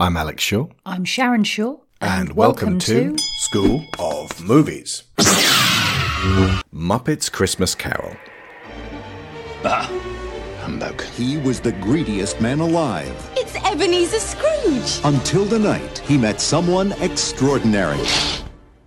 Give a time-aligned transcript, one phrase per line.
[0.00, 0.68] I'm Alex Shaw.
[0.86, 1.78] I'm Sharon Shaw.
[2.00, 5.02] And, welcome, to, School of Movies.
[6.72, 8.14] Muppets Christmas Carol.
[9.64, 9.90] Ah,
[10.60, 11.02] humbug.
[11.02, 15.00] He was the greediest man alive It's Ebenezer Scrooge.
[15.04, 17.98] until the night he met someone extraordinary.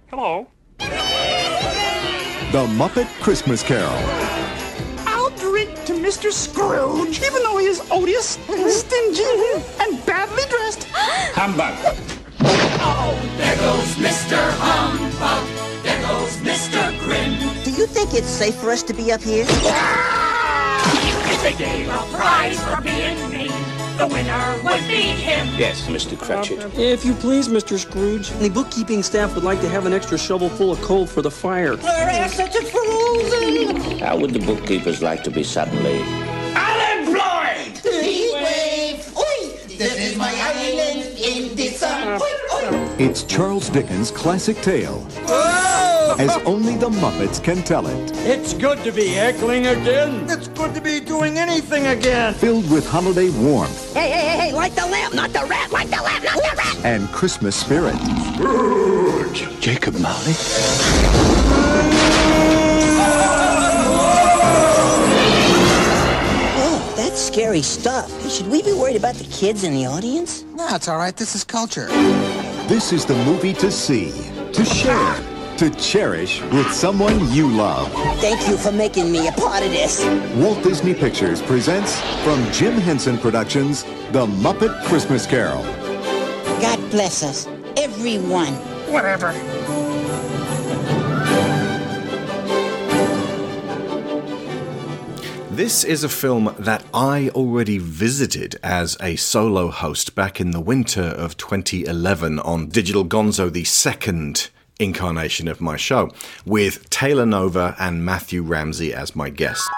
[0.09, 0.47] Hello.
[0.79, 3.91] The Muppet Christmas Carol.
[5.05, 6.31] I'll drink to Mr.
[6.31, 9.23] Scrooge, even though he is odious and stingy
[9.81, 10.60] and badly dressed.
[11.41, 11.73] Humbug.
[12.81, 14.37] Oh, there goes Mr.
[14.59, 15.47] Humbug.
[15.81, 16.95] There goes Mr.
[16.99, 17.33] Grim.
[17.63, 19.47] Do you think it's safe for us to be up here?
[19.49, 23.51] If they gave a prize for being mean,
[23.97, 25.47] the winner would be him.
[25.57, 26.15] Yes, Mr.
[26.15, 26.59] Cratchit.
[26.77, 27.79] If you please, Mr.
[27.79, 31.23] Scrooge, the bookkeeping staff would like to have an extra shovel full of coal for
[31.23, 31.75] the fire.
[31.75, 33.99] such a fools!
[33.99, 36.03] How would the bookkeepers like to be suddenly
[36.53, 37.79] Unemployed!
[37.83, 39.17] Heat wave!
[39.17, 39.57] Oi!
[39.81, 40.31] This is my
[43.03, 45.03] It's Charles Dickens' classic tale,
[46.19, 48.11] as only the Muppets can tell it.
[48.17, 50.29] It's good to be heckling again.
[50.29, 52.35] It's good to be doing anything again.
[52.35, 55.89] Filled with holiday warmth Hey, hey, hey, hey, like the lamp, not the rat, like
[55.89, 56.85] the lamp, not the rat!
[56.85, 57.95] and Christmas spirit.
[59.59, 60.35] Jacob Marley?
[66.63, 68.11] Oh, that's scary stuff.
[68.29, 70.43] Should we be worried about the kids in the audience?
[70.53, 71.17] No, it's all right.
[71.17, 71.87] This is culture.
[72.67, 74.11] This is the movie to see,
[74.53, 75.15] to share,
[75.57, 77.91] to cherish with someone you love.
[78.21, 80.05] Thank you for making me a part of this.
[80.35, 85.63] Walt Disney Pictures presents from Jim Henson Productions, The Muppet Christmas Carol.
[86.61, 88.53] God bless us, everyone.
[88.91, 89.33] Whatever.
[95.61, 100.59] This is a film that I already visited as a solo host back in the
[100.59, 106.09] winter of 2011 on Digital Gonzo, the second incarnation of my show,
[106.47, 109.69] with Taylor Nova and Matthew Ramsey as my guests.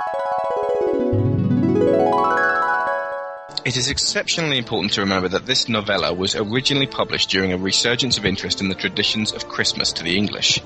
[3.65, 8.17] It is exceptionally important to remember that this novella was originally published during a resurgence
[8.17, 10.61] of interest in the traditions of Christmas to the English.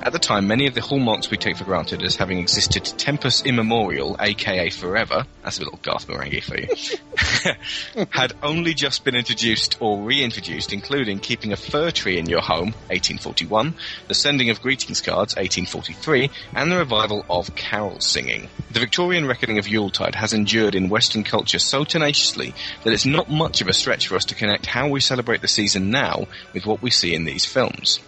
[0.00, 3.42] At the time, many of the hallmarks we take for granted as having existed tempus
[3.44, 9.76] immemorial, aka forever, that's a little Garth Marenghi for you, had only just been introduced
[9.80, 13.74] or reintroduced, including keeping a fir tree in your home, 1841,
[14.06, 18.48] the sending of greetings cards, 1843, and the revival of carol singing.
[18.70, 23.30] The Victorian reckoning of Yuletide has endured in Western culture so tenaciously that it's not
[23.30, 26.66] much of a stretch for us to connect how we celebrate the season now with
[26.66, 28.00] what we see in these films.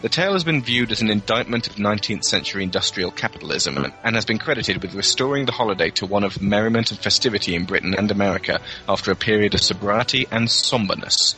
[0.00, 4.14] The tale has been viewed as an indictment of 19th century industrial capitalism and- and
[4.14, 7.94] has been credited with restoring the holiday to one of merriment and festivity in Britain
[7.98, 11.34] and America after a period of sobriety and somberness.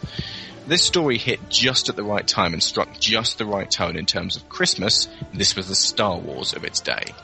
[0.66, 4.04] This story hit just at the right time and struck just the right tone in
[4.06, 5.09] terms of Christmas.
[5.32, 7.14] This was the Star Wars of its day.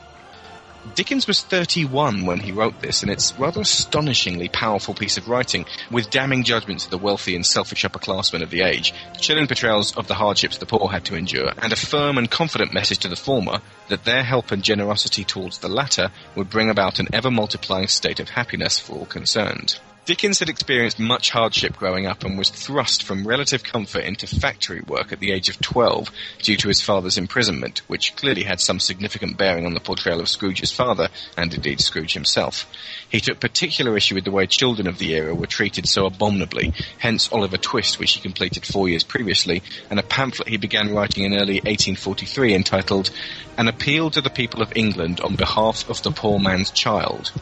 [0.95, 5.65] Dickens was 31 when he wrote this, and it's rather astonishingly powerful piece of writing,
[5.91, 10.07] with damning judgments of the wealthy and selfish upperclassmen of the age, chilling portrayals of
[10.07, 13.15] the hardships the poor had to endure, and a firm and confident message to the
[13.15, 13.59] former
[13.89, 18.19] that their help and generosity towards the latter would bring about an ever multiplying state
[18.19, 19.79] of happiness for all concerned.
[20.07, 24.79] Dickens had experienced much hardship growing up and was thrust from relative comfort into factory
[24.87, 26.09] work at the age of 12
[26.41, 30.29] due to his father's imprisonment, which clearly had some significant bearing on the portrayal of
[30.29, 32.65] Scrooge's father, and indeed Scrooge himself.
[33.09, 36.73] He took particular issue with the way children of the era were treated so abominably,
[36.99, 41.25] hence Oliver Twist, which he completed four years previously, and a pamphlet he began writing
[41.25, 43.11] in early 1843 entitled
[43.57, 47.33] An Appeal to the People of England on Behalf of the Poor Man's Child.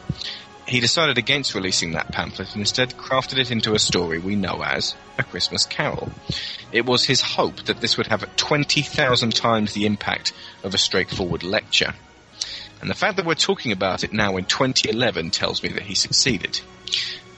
[0.68, 4.64] He decided against releasing that pamphlet and instead crafted it into a story we know
[4.64, 6.12] as A Christmas Carol.
[6.72, 10.34] It was his hope that this would have 20,000 times the impact
[10.64, 11.94] of a straightforward lecture.
[12.82, 15.96] And the fact that we're talking about it now in 2011 tells me that he
[15.96, 16.60] succeeded.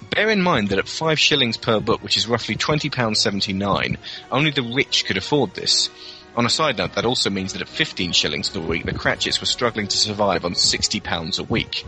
[0.09, 3.97] Bear in mind that at five shillings per book, which is roughly £20.79,
[4.31, 5.89] only the rich could afford this.
[6.37, 9.39] On a side note, that also means that at 15 shillings a week, the Cratchits
[9.39, 11.83] were struggling to survive on £60 a week.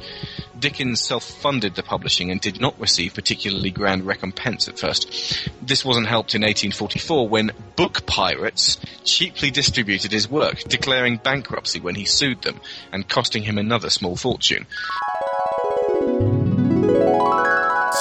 [0.58, 5.48] Dickens self-funded the publishing and did not receive particularly grand recompense at first.
[5.62, 11.94] This wasn't helped in 1844 when book pirates cheaply distributed his work, declaring bankruptcy when
[11.94, 12.60] he sued them
[12.92, 14.66] and costing him another small fortune.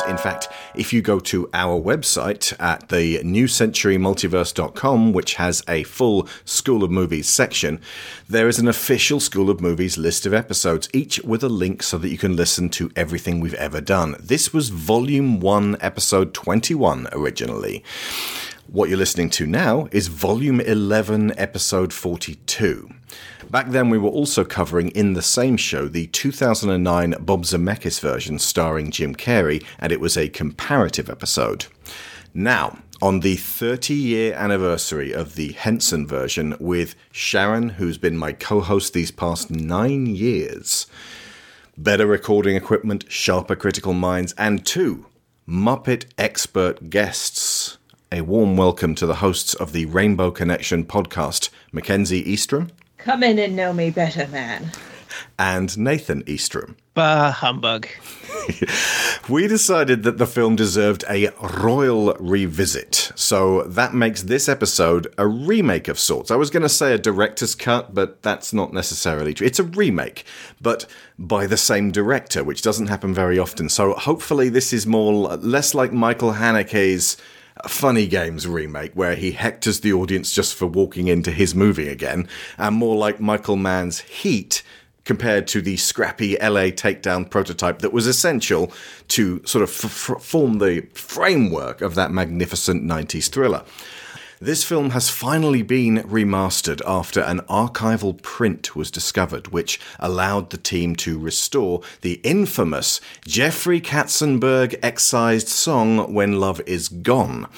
[0.07, 6.29] In fact, if you go to our website at the newcenturymultiverse.com, which has a full
[6.45, 7.81] School of Movies section,
[8.29, 11.99] there is an official School of Movies list of episodes, each with a link so
[11.99, 14.17] that you can listen to everything we've ever done.
[14.21, 17.83] This was Volume 1, Episode 21 originally.
[18.71, 22.91] What you're listening to now is Volume 11, Episode 42.
[23.49, 28.39] Back then, we were also covering in the same show the 2009 Bob Zemeckis version
[28.39, 31.65] starring Jim Carrey, and it was a comparative episode.
[32.35, 38.35] Now, on the 30 year anniversary of the Henson version with Sharon, who's been my
[38.35, 40.87] co host these past nine years,
[41.79, 45.07] better recording equipment, sharper critical minds, and two
[45.49, 47.48] Muppet expert guests.
[48.11, 52.71] A warm welcome to the hosts of the Rainbow Connection podcast, Mackenzie Eastrom.
[52.97, 54.71] Come in and know me better, man.
[55.39, 56.77] And Nathan Eastrom.
[56.95, 57.87] Bah, humbug.
[59.29, 61.29] we decided that the film deserved a
[61.61, 66.31] royal revisit, so that makes this episode a remake of sorts.
[66.31, 69.47] I was going to say a director's cut, but that's not necessarily true.
[69.47, 70.25] It's a remake,
[70.63, 70.87] but
[71.19, 73.69] by the same director, which doesn't happen very often.
[73.69, 77.19] So hopefully, this is more less like Michael Haneke's
[77.67, 82.29] Funny Games remake, where he hectors the audience just for walking into his movie again,
[82.57, 84.63] and more like Michael Mann's Heat
[85.05, 88.71] compared to the scrappy LA takedown prototype that was essential
[89.09, 93.65] to sort of f- form the framework of that magnificent 90s thriller.
[94.41, 100.57] This film has finally been remastered after an archival print was discovered, which allowed the
[100.57, 107.49] team to restore the infamous Jeffrey Katzenberg excised song When Love Is Gone.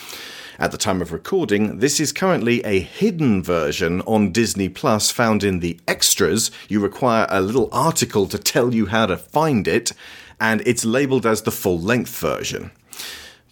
[0.59, 5.45] At the time of recording, this is currently a hidden version on Disney Plus found
[5.45, 6.51] in the extras.
[6.67, 9.93] You require a little article to tell you how to find it,
[10.41, 12.71] and it's labeled as the full length version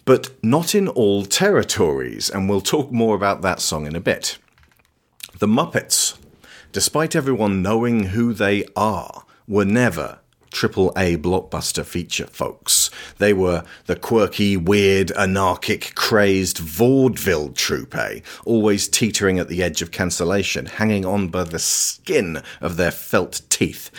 [0.09, 4.39] but not in all territories, and we'll talk more about that song in a bit.
[5.37, 6.17] The Muppets,
[6.71, 10.17] despite everyone knowing who they are, were never
[10.51, 12.89] triple A blockbuster feature folks.
[13.19, 19.91] They were the quirky, weird, anarchic, crazed vaudeville troupe, always teetering at the edge of
[19.91, 23.91] cancellation, hanging on by the skin of their felt teeth.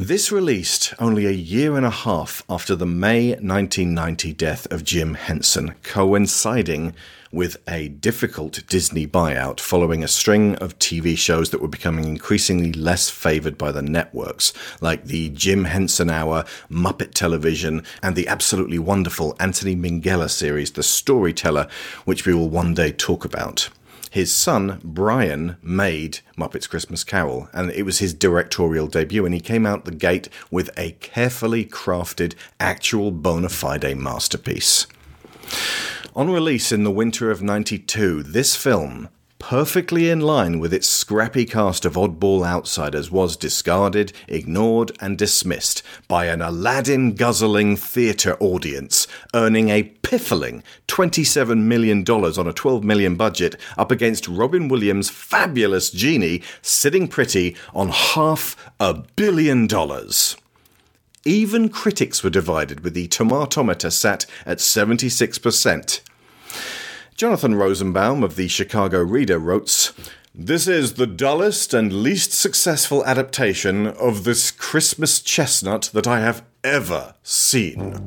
[0.00, 5.12] This released only a year and a half after the May 1990 death of Jim
[5.12, 6.94] Henson, coinciding
[7.30, 12.72] with a difficult Disney buyout following a string of TV shows that were becoming increasingly
[12.72, 18.78] less favored by the networks, like the Jim Henson Hour, Muppet Television, and the absolutely
[18.78, 21.68] wonderful Anthony Minghella series, The Storyteller,
[22.06, 23.68] which we will one day talk about
[24.10, 29.24] his son Brian made Muppets Christmas Carol, and it was his directorial debut.
[29.24, 34.86] And he came out the gate with a carefully crafted, actual bona fide masterpiece.
[36.14, 39.08] On release in the winter of 92, this film
[39.40, 45.82] perfectly in line with its scrappy cast of oddball outsiders, was discarded, ignored, and dismissed
[46.06, 53.16] by an Aladdin guzzling theatre audience, earning a piffling $27 million on a 12 million
[53.16, 60.36] budget up against Robin Williams' fabulous genie sitting pretty on half a billion dollars.
[61.24, 66.00] Even critics were divided, with the tomatometer sat at 76%.
[67.20, 69.92] Jonathan Rosenbaum of the Chicago Reader wrote,
[70.34, 76.42] This is the dullest and least successful adaptation of this Christmas chestnut that I have
[76.64, 78.00] ever seen.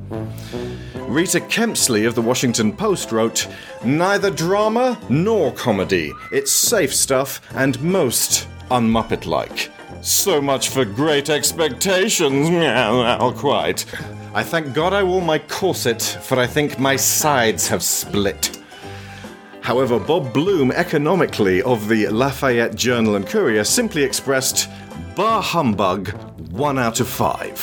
[0.96, 3.48] Rita Kempley of the Washington Post wrote,
[3.86, 6.12] Neither drama nor comedy.
[6.32, 9.70] It's safe stuff and most unmuppet like.
[10.02, 12.50] So much for great expectations.
[12.50, 13.86] Well, quite.
[14.34, 18.63] I thank God I wore my corset, for I think my sides have split.
[19.64, 24.70] However, Bob Bloom, economically of the Lafayette Journal and Courier, simply expressed,
[25.16, 26.10] Bar humbug,
[26.52, 27.58] one out of five.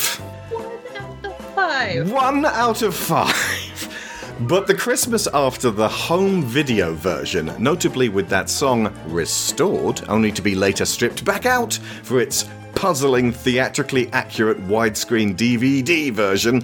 [0.51, 2.11] One out of Five.
[2.11, 3.37] One out of five.
[4.41, 10.41] But the Christmas after the home video version, notably with that song restored, only to
[10.41, 16.63] be later stripped back out for its puzzling, theatrically accurate widescreen DVD version,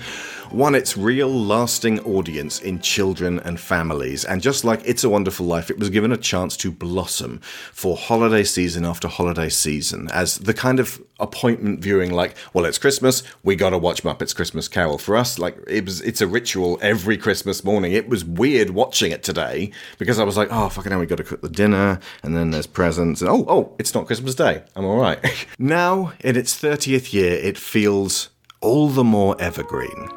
[0.51, 4.25] won its real lasting audience in children and families.
[4.25, 7.41] And just like It's a Wonderful Life, it was given a chance to blossom
[7.73, 12.79] for holiday season after holiday season as the kind of appointment viewing, like, well, it's
[12.79, 14.99] Christmas, we gotta watch Muppets Christmas Carol.
[14.99, 17.93] For us, like, it was, it's a ritual every Christmas morning.
[17.93, 21.25] It was weird watching it today because I was like, oh, fucking hell, we gotta
[21.25, 24.63] cook the dinner, and then there's presents, and oh, oh, it's not Christmas Day.
[24.75, 25.19] I'm alright.
[25.59, 30.09] now, in its 30th year, it feels all the more evergreen.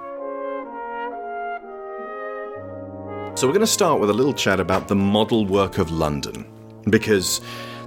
[3.39, 6.45] So we're going to start with a little chat about the model work of London,
[6.89, 7.39] because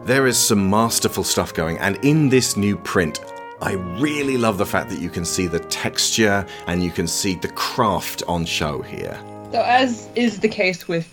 [0.06, 3.20] there is some masterful stuff going, and in this new print,
[3.60, 7.34] I really love the fact that you can see the texture and you can see
[7.34, 9.14] the craft on show here.
[9.52, 11.06] So, as is the case with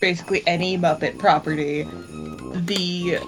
[0.00, 1.84] basically any Muppet property,
[2.54, 3.20] the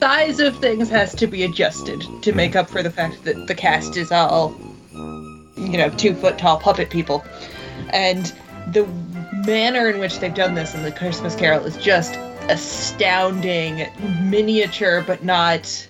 [0.00, 2.60] size of things has to be adjusted to make hmm.
[2.60, 4.58] up for the fact that the cast is all,
[4.94, 7.22] you know, two foot tall puppet people.
[7.90, 8.32] And
[8.72, 8.84] the
[9.44, 12.14] manner in which they've done this in the Christmas Carol is just
[12.48, 13.88] astounding,
[14.22, 15.88] miniature, but not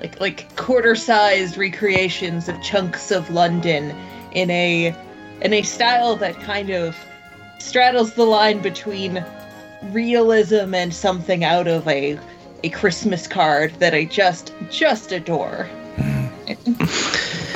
[0.00, 3.94] like like quarter-sized recreations of chunks of London
[4.32, 4.94] in a
[5.40, 6.96] in a style that kind of
[7.58, 9.24] straddles the line between
[9.90, 12.18] realism and something out of a
[12.64, 15.68] a Christmas card that I just just adore.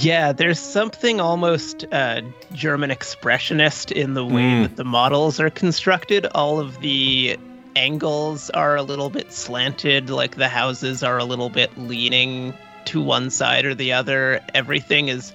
[0.00, 2.20] Yeah, there's something almost uh,
[2.52, 4.62] German expressionist in the way Mm.
[4.62, 6.24] that the models are constructed.
[6.34, 7.36] All of the
[7.74, 12.54] angles are a little bit slanted, like the houses are a little bit leaning
[12.86, 14.40] to one side or the other.
[14.54, 15.32] Everything is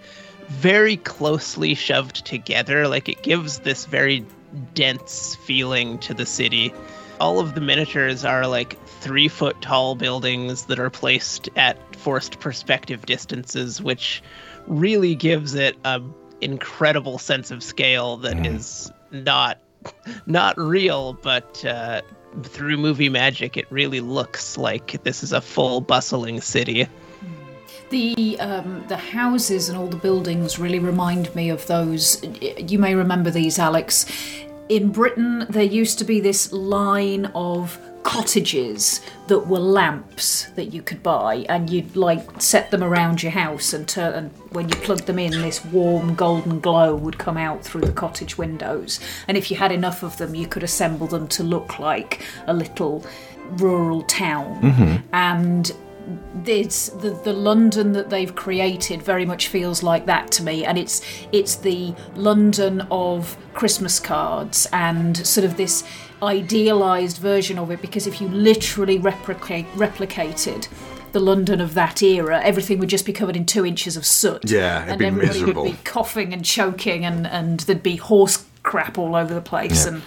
[0.50, 2.88] very closely shoved together.
[2.88, 4.26] Like it gives this very
[4.76, 6.74] dense feeling to the city.
[7.20, 12.40] All of the miniatures are like three foot tall buildings that are placed at forced
[12.40, 14.22] perspective distances, which
[14.68, 16.02] really gives it a
[16.42, 19.60] incredible sense of scale that is not
[20.26, 22.02] not real, but uh,
[22.44, 26.88] through movie magic, it really looks like this is a full bustling city.
[27.90, 32.24] The um, the houses and all the buildings really remind me of those.
[32.58, 34.06] You may remember these, Alex.
[34.70, 40.82] In Britain, there used to be this line of cottages that were lamps that you
[40.82, 44.76] could buy, and you'd like set them around your house, and, turn, and when you
[44.76, 49.00] plugged them in, this warm golden glow would come out through the cottage windows.
[49.28, 52.54] And if you had enough of them, you could assemble them to look like a
[52.54, 53.06] little
[53.58, 54.60] rural town.
[54.62, 55.04] Mhm.
[55.12, 55.72] And
[56.44, 60.78] this the the London that they've created very much feels like that to me and
[60.78, 65.84] it's it's the London of Christmas cards and sort of this
[66.24, 70.68] idealized version of it because if you literally replicate replicated
[71.12, 74.50] the London of that era, everything would just be covered in two inches of soot.
[74.50, 75.64] Yeah, it'd and be everybody miserable.
[75.64, 79.86] would be coughing and choking, and, and there'd be horse crap all over the place.
[79.86, 79.94] Yeah.
[79.94, 80.02] And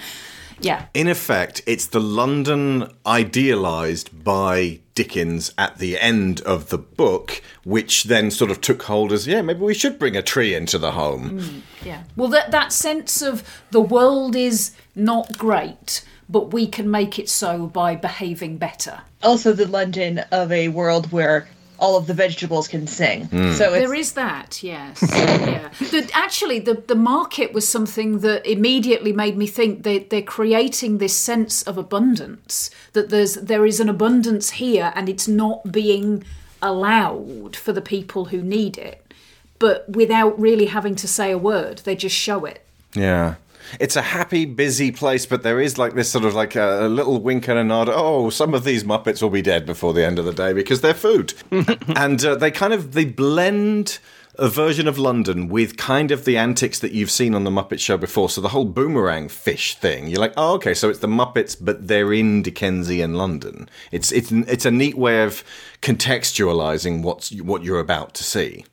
[0.60, 7.42] yeah, In effect, it's the London idealized by Dickens at the end of the book,
[7.64, 10.78] which then sort of took hold as, yeah, maybe we should bring a tree into
[10.78, 11.40] the home.
[11.40, 12.04] Mm, yeah.
[12.16, 17.28] Well, that that sense of the world is not great, but we can make it
[17.28, 19.02] so by behaving better.
[19.22, 21.48] Also, the London of a world where
[21.78, 23.26] all of the vegetables can sing.
[23.26, 23.52] Hmm.
[23.52, 25.02] So it's, there is that, yes.
[25.02, 25.68] yeah.
[25.78, 30.98] The, actually, the, the market was something that immediately made me think they, they're creating
[30.98, 36.24] this sense of abundance, that there's there is an abundance here and it's not being
[36.62, 39.12] allowed for the people who need it,
[39.58, 41.78] but without really having to say a word.
[41.78, 42.64] They just show it.
[42.94, 43.34] Yeah.
[43.80, 46.88] It's a happy, busy place, but there is like this sort of like a, a
[46.88, 47.88] little wink and a nod.
[47.90, 50.80] Oh, some of these Muppets will be dead before the end of the day because
[50.80, 51.34] they're food.
[51.96, 53.98] and uh, they kind of they blend
[54.38, 57.80] a version of London with kind of the antics that you've seen on the Muppet
[57.80, 58.28] Show before.
[58.28, 60.08] So the whole boomerang fish thing.
[60.08, 63.68] You're like, oh, okay, so it's the Muppets, but they're in Dickensian London.
[63.92, 65.42] It's it's it's a neat way of
[65.82, 68.64] contextualizing what's what you're about to see.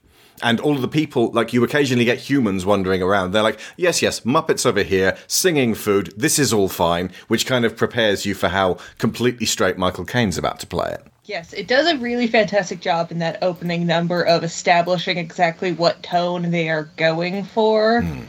[0.44, 3.32] And all of the people, like you occasionally get humans wandering around.
[3.32, 7.64] They're like, yes, yes, Muppets over here, singing food, this is all fine, which kind
[7.64, 11.08] of prepares you for how completely straight Michael Caine's about to play it.
[11.26, 16.04] yes, it does a really fantastic job in that opening number of establishing exactly what
[16.04, 18.24] tone they are going for hmm.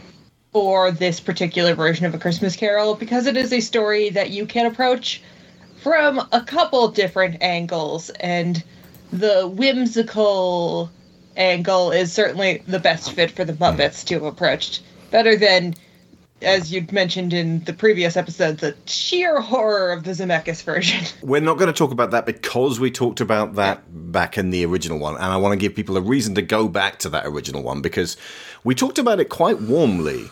[0.53, 4.47] for this particular version of A Christmas Carol because it is a story that you
[4.47, 5.21] can approach
[5.83, 8.63] from a couple different angles and
[9.13, 10.91] the whimsical
[11.37, 14.83] angle is certainly the best fit for the Muppets to have approached.
[15.11, 15.75] Better than,
[16.43, 21.05] as you'd mentioned in the previous episode, the sheer horror of the Zemeckis version.
[21.23, 24.65] We're not going to talk about that because we talked about that back in the
[24.67, 27.27] original one, and I want to give people a reason to go back to that
[27.27, 28.17] original one because
[28.63, 30.29] we talked about it quite warmly.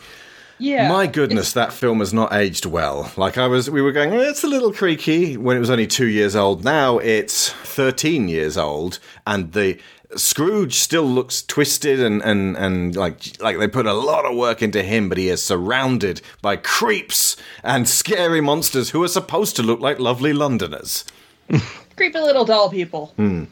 [0.58, 0.88] Yeah.
[0.88, 3.10] My goodness, that film has not aged well.
[3.16, 5.88] Like I was, we were going, "Oh, it's a little creaky when it was only
[5.88, 6.62] two years old.
[6.62, 9.80] Now it's 13 years old, and the
[10.16, 14.62] Scrooge still looks twisted and, and, and like like they put a lot of work
[14.62, 19.62] into him, but he is surrounded by creeps and scary monsters who are supposed to
[19.62, 21.04] look like lovely Londoners.
[21.96, 23.12] Creepy little doll people.
[23.16, 23.44] Hmm.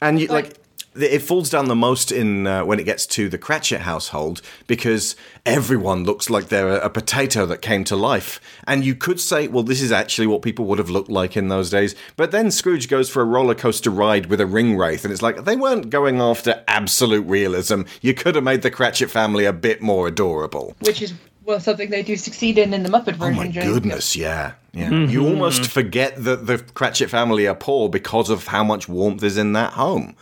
[0.00, 0.56] And you, like,
[1.02, 5.16] it falls down the most in uh, when it gets to the Cratchit household because
[5.46, 9.48] everyone looks like they're a, a potato that came to life, and you could say,
[9.48, 11.94] well, this is actually what people would have looked like in those days.
[12.16, 15.22] But then Scrooge goes for a roller coaster ride with a ring wraith, and it's
[15.22, 17.82] like they weren't going after absolute realism.
[18.00, 20.74] You could have made the Cratchit family a bit more adorable.
[20.80, 21.12] Which is
[21.44, 23.34] well something they do succeed in in the Muppet version.
[23.34, 23.72] Oh my Jane.
[23.72, 24.52] goodness, yeah.
[24.72, 24.88] Yeah.
[24.88, 25.10] Mm-hmm.
[25.10, 29.36] You almost forget that the Cratchit family are poor because of how much warmth is
[29.36, 30.14] in that home.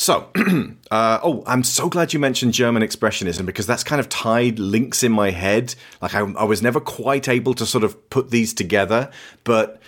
[0.00, 0.30] So,
[0.92, 5.02] uh, oh, I'm so glad you mentioned German Expressionism because that's kind of tied links
[5.02, 5.74] in my head.
[6.00, 9.10] Like, I, I was never quite able to sort of put these together,
[9.42, 9.82] but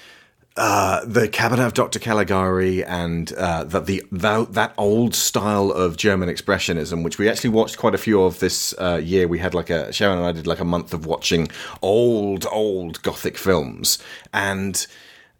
[0.56, 2.00] uh, the Cabinet of Dr.
[2.00, 7.50] Caligari and uh, that the that, that old style of German Expressionism, which we actually
[7.50, 9.28] watched quite a few of this uh, year.
[9.28, 11.46] We had like a Sharon and I did like a month of watching
[11.82, 14.00] old old Gothic films,
[14.34, 14.84] and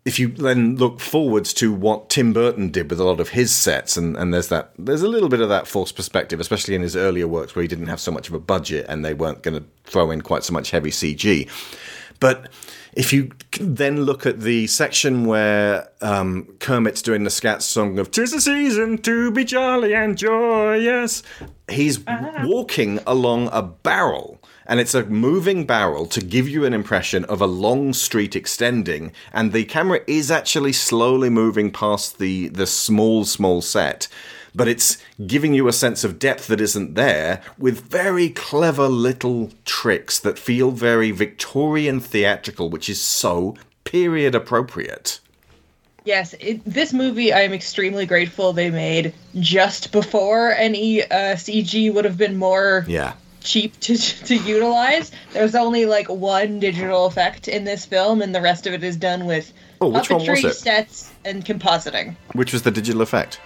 [0.05, 3.55] if you then look forwards to what Tim Burton did with a lot of his
[3.55, 6.83] sets, and, and there's that there's a little bit of that false perspective, especially in
[6.83, 9.43] his earlier works where he didn't have so much of a budget and they weren't
[9.43, 11.49] going to throw in quite so much heavy CG.
[12.19, 12.49] But
[12.95, 13.31] if you
[13.61, 18.41] then look at the section where um, Kermit's doing the scat song of "Tis the
[18.41, 21.23] season to be jolly and joyous,"
[21.71, 22.01] he's
[22.43, 24.41] walking along a barrel.
[24.71, 29.13] And it's a moving barrel to give you an impression of a long street extending,
[29.33, 34.07] and the camera is actually slowly moving past the the small, small set
[34.55, 39.51] but it's giving you a sense of depth that isn't there with very clever little
[39.65, 45.21] tricks that feel very Victorian theatrical, which is so period appropriate.
[46.05, 51.93] Yes, it, this movie I am extremely grateful they made just before any uh, CG
[51.93, 53.13] would have been more Yeah.
[53.41, 55.13] Cheap to to utilize.
[55.33, 58.97] There's only like one digital effect in this film, and the rest of it is
[58.97, 60.55] done with Oh, which one was puppetry, it?
[60.55, 62.15] sets, and compositing.
[62.35, 63.41] Which was the digital effect?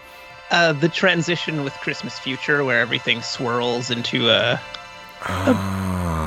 [0.50, 4.60] Uh, the transition with Christmas Future, where everything swirls into a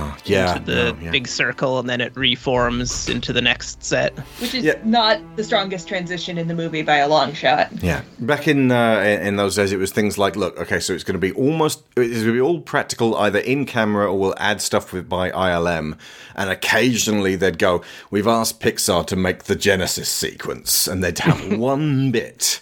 [0.09, 0.55] Ah, yeah.
[0.57, 1.11] into the no, yeah.
[1.11, 4.17] big circle, and then it reforms into the next set.
[4.39, 4.73] Which is Yeah.
[4.83, 7.69] not the strongest transition in the movie by a long shot.
[7.81, 11.03] Yeah, back in uh, in those days, it was things like, look, okay, so it's
[11.03, 14.35] going to be almost, it's going to be all practical, either in camera or we'll
[14.37, 15.97] add stuff with by ILM,
[16.35, 21.57] and occasionally they'd go, we've asked Pixar to make the Genesis sequence, and they'd have
[21.57, 22.59] one bit.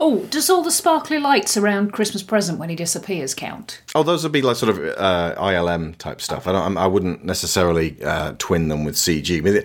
[0.00, 3.82] Oh, does all the sparkly lights around Christmas present when he disappears count?
[3.94, 6.46] Oh, those would be like sort of uh, ILM type stuff.
[6.46, 9.38] I don't, I wouldn't necessarily uh, twin them with CG.
[9.38, 9.62] I mean,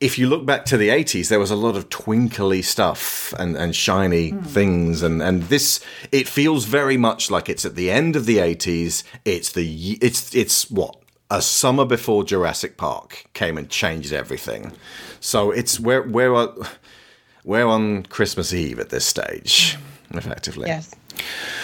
[0.00, 3.56] if you look back to the 80s, there was a lot of twinkly stuff and,
[3.56, 5.00] and shiny things.
[5.00, 5.80] And, and this,
[6.10, 9.04] it feels very much like it's at the end of the 80s.
[9.24, 10.96] It's the, it's, it's what?
[11.30, 14.72] A summer before Jurassic Park came and changed everything.
[15.20, 16.52] So it's where, where are,
[17.44, 19.76] we're on Christmas Eve at this stage,
[20.10, 20.18] mm.
[20.18, 20.68] effectively.
[20.68, 20.94] Yes,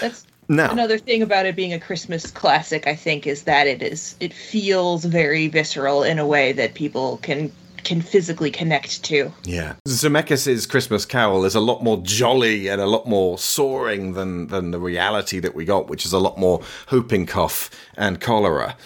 [0.01, 2.87] that's Now- another thing about it being a Christmas classic.
[2.87, 7.19] I think is that it is it feels very visceral in a way that people
[7.19, 7.53] can
[7.85, 9.33] can physically connect to.
[9.45, 9.75] Yeah.
[9.87, 14.73] Zemeckis' Christmas Carol is a lot more jolly and a lot more soaring than, than
[14.73, 16.61] the reality that we got, which is a lot more
[16.91, 18.77] whooping cough and cholera.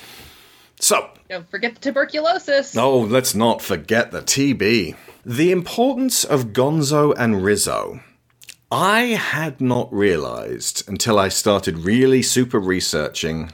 [0.79, 2.77] So, Don't forget the tuberculosis.
[2.77, 4.95] oh, let's not forget the TB.
[5.25, 8.01] The importance of Gonzo and Rizzo.
[8.73, 13.53] I had not realized until I started really super researching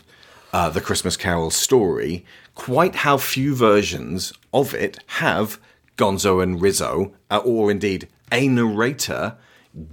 [0.50, 5.60] uh, the Christmas Carol story quite how few versions of it have
[5.98, 9.36] Gonzo and Rizzo, uh, or indeed a narrator,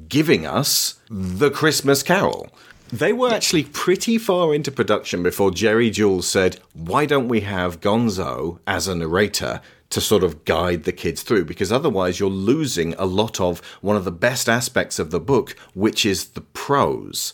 [0.07, 2.47] giving us the Christmas Carol.
[2.87, 7.81] They were actually pretty far into production before Jerry Juhl said, Why don't we have
[7.81, 9.59] Gonzo as a narrator
[9.95, 11.45] to sort of guide the kids through?
[11.45, 15.55] Because otherwise, you're losing a lot of one of the best aspects of the book,
[15.73, 17.33] which is the prose.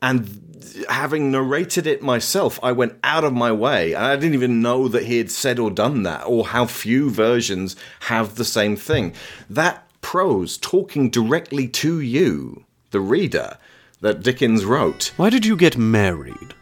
[0.00, 3.92] And having narrated it myself, I went out of my way.
[3.92, 7.10] And I didn't even know that he had said or done that, or how few
[7.10, 9.12] versions have the same thing.
[9.50, 13.58] That prose talking directly to you, the reader,
[14.00, 15.12] that Dickens wrote.
[15.16, 16.54] Why did you get married?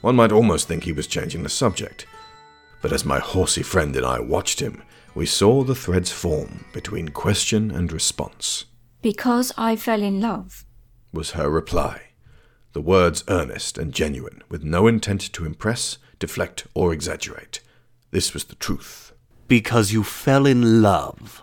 [0.00, 2.06] One might almost think he was changing the subject.
[2.80, 4.82] But as my horsey friend and I watched him,
[5.14, 8.66] we saw the threads form between question and response,
[9.02, 10.64] Because I fell in love.
[11.12, 12.02] was her reply.
[12.72, 17.60] The words earnest and genuine, with no intent to impress, deflect, or exaggerate.
[18.10, 19.12] This was the truth.
[19.48, 21.42] Because you fell in love.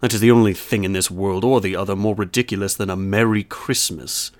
[0.00, 2.96] That is the only thing in this world or the other more ridiculous than a
[2.96, 4.30] Merry Christmas.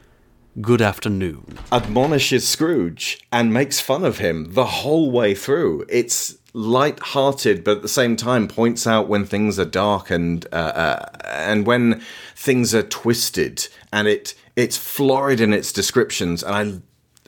[0.60, 1.58] Good afternoon.
[1.70, 5.86] admonishes Scrooge and makes fun of him the whole way through.
[5.88, 10.56] It's light-hearted, but at the same time points out when things are dark and uh,
[10.56, 12.02] uh, and when
[12.34, 16.82] things are twisted, and it It's florid in its descriptions, and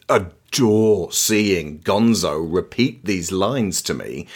[0.09, 4.27] I adore seeing Gonzo repeat these lines to me.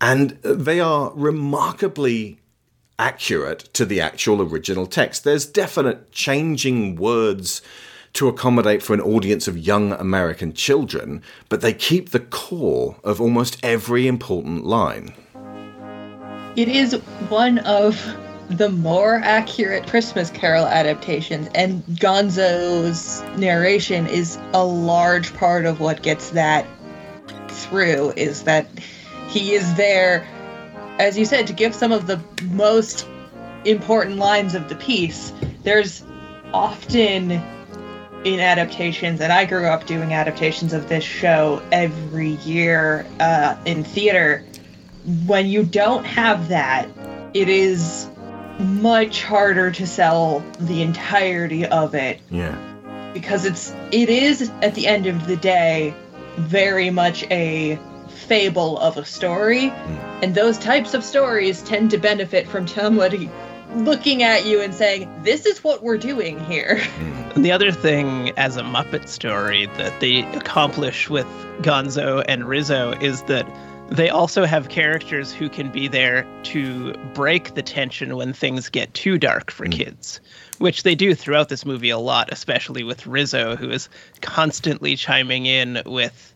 [0.00, 2.38] And they are remarkably
[3.00, 5.24] accurate to the actual original text.
[5.24, 7.62] There's definite changing words
[8.14, 13.20] to accommodate for an audience of young American children, but they keep the core of
[13.20, 15.14] almost every important line.
[16.56, 16.94] It is
[17.28, 18.16] one of
[18.50, 26.02] the more accurate Christmas Carol adaptations, and Gonzo's narration is a large part of what
[26.02, 26.66] gets that
[27.48, 28.12] through.
[28.16, 28.66] Is that
[29.28, 30.26] he is there,
[30.98, 32.20] as you said, to give some of the
[32.50, 33.06] most
[33.64, 35.32] important lines of the piece.
[35.62, 36.02] There's
[36.52, 37.40] often
[38.24, 43.84] in adaptations, and I grew up doing adaptations of this show every year uh, in
[43.84, 44.44] theater.
[45.26, 46.88] When you don't have that,
[47.32, 48.08] it is
[48.58, 52.54] much harder to sell the entirety of it Yeah.
[53.14, 55.94] because it's it is at the end of the day
[56.36, 57.78] very much a
[58.28, 59.72] fable of a story
[60.22, 63.30] and those types of stories tend to benefit from somebody
[63.74, 66.80] looking at you and saying this is what we're doing here
[67.34, 71.26] And the other thing as a Muppet story that they accomplish with
[71.62, 73.48] Gonzo and Rizzo is that
[73.88, 78.92] they also have characters who can be there to break the tension when things get
[78.94, 80.20] too dark for kids,
[80.58, 83.88] which they do throughout this movie a lot, especially with Rizzo, who is
[84.20, 86.34] constantly chiming in with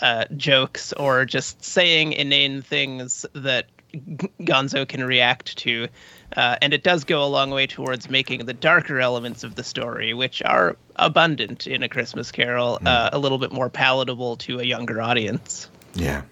[0.00, 5.88] uh, jokes or just saying inane things that G- Gonzo can react to.
[6.36, 9.64] Uh, and it does go a long way towards making the darker elements of the
[9.64, 14.60] story, which are abundant in A Christmas Carol, uh, a little bit more palatable to
[14.60, 15.68] a younger audience.
[15.94, 16.22] Yeah.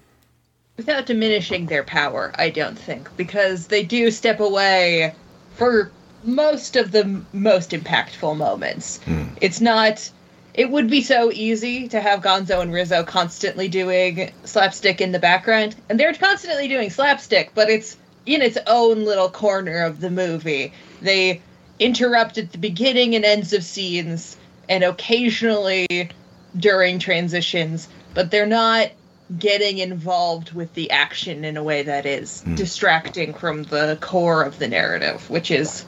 [0.76, 5.14] without diminishing their power, I don't think, because they do step away
[5.54, 5.90] for
[6.22, 9.00] most of the most impactful moments.
[9.40, 10.08] It's not.
[10.54, 15.18] It would be so easy to have Gonzo and Rizzo constantly doing slapstick in the
[15.20, 20.10] background, and they're constantly doing slapstick, but it's in its own little corner of the
[20.10, 20.72] movie.
[21.00, 21.40] They
[21.78, 24.36] interrupt at the beginning and ends of scenes,
[24.68, 26.10] and occasionally
[26.56, 28.90] during transitions, but they're not
[29.38, 32.54] getting involved with the action in a way that is Hmm.
[32.54, 35.84] distracting from the core of the narrative, which is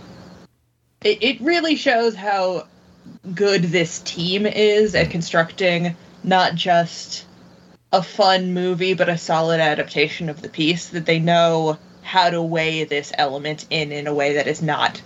[1.02, 2.66] it, it really shows how
[3.34, 7.24] good this team is at constructing not just
[7.92, 11.78] a fun movie but a solid adaptation of the piece that they know
[12.10, 15.00] how to weigh this element in in a way that is not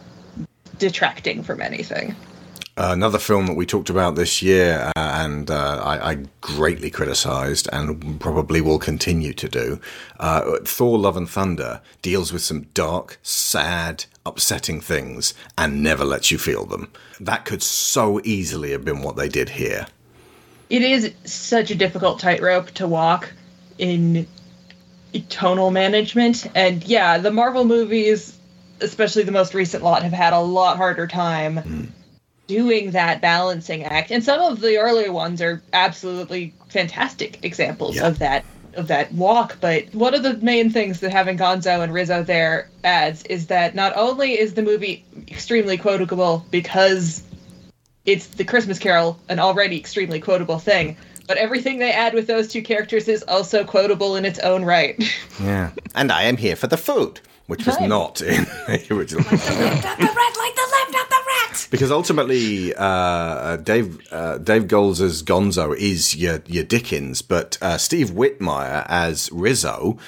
[0.79, 2.17] detracting from anything.
[2.79, 6.90] Uh, another film that we talked about this year, uh, and uh, I, I greatly
[6.90, 9.81] criticised, and probably will continue to do.
[10.19, 16.31] Uh, Thor: Love and Thunder deals with some dark, sad, upsetting things, and never lets
[16.31, 16.90] you feel them.
[17.21, 19.87] That could so easily have been what they did here.
[20.71, 23.31] it is such a difficult tightrope to walk
[23.77, 24.27] in
[25.22, 28.38] tonal management and yeah the marvel movies
[28.81, 31.85] especially the most recent lot have had a lot harder time hmm.
[32.46, 38.09] doing that balancing act and some of the earlier ones are absolutely fantastic examples Yeah.
[38.09, 41.92] of that of that walk but one of the main things that having gonzo and
[41.92, 47.22] rizzo there adds is that not only is the movie extremely quotable because
[48.05, 50.96] it's the Christmas Carol, an already extremely quotable thing.
[51.27, 55.03] But everything they add with those two characters is also quotable in its own right.
[55.43, 57.89] Yeah, and I am here for the food, which was Right.
[57.89, 59.25] not in the original.
[59.25, 61.69] the rat like the left, not the rat.
[61.71, 68.11] Because ultimately, uh, Dave uh, Dave Goelz's Gonzo is your your Dickens, but uh, Steve
[68.11, 69.99] Whitmire as Rizzo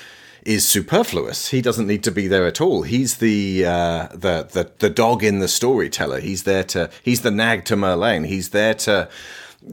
[0.45, 1.49] is superfluous.
[1.49, 2.83] He doesn't need to be there at all.
[2.83, 6.21] He's the uh, the, the the dog in the storyteller.
[6.21, 8.25] He's there to he's the nag to Merlin.
[8.25, 9.09] He's there to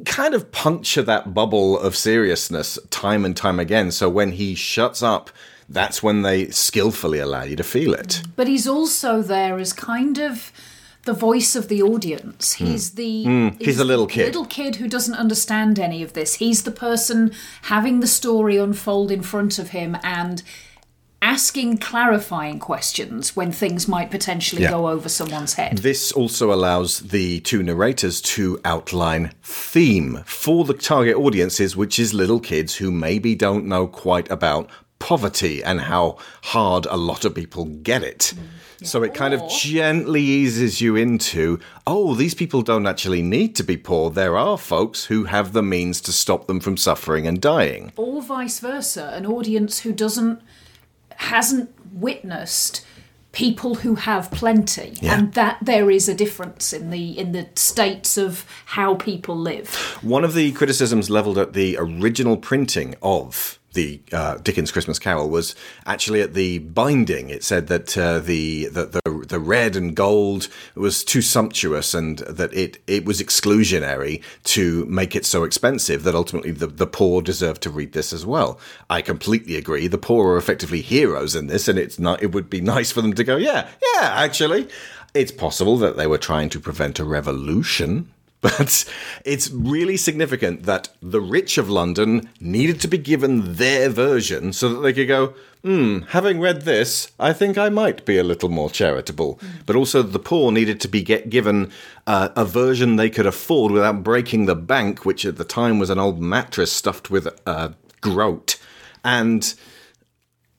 [0.05, 3.91] kind of puncture that bubble of seriousness time and time again.
[3.91, 5.29] So when he shuts up,
[5.69, 8.21] that's when they skillfully allow you to feel it.
[8.35, 10.51] But he's also there as kind of
[11.05, 12.53] the voice of the audience.
[12.53, 14.25] He's the Mm, he's the little kid.
[14.25, 16.35] little kid who doesn't understand any of this.
[16.35, 20.41] He's the person having the story unfold in front of him and
[21.23, 24.71] asking clarifying questions when things might potentially Yeah.
[24.71, 25.77] go over someone's head.
[25.79, 32.13] This also allows the two narrators to outline theme for the target audiences, which is
[32.13, 37.33] little kids who maybe don't know quite about poverty and how hard a lot of
[37.33, 38.33] people get it.
[38.35, 43.55] Mm, so it kind of gently eases you into, oh, these people don't actually need
[43.55, 44.09] to be poor.
[44.09, 47.91] There are folks who have the means to stop them from suffering and dying.
[47.97, 50.39] or vice versa an audience who doesn't
[51.31, 52.85] hasn't witnessed
[53.31, 55.17] people who have plenty, Yeah.
[55.17, 59.73] and that there is a difference in the in the states of how people live.
[60.03, 65.29] One of the criticisms leveled at the original printing of the uh, Dickens Christmas Carol
[65.29, 65.55] was
[65.85, 67.29] actually at the binding.
[67.29, 72.19] It said that uh, the, the the the red and gold was too sumptuous, and
[72.19, 77.21] that it it was exclusionary to make it so expensive that ultimately the the poor
[77.21, 78.59] deserve to read this as well.
[78.89, 79.87] I completely agree.
[79.87, 82.21] The poor are effectively heroes in this, and it's not.
[82.23, 84.13] It would be nice for them to go, yeah, yeah.
[84.13, 84.67] Actually,
[85.13, 88.11] it's possible that they were trying to prevent a revolution.
[88.43, 88.83] But
[89.23, 94.67] it's really significant that the rich of London needed to be given their version so
[94.67, 98.49] that they could go, hmm, having read this, I think I might be a little
[98.49, 99.39] more charitable.
[99.65, 101.71] But also the poor needed to be get given
[102.05, 105.89] uh, a version they could afford without breaking the bank, which at the time was
[105.89, 107.69] an old mattress stuffed with uh,
[108.01, 108.59] groat.
[109.05, 109.53] And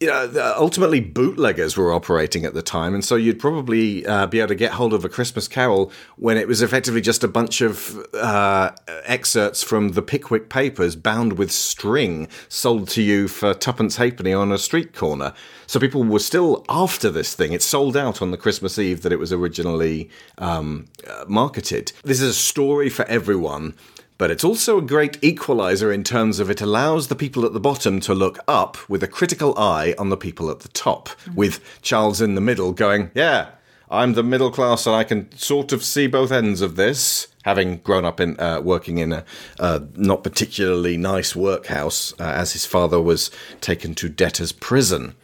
[0.05, 4.27] you know, the- ultimately bootleggers were operating at the time, and so you'd probably uh,
[4.27, 7.29] be able to get hold of a Christmas Carol when it was effectively just a
[7.29, 8.73] bunch of uh,
[9.07, 14.53] excerpts from the Pickwick papers bound with string sold to you for tuppence halfpenny on
[14.53, 15.33] a street corner.
[15.67, 17.55] So people were still after this thing.
[17.55, 21.93] It sold out on the Christmas Eve that it was originally um, uh, marketed.
[22.03, 23.75] This is a story for everyone.
[24.17, 27.61] But it's also a great equalizer in terms of it allows the people at the
[27.61, 31.61] bottom to look up with a critical eye on the people at the top, with
[31.83, 33.51] Charles in the middle going, Yeah,
[33.91, 37.29] I'm the middle class and I can sort of see both ends of this.
[37.45, 39.25] Having grown up in uh, working in a
[39.59, 45.15] uh, not particularly nice workhouse, uh, as his father was taken to debtor's prison.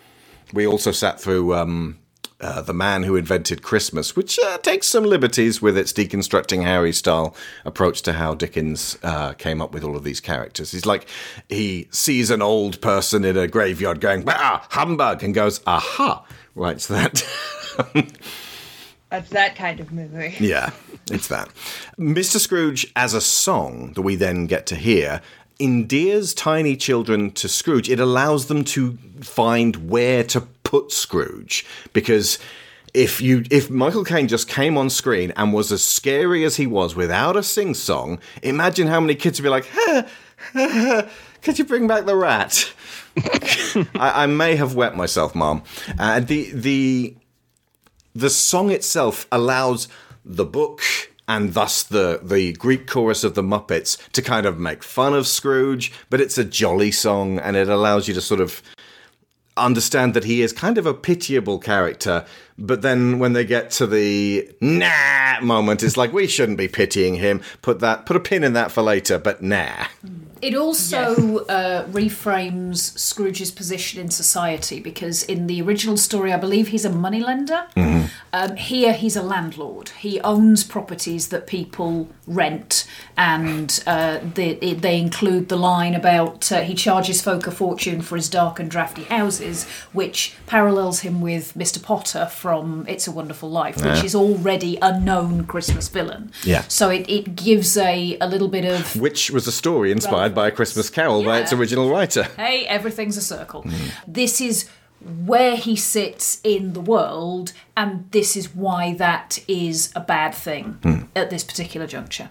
[0.53, 2.00] We also sat through um,
[2.41, 6.93] uh, The Man Who Invented Christmas, which uh, takes some liberties with its deconstructing Harry
[6.93, 10.73] style approach to how Dickens uh, came up with all of these characters.
[10.73, 11.07] He's like,
[11.49, 16.25] he sees an old person in a graveyard going, ah, humbug, and goes, aha,
[16.55, 17.23] writes that.
[19.11, 20.37] That's that kind of movie.
[20.39, 20.71] Yeah,
[21.11, 21.49] it's that.
[21.99, 22.39] Mr.
[22.39, 25.21] Scrooge as a song that we then get to hear
[25.61, 27.89] endears tiny children to Scrooge.
[27.89, 32.39] It allows them to find where to put Scrooge because
[32.95, 36.67] if you if Michael Caine just came on screen and was as scary as he
[36.67, 40.07] was without a sing song, imagine how many kids would be like, "Ha,
[40.53, 41.09] ha, ha,
[41.43, 42.73] "Could you bring back the rat?"
[43.95, 45.63] I, I may have wet myself, Mom.
[45.99, 47.17] And the the
[48.15, 49.89] the song itself allows
[50.25, 50.83] the book
[51.31, 55.29] and thus the the Greek chorus of the Muppets to kind of make fun of
[55.29, 58.61] Scrooge, but it's a jolly song and it allows you to sort of
[59.57, 62.27] understand that he is kind of a pitiable character,
[62.61, 67.15] but then when they get to the nah moment, it's like we shouldn't be pitying
[67.17, 67.41] him.
[67.63, 69.87] Put that put a pin in that for later, but nah.
[70.43, 76.69] It also uh, reframes Scrooge's position in society because in the original story, I believe
[76.69, 77.67] he's a moneylender.
[78.33, 79.89] Um, here, he's a landlord.
[79.91, 86.61] He owns properties that people rent, and uh, they, they include the line about uh,
[86.61, 91.55] he charges folk a fortune for his dark and drafty houses, which parallels him with
[91.55, 91.83] Mr.
[91.83, 92.50] Potter from
[92.89, 94.05] It's a Wonderful Life, which Yeah.
[94.05, 96.33] is already a known Christmas villain.
[96.45, 96.63] Yeah.
[96.69, 100.49] So it, it gives a, a little bit of Which was a story inspired by
[100.49, 102.25] A Christmas Carol by its original writer.
[102.37, 103.63] hey, everything's a circle.
[103.63, 103.91] Mm.
[104.07, 104.69] This is
[105.25, 110.79] where he sits in the world, and this is why that is a bad thing
[110.83, 111.01] Hmm.
[111.17, 112.29] at this particular juncture.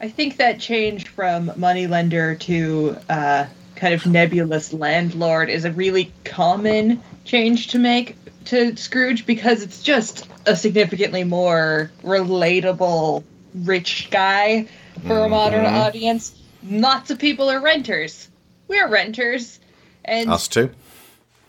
[0.00, 6.12] I think that change from moneylender to uh, kind of nebulous landlord is a really
[6.24, 8.17] common change to make
[8.48, 13.22] to Scrooge because it's just a significantly more relatable
[13.64, 14.66] rich guy
[15.06, 15.72] for a modern Mhm.
[15.72, 16.32] audience.
[16.68, 18.28] Lots of people are renters.
[18.66, 19.60] We're renters,
[20.04, 20.70] and Us too.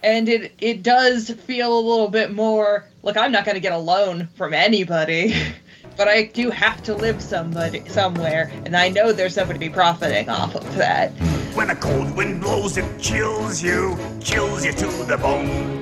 [0.04, 3.74] and it it does feel a little bit more look i'm not going to get
[3.74, 5.36] a loan from anybody
[5.98, 10.56] but i do have to live somebody somewhere and i know there's somebody profiting off
[10.56, 11.12] of that
[11.54, 15.82] When a cold wind blows, it chills you, chills you to the bone.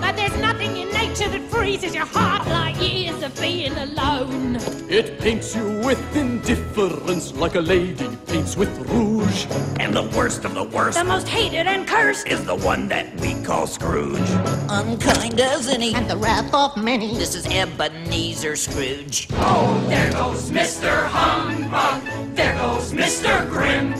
[0.00, 4.56] But there's nothing in nature that freezes your heart like years of being alone.
[4.88, 9.46] It paints you with indifference like a lady paints with rouge.
[9.80, 12.28] And the worst of the worst The most hated and cursed.
[12.28, 14.30] is the one that we call Scrooge.
[14.68, 17.14] Unkind as any, and the wrath of many.
[17.14, 19.28] This is Ebenezer Scrooge.
[19.32, 21.06] Oh, there goes Mr.
[21.08, 22.02] Humbug.
[22.36, 23.48] There goes Mr.
[23.50, 23.92] Grim.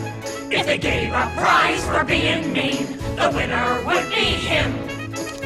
[0.51, 4.88] If they gave a prize for being mean, the winner would be him.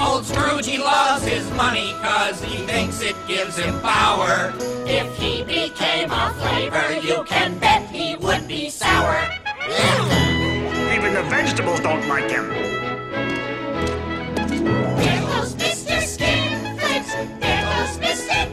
[0.06, 4.54] Old Scrooge, he loves his money cause he thinks it gives him power.
[4.86, 9.24] If he became a flavor, you can bet he would be sour.
[10.94, 12.50] Even the vegetables don't like him.
[15.56, 16.02] Mr.
[16.02, 17.08] Skinflint,
[18.02, 18.48] Mr.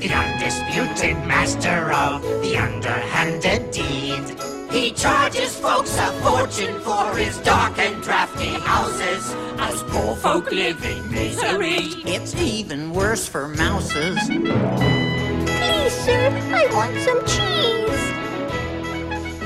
[0.00, 4.53] The undisputed master of the underhanded deed.
[4.74, 4.94] Skin.
[4.94, 9.32] charges folks a fortune for his dark and drafty houses.
[9.58, 11.94] Us poor folk live in misery.
[12.04, 14.18] It's even worse for mouses.
[14.26, 18.04] Please, sir, I want some cheese.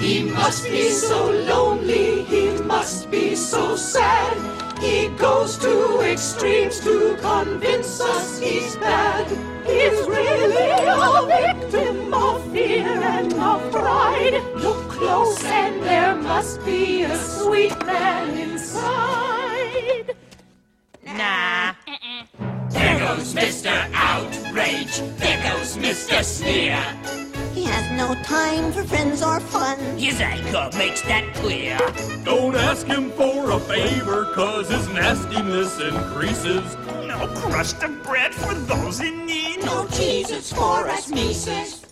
[0.02, 4.57] He must be so lonely, he must be so sad.
[4.80, 9.26] He goes to extremes to convince us he's bad.
[9.66, 14.40] He's really a victim of fear and of pride.
[14.54, 20.14] Look close, and there must be a sweet man inside.
[21.04, 21.74] Nah.
[21.86, 22.07] Eh, eh,
[22.70, 23.90] There goes Mr.
[23.94, 25.00] Outrage.
[25.16, 26.22] There goes Mr.
[26.22, 26.82] Sneer.
[27.54, 29.78] He has no time for friends or fun.
[29.96, 31.78] His anger makes that clear.
[32.24, 36.76] Don't ask him for a favor, cause his nastiness increases.
[37.06, 39.64] No crust of bread for those in need.
[39.64, 41.87] No cheeses for us Mises.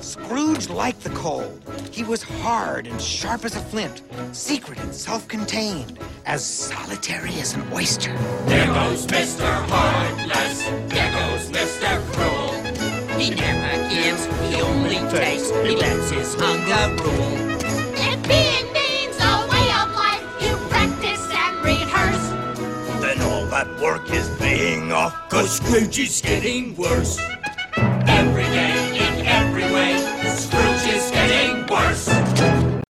[0.00, 1.60] Scrooge liked the cold.
[1.90, 7.64] He was hard and sharp as a flint, secret and self-contained, as solitary as an
[7.72, 8.12] oyster.
[8.46, 9.44] There goes Mr.
[9.68, 10.64] Heartless.
[10.92, 12.00] There goes Mr.
[12.12, 12.54] Cruel.
[13.18, 15.50] He never gives, he only takes.
[15.50, 17.60] He lets his hunger rule.
[17.96, 22.28] If being means a way of life, you practice and rehearse.
[23.00, 27.18] Then all that work is paying off, cause Scrooge is getting worse.
[27.76, 28.93] Every day, in
[29.56, 29.96] every way,
[30.34, 32.08] Scrooge is getting worse.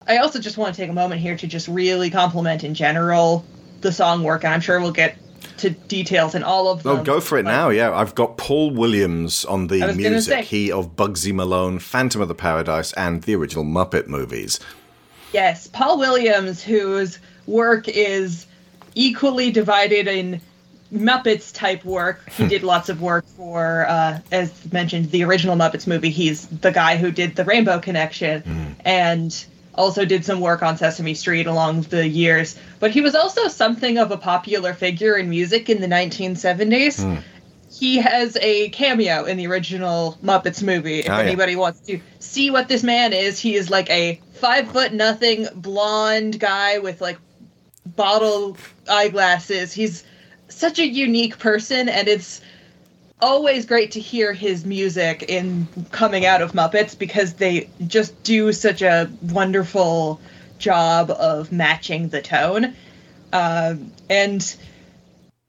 [0.07, 3.45] I also just want to take a moment here to just really compliment in general
[3.81, 5.17] the song work, and I'm sure we'll get
[5.57, 6.99] to details in all of oh, them.
[7.01, 7.67] Oh, go for it now.
[7.69, 10.33] Yeah, I've got Paul Williams on the I was gonna music.
[10.33, 14.59] say- He of Bugsy Malone, Phantom of the Paradise, and the original Muppet movies.
[15.33, 18.45] Yes, Paul Williams, whose work is
[18.95, 20.39] equally divided in
[20.93, 22.29] Muppets type work.
[22.29, 22.49] He hmm.
[22.49, 26.09] did lots of work for, uh, as mentioned, the original Muppets movie.
[26.09, 28.65] He's the guy who did the Rainbow Connection hmm.
[28.85, 32.55] and also did some work on Sesame Street along the years.
[32.79, 37.03] But he was also something of a popular figure in music in the 1970s.
[37.03, 37.21] Hmm.
[37.71, 40.99] He has a cameo in the original Muppets movie.
[40.99, 41.23] If Oh, yeah.
[41.23, 45.47] anybody wants to see what this man is, he is like a five foot nothing
[45.55, 47.17] blonde guy with like
[47.95, 49.73] bottle eyeglasses.
[49.73, 50.03] He's
[50.53, 52.41] such a unique person, and it's
[53.21, 58.51] always great to hear his music in coming out of Muppets because they just do
[58.51, 60.19] such a wonderful
[60.57, 62.73] job of matching the tone.
[63.31, 64.55] Um, and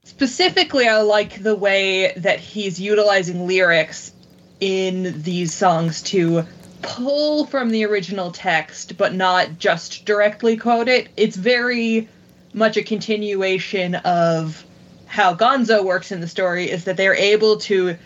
[0.03, 4.13] specifically, I like the way that he's utilizing lyrics
[4.59, 6.45] in these songs to
[6.81, 11.09] pull from the original text, but not just directly quote it.
[11.17, 12.07] It's very
[12.53, 14.63] much a continuation of
[15.07, 17.97] how Gonzo works in the story is that they're able to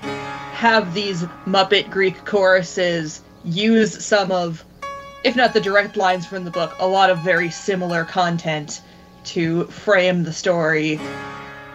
[0.51, 4.65] have these Muppet Greek choruses use some of,
[5.23, 8.81] if not the direct lines from the book, a lot of very similar content
[9.23, 10.99] to frame the story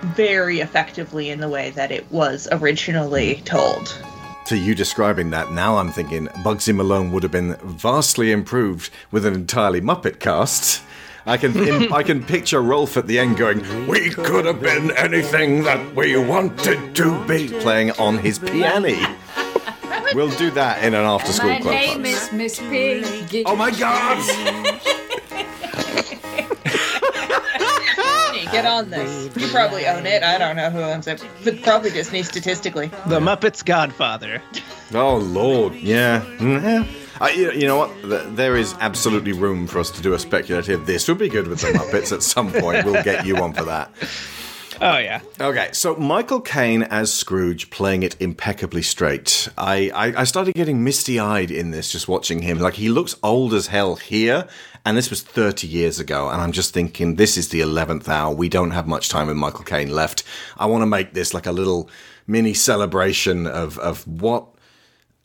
[0.03, 3.99] very effectively in the way that it was originally told.
[4.47, 9.25] To you describing that, now I'm thinking Bugsy Malone would have been vastly improved with
[9.25, 10.83] an entirely Muppet cast.
[11.27, 15.63] I can I can picture Rowlf at the end going, "We could have been anything
[15.65, 18.95] that we wanted to be," playing on his piano.
[20.15, 21.75] We'll do that in an after-school My club.
[21.75, 23.43] name is Miss Piggy.
[23.47, 24.19] Oh my God!
[28.53, 29.35] Get on this.
[29.37, 30.23] You probably own it.
[30.23, 32.89] I don't know who owns it, but probably Disney statistically.
[33.07, 34.41] The Muppets Godfather.
[34.93, 36.21] Oh Lord, yeah.
[36.39, 36.87] Mhm.
[37.25, 38.37] Uh, you, you know what?
[38.37, 40.85] There is absolutely room for us to do a speculative.
[40.85, 42.85] This would be good with the Muppets at some point.
[42.85, 43.91] We'll get you on for that.
[44.81, 45.21] Oh yeah.
[45.41, 49.49] Okay, so Michael Caine as Scrooge playing it impeccably straight.
[49.57, 52.59] I, I, I started getting misty eyed in this just watching him.
[52.59, 54.49] Like, he looks old as hell here,
[54.85, 58.35] and this was 30 years ago, and I'm just thinking, this is the 11th hour.
[58.35, 60.25] We don't have much time with Michael Caine left.
[60.59, 61.89] I want to make this like a little
[62.27, 64.54] mini celebration of, of what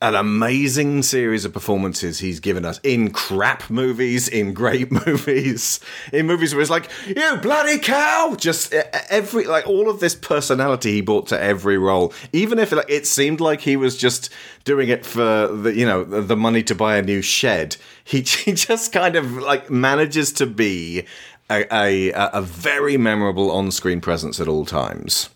[0.01, 5.81] an amazing series of performances he's given us in crap movies, in great movies,
[6.13, 8.33] in movies where it's like, you bloody cow!
[8.37, 12.13] Just every, like, all of this personality he brought to every role.
[12.31, 14.29] Even if like, it seemed like he was just
[14.63, 18.21] doing it for the, you know, the, the money to buy a new shed, he,
[18.21, 21.05] he just kind of, like, manages to be
[21.49, 25.29] a, a, a very memorable on screen presence at all times.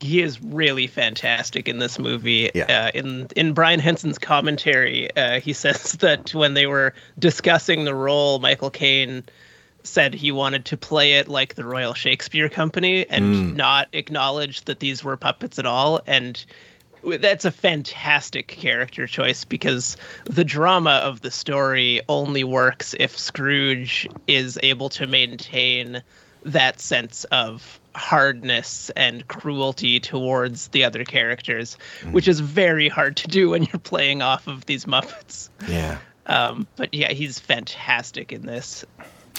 [0.00, 2.50] He is really fantastic in this movie.
[2.86, 7.94] Uh, in in Brian Henson's commentary, uh, he says that when they were discussing the
[7.94, 9.24] role, Michael Caine
[9.82, 13.56] said he wanted to play it like the Royal Shakespeare Company and Mm.
[13.56, 16.00] not acknowledge that these were puppets at all.
[16.06, 16.44] And
[17.02, 24.06] That's a fantastic character choice because the drama of the story only works if Scrooge
[24.26, 26.02] is able to maintain
[26.44, 31.76] that sense of hardness and cruelty towards the other characters,
[32.10, 35.50] which is very hard to do when you're playing off of these Muppets.
[35.68, 35.98] Yeah.
[36.26, 38.84] Um, but yeah, he's fantastic in this.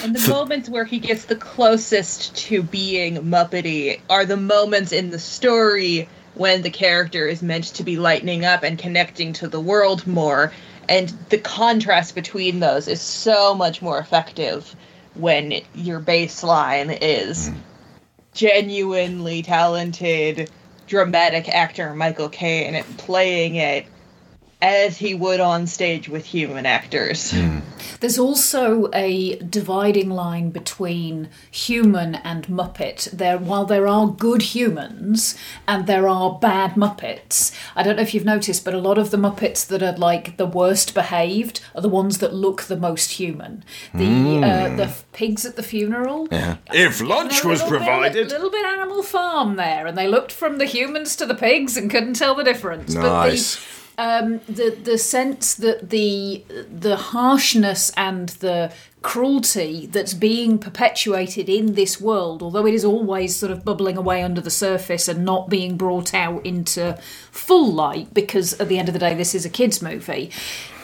[0.04, 5.12] And the moments where he gets the closest to being Muppety are the moments in
[5.12, 9.60] the story when the character is meant to be lightening up and connecting to the
[9.60, 10.52] world more.
[10.90, 14.76] And the contrast between those is so much more effective
[15.14, 17.52] when your baseline is
[18.34, 20.50] genuinely talented,
[20.88, 23.86] dramatic actor Michael Caine playing it
[24.62, 27.34] as he would on stage with human actors.
[28.00, 33.10] There's also a dividing line between human and Muppet.
[33.12, 35.36] There, while there are good humans
[35.68, 39.12] and there are bad Muppets, I don't know if you've noticed, but a lot of
[39.12, 43.12] the Muppets that are like the worst behaved are the ones that look the most
[43.14, 43.64] human.
[43.94, 44.44] The Mm.
[44.44, 46.28] uh, the f- pigs at the funeral.
[46.32, 46.58] Yeah.
[46.74, 48.14] If lunch was provided.
[48.28, 51.78] Bit, little bit Animal Farm there, and they looked from the humans to the pigs
[51.78, 52.94] and couldn't tell the difference.
[52.94, 53.56] Nice.
[53.56, 58.74] But the, um, the the sense that the the harshness and the
[59.04, 64.24] cruelty that's being perpetuated in this world, although it is always sort of bubbling away
[64.24, 66.98] under the surface and not being brought out into
[67.32, 70.32] full light, because at the end of the day, this is a kids' movie.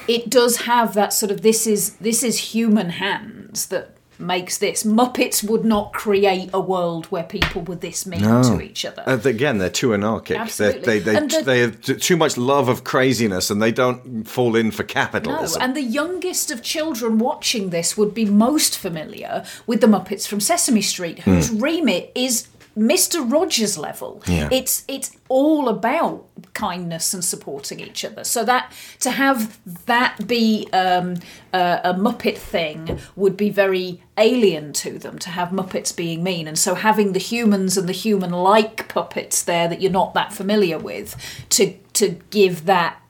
[0.08, 4.84] It does have that sort of this is this is human hands that makes this.
[4.84, 9.04] Muppets would not create a world where people were this mean to each other.
[9.06, 10.38] Uh, again, they're too anarchic.
[10.38, 10.82] Absolutely.
[10.82, 14.56] They they they, the- they have too much love of craziness, and they don't fall
[14.56, 15.60] in for capitalism.
[15.60, 20.28] No, and the youngest of children watching this would be most familiar with the Muppets
[20.28, 21.60] from Sesame Street, whose Hmm.
[21.60, 22.48] remit is
[22.78, 23.30] Mr.
[23.30, 24.22] Rogers level.
[24.28, 24.50] Yeah.
[24.52, 28.24] It's it's all about kindness and supporting each other.
[28.24, 31.16] So that to have that be um,
[31.54, 35.18] a, a Muppet thing would be very alien to them.
[35.20, 39.68] To have Muppets being mean, and so having the humans and the human-like puppets there
[39.68, 41.16] that you're not that familiar with
[41.50, 43.02] to to give that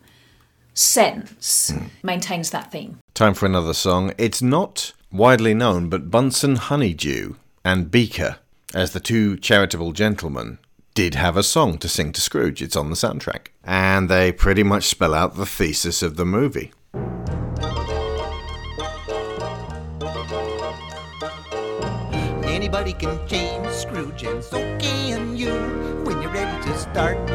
[0.74, 3.00] sense maintains that theme.
[3.14, 4.14] Time for another song.
[4.18, 7.34] It's not widely known, but Bunsen Honeydew
[7.66, 8.38] and Beaker,
[8.74, 10.60] as the two charitable gentlemen,
[10.94, 12.62] did have a song to sing to Scrooge.
[12.62, 13.48] It's on the soundtrack.
[13.64, 16.72] And they pretty much spell out the thesis of the movie.
[22.44, 25.54] Anybody can change Scrooge, and so can you.
[26.04, 27.26] When you're ready to start,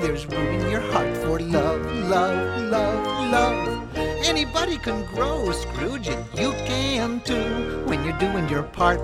[0.00, 3.96] there's room in your heart for love, love, love, love.
[4.24, 7.84] Anybody can grow Scrooge, and you can too.
[7.86, 9.00] When you're doing your part,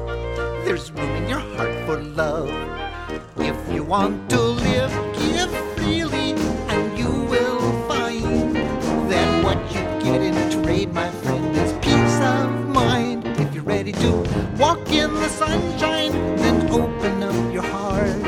[0.67, 2.51] there's room in your heart for love.
[3.37, 6.33] If you want to live, give freely,
[6.75, 8.57] and you will find
[9.09, 13.25] that what you get in trade, my friend, is peace of mind.
[13.39, 14.11] If you're ready to
[14.59, 18.19] walk in the sunshine, then open up your heart.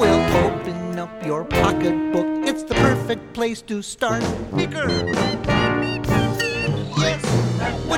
[0.00, 2.48] Well, open up your pocketbook.
[2.48, 4.24] It's the perfect place to start.
[4.56, 5.53] Bigger.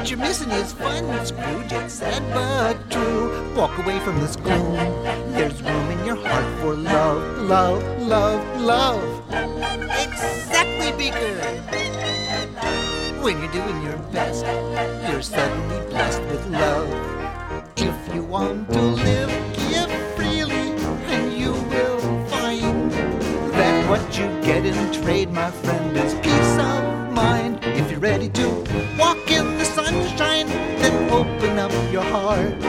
[0.06, 1.72] What you're missing is fun, Scrooge.
[1.72, 3.52] It's sad but true.
[3.56, 4.76] Walk away from this gloom.
[5.32, 9.24] There's room in your heart for love, love, love, love.
[9.32, 11.34] Exactly, Beaker.
[13.20, 14.44] When you're doing your best,
[15.10, 16.88] you're suddenly blessed with love.
[17.76, 20.70] If you want to live, give freely,
[21.10, 22.92] and you will find
[23.54, 27.58] that what you get in trade, my friend, is peace of mind.
[27.64, 28.64] If you're ready to
[28.96, 29.25] walk
[31.58, 32.60] open up your heart.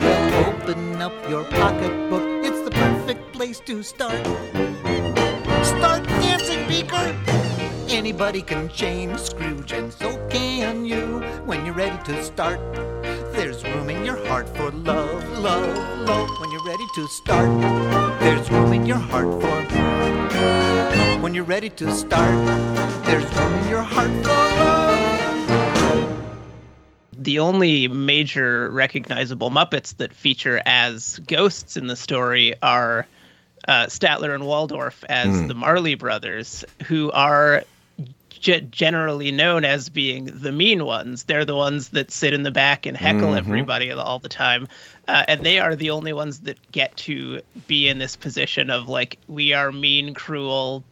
[0.00, 2.44] Well, open up your pocketbook.
[2.44, 4.26] It's the perfect place to start.
[5.64, 7.14] Start dancing, Beaker.
[7.88, 11.20] Anybody can change Scrooge, and so can you.
[11.44, 12.58] When you're ready to start,
[13.32, 16.28] there's room in your heart for love, love, love.
[16.40, 17.48] When you're ready to start,
[18.20, 19.54] there's room in your heart for.
[21.22, 22.34] When you're ready to start,
[23.06, 24.83] there's room in your heart for love.
[27.24, 33.06] The only major recognizable Muppets that feature as ghosts in the story are
[33.66, 35.46] uh, Statler and Waldorf as Hmm.
[35.46, 37.64] the Marley brothers, who are
[38.28, 41.24] ge- generally known as being the mean ones.
[41.24, 43.38] They're the ones that sit in the back and heckle Mhm.
[43.38, 44.68] everybody all the time.
[45.08, 48.86] Uh, and they are the only ones that get to be in this position of
[48.88, 50.84] like, we are mean, cruel.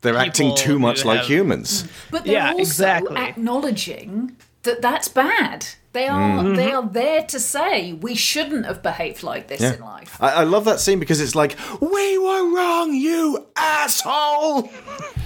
[0.00, 1.84] They're acting too much like have- humans.
[2.10, 3.16] But they're Yeah, also exactly.
[3.18, 4.32] acknowledging
[4.66, 5.66] that that's bad.
[5.92, 6.56] They are Mm.
[6.56, 9.74] they are there to say we shouldn't have behaved like this Yeah.
[9.74, 10.16] in life.
[10.20, 14.68] I, I love that scene because it's like, we were wrong, you asshole!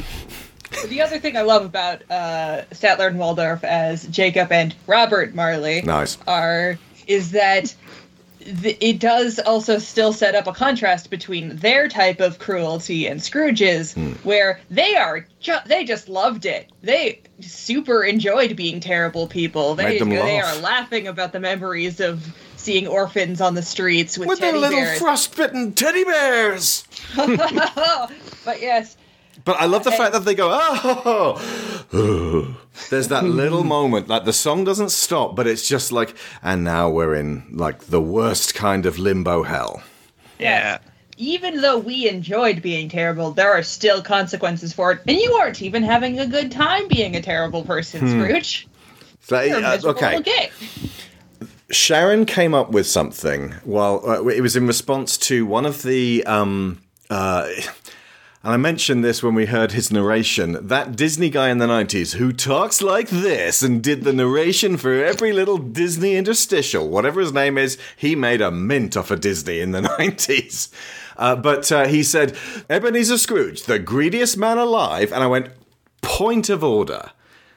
[0.87, 5.83] the other thing I love about uh, Statler and Waldorf as Jacob and Robert Marley
[5.83, 6.17] Nice.
[6.29, 6.79] are
[7.09, 7.75] is that
[8.63, 13.23] th- it does also still set up a contrast between their type of cruelty and
[13.23, 14.13] Scrooge's, Hmm.
[14.23, 16.69] where they are ju- they just loved it.
[16.83, 19.75] They super enjoyed being terrible people.
[19.75, 20.57] They Made them they laugh.
[20.57, 22.27] are laughing about the memories of
[22.57, 24.99] seeing orphans on the streets with, With their little bears.
[24.99, 26.85] frostbitten teddy bears.
[27.17, 28.97] but yes,
[29.45, 32.57] But I love the fact that they go, oh,
[32.91, 36.89] there's that little moment, like the song doesn't stop, but it's just like, and now
[36.91, 39.83] we're in like the worst kind of limbo hell.
[40.39, 40.79] Yeah.
[41.17, 45.61] even though we enjoyed being terrible, there are still consequences for it, and you aren't
[45.63, 48.23] even having a good time being a terrible person, Hmm.
[48.23, 48.67] Scrooge.
[49.23, 50.23] So, You're uh, miserable okay.
[50.23, 50.51] gay.
[51.71, 53.55] Sharon came up with something.
[53.65, 56.25] Well, uh, it was in response to one of the.
[56.25, 56.81] Um,
[57.11, 57.49] uh,
[58.43, 60.57] and I mentioned this when we heard his narration.
[60.67, 65.05] That Disney guy in the 90s who talks like this and did the narration for
[65.05, 69.61] every little Disney interstitial, whatever his name is, he made a mint off of Disney
[69.61, 70.73] in the 90s.
[71.19, 72.35] Uh, but uh, he said,
[72.71, 75.13] Ebenezer Scrooge, the greediest man alive.
[75.13, 75.51] And I went,
[76.01, 77.11] point of order.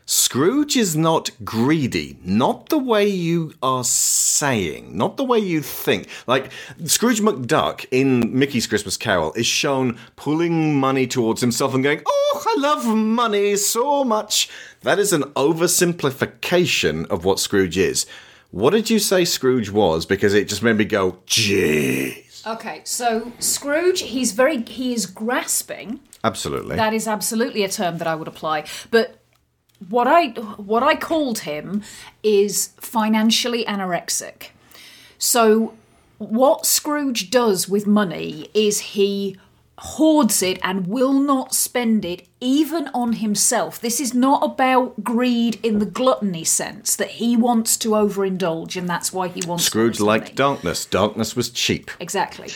[0.06, 6.10] Scrooge is not greedy, not the way you are saying, not the way you think.
[6.28, 6.52] Like
[6.84, 12.44] Scrooge McDuck in Mickey's Christmas Carol is shown pulling money towards himself and going, "Oh,
[12.46, 14.50] I love money so much."
[14.82, 18.06] That is an oversimplification of what Scrooge is.
[18.52, 20.06] What did you say Scrooge was?
[20.06, 26.02] Because it just made me go, "Gee." Okay, so Scrooge, he's very he is grasping.
[26.26, 26.76] Absolutely.
[26.76, 28.66] That is absolutely a term that I would apply.
[28.92, 29.23] But
[29.90, 30.28] what I
[30.58, 31.84] what I called him
[32.22, 34.50] is financially anorexic.
[35.18, 35.74] So
[36.18, 39.38] what Scrooge does with money is he
[39.80, 43.82] hoards it and will not spend it even on himself.
[43.82, 48.88] This is not about greed in the gluttony sense that he wants to overindulge and
[48.88, 50.86] that's why he wants Scrooge liked darkness.
[50.86, 51.92] Darkness was cheap.
[52.00, 52.50] Exactly.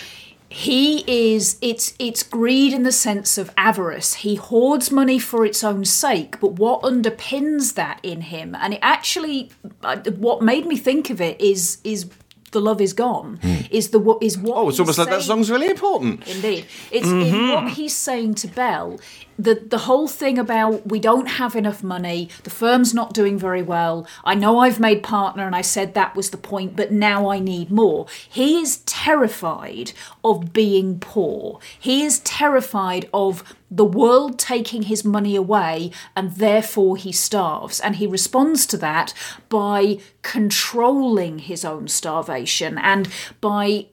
[0.59, 4.15] He is it's it's greed in the sense of avarice.
[4.25, 8.79] He hoards money for its own sake, but what underpins that in him and it
[8.81, 9.51] actually
[9.83, 12.09] uh, what made me think of it is is
[12.53, 13.39] the love is gone
[13.69, 14.59] is the what is what Hmm.
[14.65, 16.27] Oh, it's almost like that song's really important.
[16.27, 16.65] Indeed.
[16.89, 17.53] It's in Mhm.
[17.53, 18.99] what he's saying to Belle.
[19.39, 23.61] The the whole thing about we don't have enough money, the firm's not doing very
[23.61, 24.07] well.
[24.23, 27.39] I know I've made partner and I said that was the point, but now I
[27.39, 28.07] need more.
[28.27, 29.91] He is terrified
[30.23, 31.59] of being poor.
[31.79, 37.79] He is terrified of the world taking his money away and therefore he starves.
[37.79, 39.13] And he responds to that
[39.49, 43.09] by controlling his own starvation and
[43.41, 43.87] by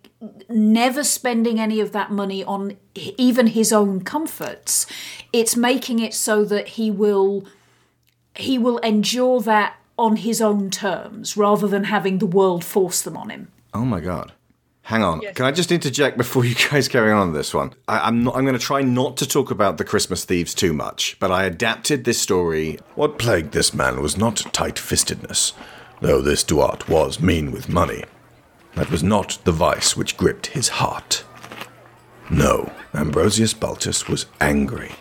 [0.48, 4.86] never spending any of that money on even his own comforts
[5.32, 7.46] it's making it so that he will
[8.36, 13.16] he will endure that on his own terms rather than having the world force them
[13.16, 14.32] on him Oh my god.
[14.82, 15.20] Hang on.
[15.34, 17.74] Can I just interject before you guys carry on on this one?
[17.88, 20.72] I, I'm not, I'm going to try not to talk about the Christmas thieves too
[20.72, 22.78] much, but I adapted this story.
[22.94, 25.54] What plagued this man was not tight-fistedness,
[26.00, 28.04] though this Duarte was mean with money.
[28.74, 31.24] That was not the vice which gripped his heart.
[32.30, 34.92] No, Ambrosius Baltus was angry,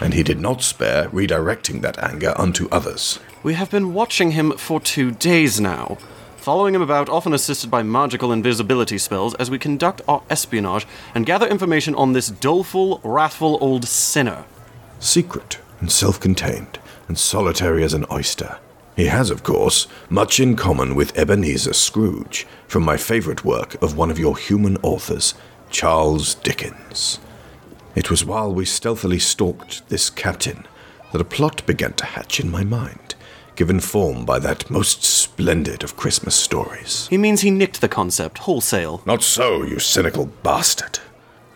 [0.00, 3.20] and he did not spare redirecting that anger unto others.
[3.42, 5.98] We have been watching him for two days now,
[6.36, 11.26] following him about, often assisted by magical invisibility spells, as we conduct our espionage and
[11.26, 14.44] gather information on this doleful, wrathful old sinner.
[14.98, 18.58] Secret and self contained, and solitary as an oyster.
[18.96, 23.94] He has, of course, much in common with Ebenezer Scrooge, from my favourite work of
[23.94, 25.34] one of your human authors,
[25.68, 27.18] Charles Dickens.
[27.94, 30.66] It was while we stealthily stalked this captain
[31.12, 33.14] that a plot began to hatch in my mind,
[33.54, 37.06] given form by that most splendid of Christmas stories.
[37.08, 39.02] He means he nicked the concept wholesale.
[39.04, 41.00] Not so, you cynical bastard.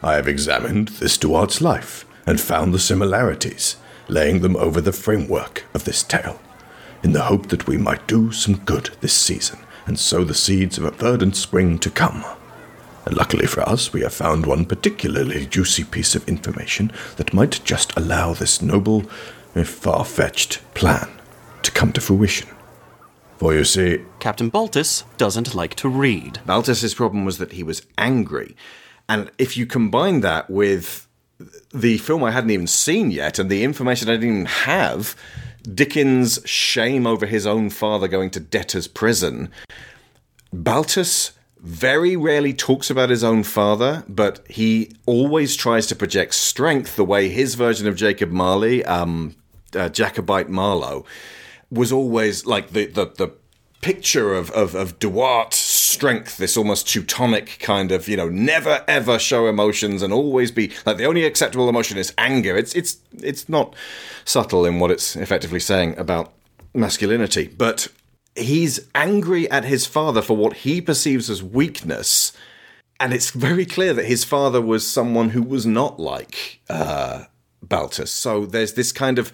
[0.02, 3.76] I have examined this Duarte's life and found the similarities,
[4.08, 6.38] laying them over the framework of this tale,
[7.02, 10.78] in the hope that we might do some good this season and sow the seeds
[10.78, 12.24] of a verdant spring to come.
[13.04, 17.64] And luckily for us, we have found one particularly juicy piece of information that might
[17.64, 19.02] just allow this noble,
[19.56, 21.08] eh, if far fetched, plan
[21.62, 22.48] to come to fruition.
[23.38, 26.40] For you see, Captain Baltus doesn't like to read.
[26.44, 28.54] Baltus's problem was that he was angry.
[29.08, 31.08] And if you combine that with
[31.72, 35.16] the film I hadn't even seen yet and the information I didn't even have,
[35.74, 39.50] Dickens' shame over his own father going to debtor's prison,
[40.52, 46.96] Baltus very rarely talks about his own father, but he always tries to project strength
[46.96, 49.36] the way his version of Jacob Marley, um,
[49.74, 51.04] uh, Jacobite Marlowe
[51.70, 53.32] was always like the the, the
[53.80, 55.54] picture of, of, of Duarte
[55.90, 60.72] strength, this almost Teutonic kind of, you know, never ever show emotions and always be
[60.86, 62.56] like the only acceptable emotion is anger.
[62.56, 63.74] It's it's it's not
[64.24, 66.32] subtle in what it's effectively saying about
[66.74, 67.88] masculinity, but
[68.36, 72.32] he's angry at his father for what he perceives as weakness.
[72.98, 77.24] And it's very clear that his father was someone who was not like uh,
[77.62, 78.10] Baltus.
[78.10, 79.32] So there's this kind of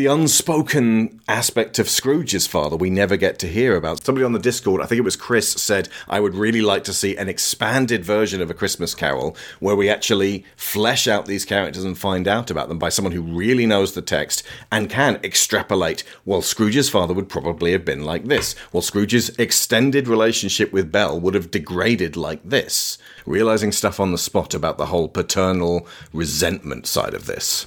[0.00, 4.02] the unspoken aspect of Scrooge's father we never get to hear about.
[4.02, 6.94] Somebody on the Discord, I think it was Chris, said, I would really like to
[6.94, 11.84] see an expanded version of A Christmas Carol where we actually flesh out these characters
[11.84, 14.42] and find out about them by someone who really knows the text
[14.72, 16.02] and can extrapolate.
[16.24, 18.56] Well, Scrooge's father would probably have been like this.
[18.72, 22.96] Well, Scrooge's extended relationship with Belle would have degraded like this.
[23.26, 27.66] Realizing stuff on the spot about the whole paternal resentment side of this.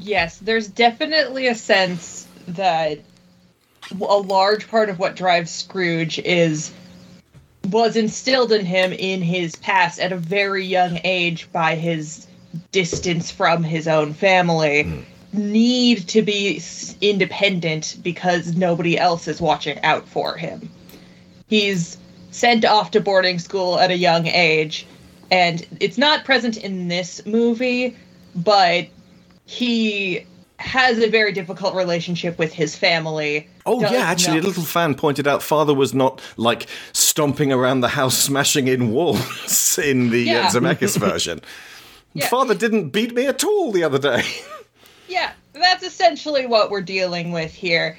[0.00, 2.98] Yes, there's definitely a sense that
[4.00, 6.72] a large part of what drives Scrooge is
[7.68, 12.26] was instilled in him in his past at a very young age by his
[12.72, 14.84] distance from his own family.
[14.84, 15.00] Hmm.
[15.32, 16.60] Need to be
[17.00, 20.68] independent because nobody else is watching out for him.
[21.46, 21.98] He's
[22.32, 24.86] sent off to boarding school at a young age,
[25.30, 27.96] and it's not present in this movie,
[28.34, 28.88] but
[29.50, 30.24] he
[30.58, 33.48] has a very difficult relationship with his family.
[33.66, 37.80] Oh Does yeah, actually, a little fan pointed out father was not like stomping around
[37.80, 40.46] the house, smashing in walls in the Yeah.
[40.46, 41.40] uh, Zemeckis version.
[42.12, 42.28] Yeah.
[42.28, 44.22] Father didn't beat me at all the other day.
[45.08, 47.98] Yeah, that's essentially what we're dealing with here.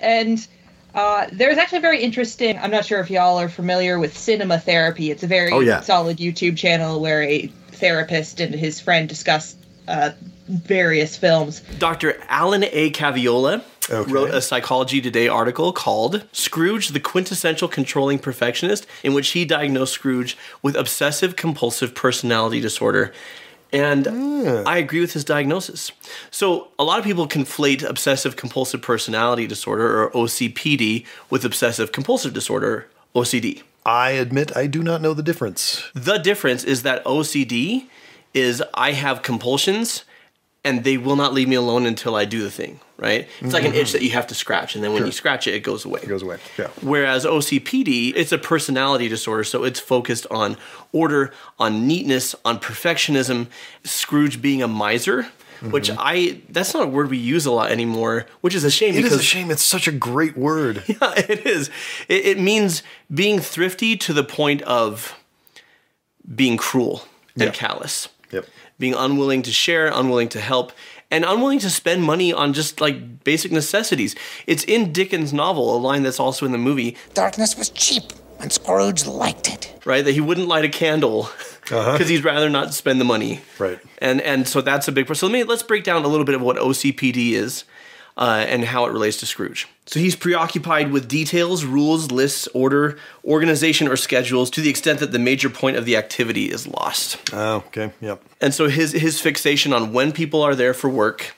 [0.00, 0.44] And
[0.92, 2.58] uh, there's actually a very interesting.
[2.58, 5.12] I'm not sure if y'all are familiar with cinema therapy.
[5.12, 5.82] It's a very Oh, yeah.
[5.82, 9.54] solid YouTube channel where a therapist and his friend discuss
[9.86, 10.10] uh,
[10.48, 11.60] various films.
[11.78, 12.20] Dr.
[12.28, 12.90] Alan A.
[12.90, 13.62] Cavaiola
[14.08, 19.94] wrote a Psychology Today article called Scrooge, the Quintessential Controlling Perfectionist, in which he diagnosed
[19.94, 23.12] Scrooge with obsessive compulsive personality disorder.
[23.72, 24.08] And
[24.66, 25.92] I agree with his diagnosis.
[26.30, 32.32] So, a lot of people conflate obsessive compulsive personality disorder, or OCPD, with obsessive compulsive
[32.32, 33.62] disorder, OCD.
[33.84, 35.82] I admit I do not know the difference.
[35.94, 37.88] The difference is that OCD
[38.34, 40.04] is I have compulsions
[40.68, 43.26] and they will not leave me alone until I do the thing, right?
[43.40, 45.54] It's like an itch that you have to scratch, and then when you scratch it,
[45.54, 46.00] it goes away.
[46.02, 46.38] It goes away.
[46.58, 46.68] Yeah.
[46.82, 50.58] Whereas OCPD, it's a personality disorder, so it's focused on
[50.92, 53.46] order, on neatness, on perfectionism.
[53.82, 55.28] Scrooge being a miser,
[55.62, 55.98] which mm-hmm.
[55.98, 58.98] I that's not a word we use a lot anymore, which is a shame It
[58.98, 59.50] is because a shame.
[59.50, 60.84] It's such a great word.
[60.86, 61.70] yeah, it is.
[62.08, 65.18] It, it means being thrifty to the point of
[66.34, 67.04] being cruel
[67.34, 67.50] and Yeah.
[67.52, 68.08] callous.
[68.78, 70.72] Being unwilling to share, unwilling to help,
[71.10, 74.14] and unwilling to spend money on just like basic necessities.
[74.46, 78.04] It's in Dickens' novel, a line that's also in the movie, Darkness was cheap,
[78.40, 79.74] and Scrooge liked it.
[79.84, 80.04] right?
[80.04, 81.22] That he wouldn't light a candle
[81.70, 81.92] uh-huh.
[81.92, 83.40] because he'd rather not spend the money.
[83.58, 83.80] Right.
[83.98, 85.16] And and so that's a big part.
[85.16, 87.64] So let me let's break down a little bit of what OCPD is
[88.18, 89.68] uh, and how it relates to Scrooge.
[89.86, 95.12] So he's preoccupied with details, rules, lists, order, organization, or schedules to the extent that
[95.12, 97.18] the major point of the activity is lost.
[97.32, 97.92] Oh, okay.
[98.00, 98.22] Yep.
[98.40, 101.34] And so his his fixation on when people are there for work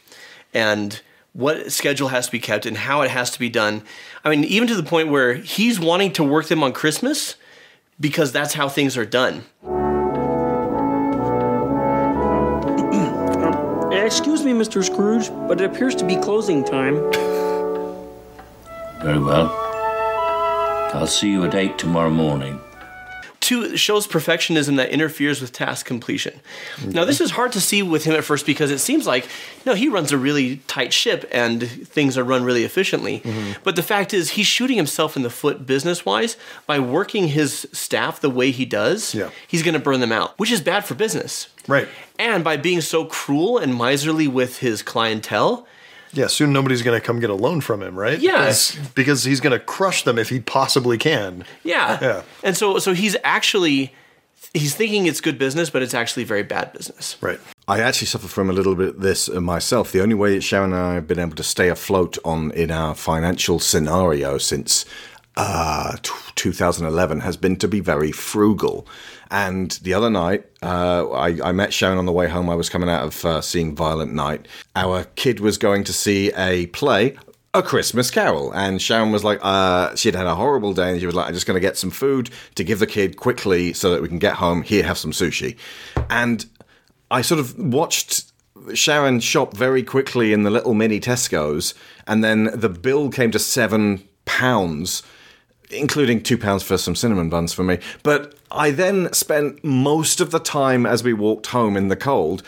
[0.54, 1.00] and
[1.32, 3.82] what schedule has to be kept and how it has to be done.
[4.24, 7.36] I mean, even to the point where he's wanting to work them on Christmas
[8.00, 9.44] because that's how things are done.
[14.10, 14.82] Excuse me, Mr.
[14.84, 16.96] Scrooge, but it appears to be closing time.
[19.00, 19.48] Very well.
[20.92, 22.58] I'll see you at 8 tomorrow morning.
[23.50, 26.38] Two shows perfectionism that interferes with task completion.
[26.86, 29.26] Now, this is hard to see with him at first because it seems like
[29.66, 33.18] no, he runs a really tight ship and things are run really efficiently.
[33.18, 33.60] Mm-hmm.
[33.64, 36.36] But the fact is, he's shooting himself in the foot business wise
[36.68, 39.16] by working his staff the way he does.
[39.16, 39.30] Yeah.
[39.48, 41.48] He's going to burn them out, which is bad for business.
[41.66, 41.88] Right.
[42.20, 45.66] And by being so cruel and miserly with his clientele,
[46.12, 48.18] Yeah, soon nobody's going to come get a loan from him, right?
[48.18, 48.38] Yeah.
[48.46, 51.44] Because- Because he's going to crush them if he possibly can.
[51.64, 51.98] Yeah.
[52.02, 52.22] Yeah.
[52.42, 53.94] And so so he's actually
[54.52, 57.16] he's thinking it's good business, but it's actually very bad business.
[57.20, 57.38] Right.
[57.68, 59.92] I actually suffer from a little bit of this uh, myself.
[59.92, 62.72] The only way that Sharon and I have been able to stay afloat on in
[62.72, 64.84] our financial scenario since
[65.36, 68.86] uh, t- 2011 has been to be very frugal.
[69.30, 72.50] And the other night, uh, I, I met Sharon on the way home.
[72.50, 74.48] I was coming out of uh, seeing Violent Night.
[74.74, 77.16] Our kid was going to see a play.
[77.52, 81.06] A Christmas Carol, and Sharon was like, uh, she'd had a horrible day, and she
[81.06, 83.90] was like, "I'm just going to get some food to give the kid quickly so
[83.90, 84.62] that we can get home.
[84.62, 85.56] Here, have some sushi."
[86.08, 86.46] And
[87.10, 88.30] I sort of watched
[88.74, 91.74] Sharon shop very quickly in the little mini Tesco's,
[92.06, 95.02] and then the bill came to seven pounds,
[95.70, 97.78] including two pounds for some cinnamon buns for me.
[98.02, 102.42] But I then spent most of the time as we walked home in the cold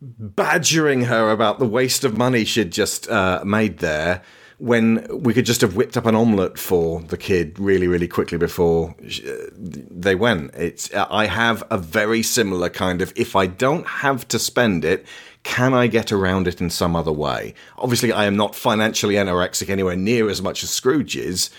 [0.00, 4.22] badgering her about the waste of money she'd just uh, made there
[4.58, 8.38] when we could just have whipped up an omelette for the kid really, really quickly
[8.38, 10.54] before uh, they went.
[10.54, 15.04] It's I have a very similar kind of if I don't have to spend it,
[15.42, 17.54] can I get around it in some other way?
[17.78, 21.50] Obviously, I am not financially anorexic anywhere near as much as Scrooge is,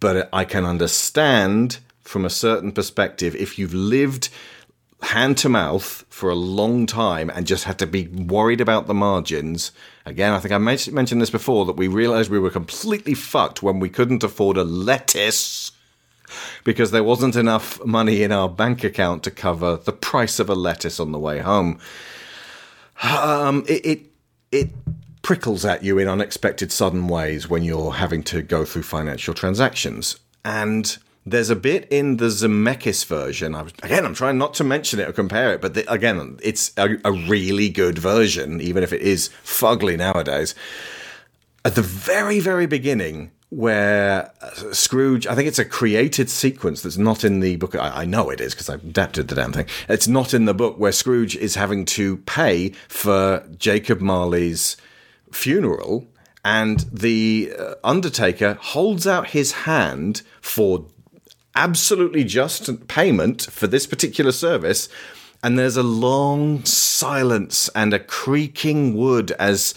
[0.00, 4.28] but I can understand from a certain perspective if you've lived
[5.02, 8.94] hand to mouth for a long time and just had to be worried about the
[8.94, 9.72] margins.
[10.06, 13.80] Again, I think I mentioned this before that we realized we were completely fucked when
[13.80, 15.72] we couldn't afford a lettuce
[16.64, 20.54] because there wasn't enough money in our bank account to cover the price of a
[20.54, 21.78] lettuce on the way home.
[23.02, 24.00] Um, it, it
[24.50, 24.70] it
[25.24, 30.20] prickles at you in unexpected, sudden ways when you're having to go through financial transactions.
[30.44, 30.96] And
[31.26, 33.52] there's a bit in the Zemeckis version.
[33.52, 36.72] Was, again, I'm trying not to mention it or compare it, but the, again, it's
[36.76, 40.54] a, a really good version, even if it is fugly nowadays.
[41.64, 46.98] At the very, very beginning, where uh, Scrooge, I think it's a created sequence that's
[46.98, 47.74] not in the book.
[47.74, 49.66] I, I know it is because I've adapted the damn thing.
[49.88, 54.76] It's not in the book where Scrooge is having to pay for Jacob Marley's
[55.34, 56.06] funeral,
[56.44, 60.86] and the uh, Undertaker holds out his hand for
[61.56, 64.88] absolutely just payment for this particular service.
[65.42, 69.74] And there's a long silence and a creaking wood as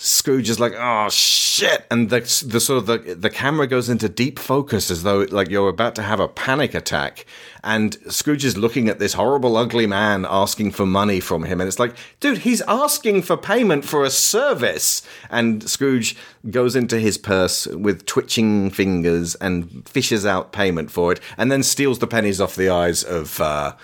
[0.00, 4.08] Scrooge is like, "Oh shit!" and the the sort of the the camera goes into
[4.08, 7.26] deep focus as though like you're about to have a panic attack,
[7.64, 11.66] and Scrooge is looking at this horrible, ugly man asking for money from him, and
[11.66, 16.16] it's like, dude, he's asking for payment for a service, and Scrooge
[16.48, 21.64] goes into his purse with twitching fingers and fishes out payment for it, and then
[21.64, 23.40] steals the pennies off the eyes of.
[23.40, 23.74] Uh,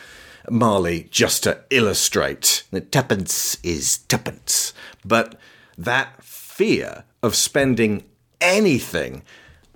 [0.50, 4.74] Marley, just to illustrate that tuppence is tuppence.
[5.02, 5.40] But
[5.76, 8.04] that fear of spending
[8.40, 9.22] anything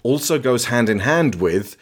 [0.03, 1.77] also goes hand in hand with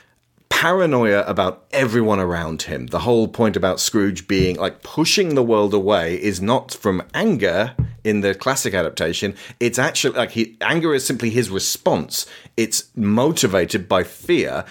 [0.49, 2.87] paranoia about everyone around him.
[2.87, 7.75] The whole point about Scrooge being like pushing the world away is not from anger
[8.05, 9.35] in the classic adaptation.
[9.61, 12.27] It's actually like he, anger is simply his response.
[12.57, 14.65] It's motivated by fear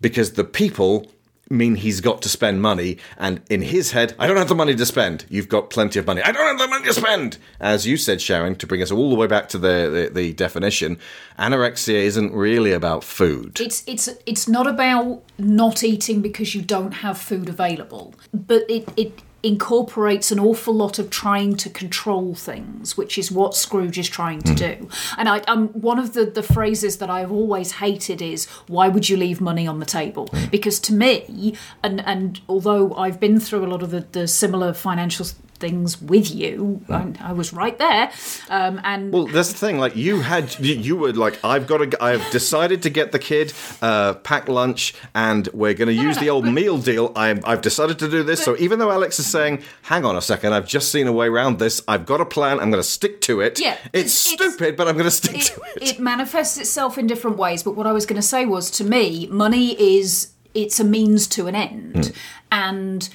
[0.00, 1.10] because the people
[1.48, 4.74] mean he's got to spend money and in his head i don't have the money
[4.74, 5.24] to spend.
[5.28, 6.22] You've got plenty of money.
[6.22, 7.38] I don't have the money to spend!
[7.60, 10.32] As you said sharon to bring us all the way back to the, the, the
[10.32, 10.98] definition
[11.38, 13.60] anorexia isn't really about food.
[13.60, 18.88] It's it's it's not about not eating because you don't have food available, but it
[18.96, 24.08] it incorporates an awful lot of trying to control things, which is what Scrooge is
[24.08, 24.88] trying to do.
[25.16, 29.08] And I, um, one of the the phrases that I've always hated is "Why would
[29.08, 33.64] you leave money on the table?" Because to me, and and although I've been through
[33.64, 35.26] a lot of the, the similar financial
[35.56, 38.10] things with you, I, I was right there,
[38.48, 39.78] um, and Well, that's the thing.
[39.78, 42.02] Like you had, you, you were like, I've got to.
[42.02, 43.52] I've decided to get the kid
[43.82, 47.12] uh, packed lunch, and we're going to use the old meal deal.
[47.16, 48.42] I'm, I've decided to do this.
[48.42, 51.26] So even though Alex is saying, "Hang on a second, I've just seen a way
[51.26, 51.82] around this.
[51.88, 52.60] I've got a plan.
[52.60, 55.60] I'm going to stick to it." Yeah, it's, stupid, but I'm going to stick to
[55.76, 55.96] it.
[55.96, 58.84] it manifests itself in different ways but what i was going to say was to
[58.84, 62.12] me money is it's a means to an end
[62.50, 63.12] and uh,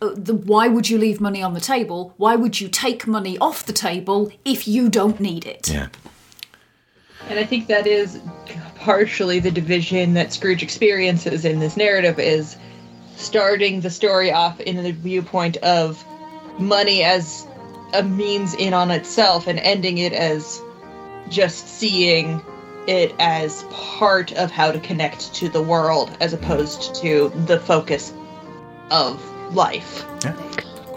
[0.00, 2.14] Uh, the why would you leave money on the table?
[2.16, 5.68] Why would you take money off the table if you don't need it?
[5.68, 5.88] Yeah.
[7.28, 8.20] And I think that is
[8.76, 12.56] partially the division that Scrooge experiences in this narrative is
[13.16, 16.02] starting the story off in the viewpoint of
[16.58, 17.46] money as
[17.92, 20.62] a means in on itself and ending it as
[21.28, 22.40] just seeing
[22.86, 28.14] it as part of how to connect to the world as opposed to the focus
[28.90, 29.20] of
[29.52, 30.04] life.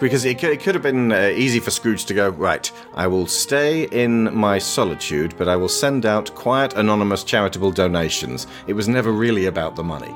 [0.00, 3.06] Because it could, it could have been uh, easy for Scrooge to go, right, I
[3.06, 8.48] will stay in my solitude, but I will send out quiet, anonymous, charitable donations.
[8.66, 10.12] It was never really about the money,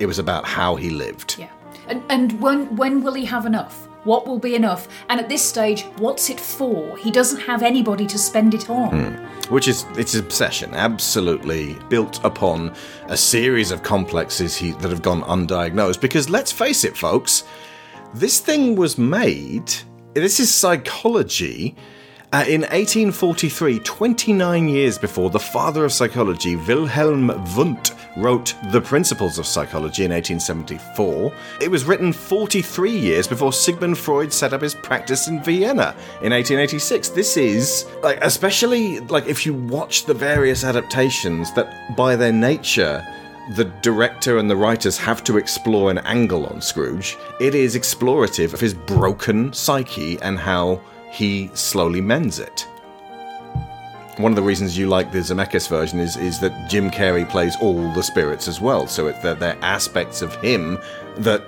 [0.00, 1.36] it was about how he lived.
[1.38, 1.50] yeah
[1.88, 5.42] and, and when when will he have enough what will be enough and at this
[5.42, 9.14] stage what's it for he doesn't have anybody to spend it on
[9.48, 12.74] Which is its obsession, absolutely built upon
[13.06, 16.02] a series of complexes he, that have gone undiagnosed.
[16.02, 17.44] Because let's face it, folks,
[18.14, 19.72] this thing was made.
[20.14, 21.76] This is psychology,
[22.30, 29.38] Uh, in 1843, 29 years before the father of psychology, Wilhelm Wundt, wrote The Principles
[29.38, 31.32] of Psychology in 1874,
[31.62, 36.32] it was written 43 years before Sigmund Freud set up his practice in Vienna in
[36.32, 37.08] 1886.
[37.08, 43.02] This is, like, especially, like, if you watch the various adaptations that, by their nature,
[43.54, 47.16] the director and the writers have to explore an angle on Scrooge.
[47.40, 50.80] It is explorative of his broken psyche and how
[51.10, 52.66] he slowly mends it.
[54.18, 57.56] One of the reasons you like the Zemeckis version is, is that Jim Carrey plays
[57.60, 60.78] all the spirits as well, so it, they're, they're aspects of him
[61.18, 61.42] that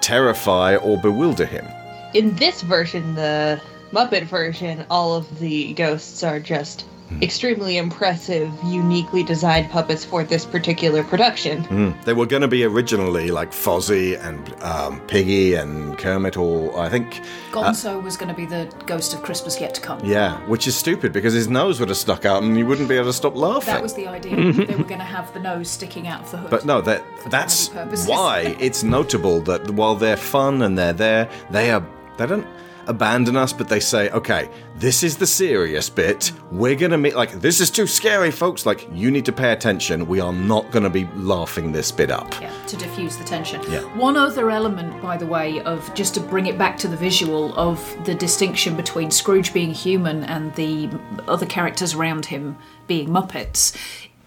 [0.00, 1.66] terrify or bewilder him.
[2.14, 3.60] In this version, the
[3.92, 6.86] Muppet version, all of the ghosts are just
[7.22, 11.64] extremely impressive, uniquely designed puppets for this particular production.
[11.64, 12.04] Mm.
[12.04, 16.88] They were going to be originally like Fozzie and um, Piggy and Kermit, or I
[16.88, 17.20] think.
[17.20, 20.00] uh, Gonzo was going to be the ghost of Christmas yet to come.
[20.04, 22.96] yeah, which is stupid because his nose would have stuck out and you wouldn't be
[22.96, 23.74] able to stop laughing.
[23.74, 24.52] That was the idea.
[24.52, 26.50] they were going to have the nose sticking out of the hood.
[26.50, 27.68] But no, that that's
[28.06, 31.86] why it's notable that while they're fun and they're there, they are
[32.16, 32.46] they don't
[32.86, 36.32] abandon us, but they say, okay, this is the serious bit.
[36.50, 38.66] We're gonna meet, like this is too scary, folks.
[38.66, 40.06] Like you need to pay attention.
[40.06, 42.32] We are not gonna be laughing this bit up.
[42.40, 43.60] Yeah, to diffuse the tension.
[43.70, 43.80] Yeah.
[43.96, 47.54] One other element, by the way, of just to bring it back to the visual
[47.58, 50.90] of the distinction between Scrooge being human and the
[51.28, 52.56] other characters around him
[52.86, 53.76] being Muppets.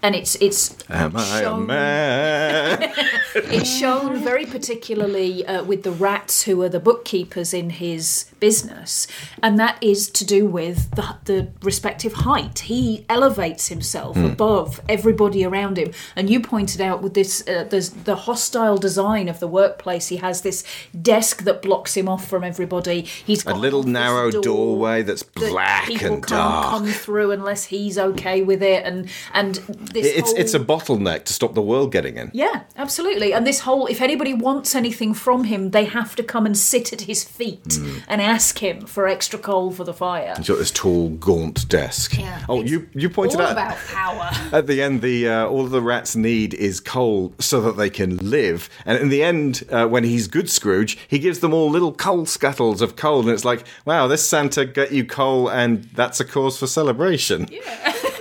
[0.00, 1.66] And it's it's Am shown-
[3.34, 9.06] it's shown very particularly uh, with the rats who are the bookkeepers in his business,
[9.42, 12.60] and that is to do with the, the respective height.
[12.60, 14.24] He elevates himself Hmm.
[14.26, 19.28] above everybody around him, and you pointed out with this uh, there's the hostile design
[19.28, 20.08] of the workplace.
[20.08, 20.64] He has this
[21.00, 23.02] desk that blocks him off from everybody.
[23.02, 26.66] He's a little narrow door doorway that's that black people and can't dark.
[26.70, 29.56] come through unless he's okay with it, and and
[29.94, 30.40] this It's whole...
[30.40, 32.30] it's a bottleneck to stop the world getting in.
[32.32, 33.32] Yeah, absolutely.
[33.34, 36.92] And this whole if anybody wants anything from him, they have to come and sit
[36.92, 38.02] at his feet Mm.
[38.08, 40.34] and ask him for extra coal for the fire.
[40.36, 42.18] He's got this tall, gaunt desk.
[42.18, 44.30] Yeah, oh, you you pointed All out about power.
[44.52, 48.16] at the end, the uh, all the rats need is coal so that they can
[48.18, 48.68] live.
[48.84, 52.26] And in the end, uh, when he's good Scrooge, he gives them all little coal
[52.26, 56.24] scuttles of coal, and it's like, wow, this Santa got you coal, and that's a
[56.24, 57.48] cause for celebration.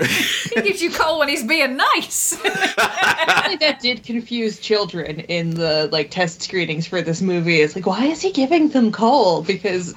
[0.06, 2.38] he gives you coal when he's being nice.
[2.46, 7.62] I think that did confuse children in the like test screenings for this movie.
[7.62, 9.42] It's like, why is he giving them coal?
[9.44, 9.96] Because,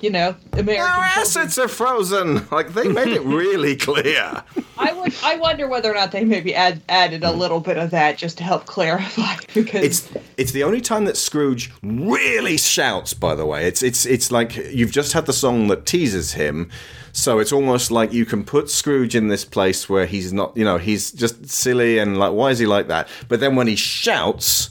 [0.00, 0.80] you know, American.
[0.86, 2.46] Our children- assets are frozen.
[2.50, 4.42] Like they made it really clear.
[4.76, 5.14] I would.
[5.22, 8.38] I wonder whether or not they maybe add, added a little bit of that just
[8.38, 9.36] to help clarify.
[9.54, 13.14] Because It's it's the only time that Scrooge really shouts.
[13.14, 16.70] By the way, it's it's it's like you've just had the song that teases him,
[17.14, 20.64] so it's almost like you can put Scrooge in this place where he's not, you
[20.64, 23.08] know, he's just silly and like, why is he like that?
[23.28, 24.70] But then when he shouts.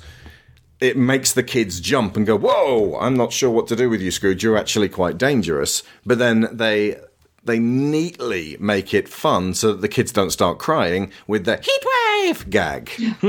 [0.82, 2.98] It makes the kids jump and go, "Whoa!
[3.00, 4.44] I'm not sure what to do with you, Scrooge.
[4.44, 6.98] You're actually quite dangerous." But then they
[7.46, 12.26] they neatly make it fun so that the kids don't start crying with the heat
[12.26, 12.86] wave gag.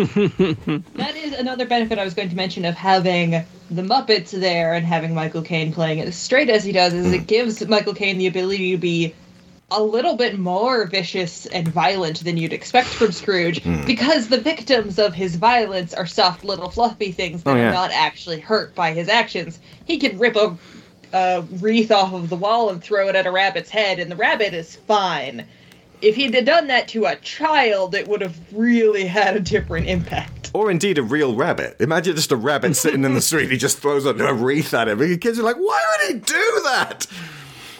[0.95, 4.87] that is another benefit I was going to mention of having the Muppets there and
[4.87, 6.93] having Michael Caine playing it as straight as he does.
[6.93, 9.15] Is it gives Michael Caine the ability to be
[9.71, 13.85] a little bit more vicious and violent than you'd expect from Scrooge Hmm.
[13.87, 17.71] because the victims of his violence are soft little fluffy things that Oh, yeah.
[17.71, 19.59] are not actually hurt by his actions.
[19.87, 20.57] He can rip a,
[21.15, 24.17] a wreath off of the wall and throw it at a rabbit's head, and the
[24.17, 25.47] rabbit is fine.
[26.03, 29.87] If he'd have done that to a child, it would have really had a different
[29.89, 30.51] impact.
[30.53, 31.77] Or indeed a real rabbit.
[31.81, 33.51] Imagine just a rabbit sitting in the street.
[33.51, 35.01] He just throws a, a wreath at him.
[35.01, 37.07] And the kids are like, why would he do that?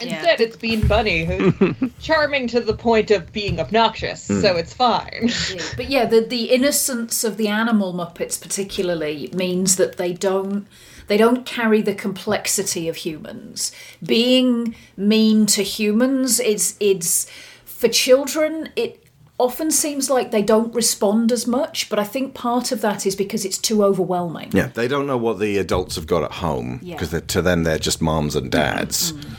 [0.01, 4.41] Instead, it's Bean Bunny, who's charming to the point of being obnoxious, Hmm.
[4.41, 5.31] so it's fine.
[5.77, 10.67] but yeah, the the innocence of the animal Muppets particularly means that they don't
[11.07, 13.73] they don't carry the complexity of humans.
[14.03, 17.27] Being mean to humans is it's
[17.65, 19.01] for children it
[19.39, 23.17] often seems like they don't respond as much, but I think part of that is
[23.17, 24.51] because it's too overwhelming.
[24.53, 26.97] Yeah, they don't know what the adults have got at home Yeah.
[26.97, 29.13] because to them they're just moms and dads.
[29.13, 29.35] Mm-hmm.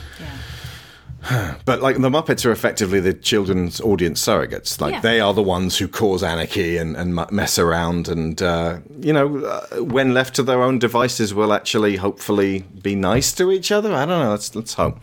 [1.66, 4.80] But like the Muppets are effectively the children's audience surrogates.
[4.80, 5.00] Like Yeah.
[5.02, 9.38] they are the ones who cause anarchy and, and mess around, and uh, you know,
[9.46, 13.94] uh, when left to their own devices, will actually hopefully be nice to each other.
[13.94, 14.32] I don't know.
[14.32, 15.00] Let's let's hope.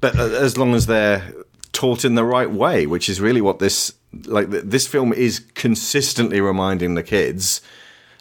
[0.00, 1.32] But uh, as long as they're
[1.72, 3.92] taught in the right way, which is really what this
[4.26, 7.60] like this film is consistently reminding the kids.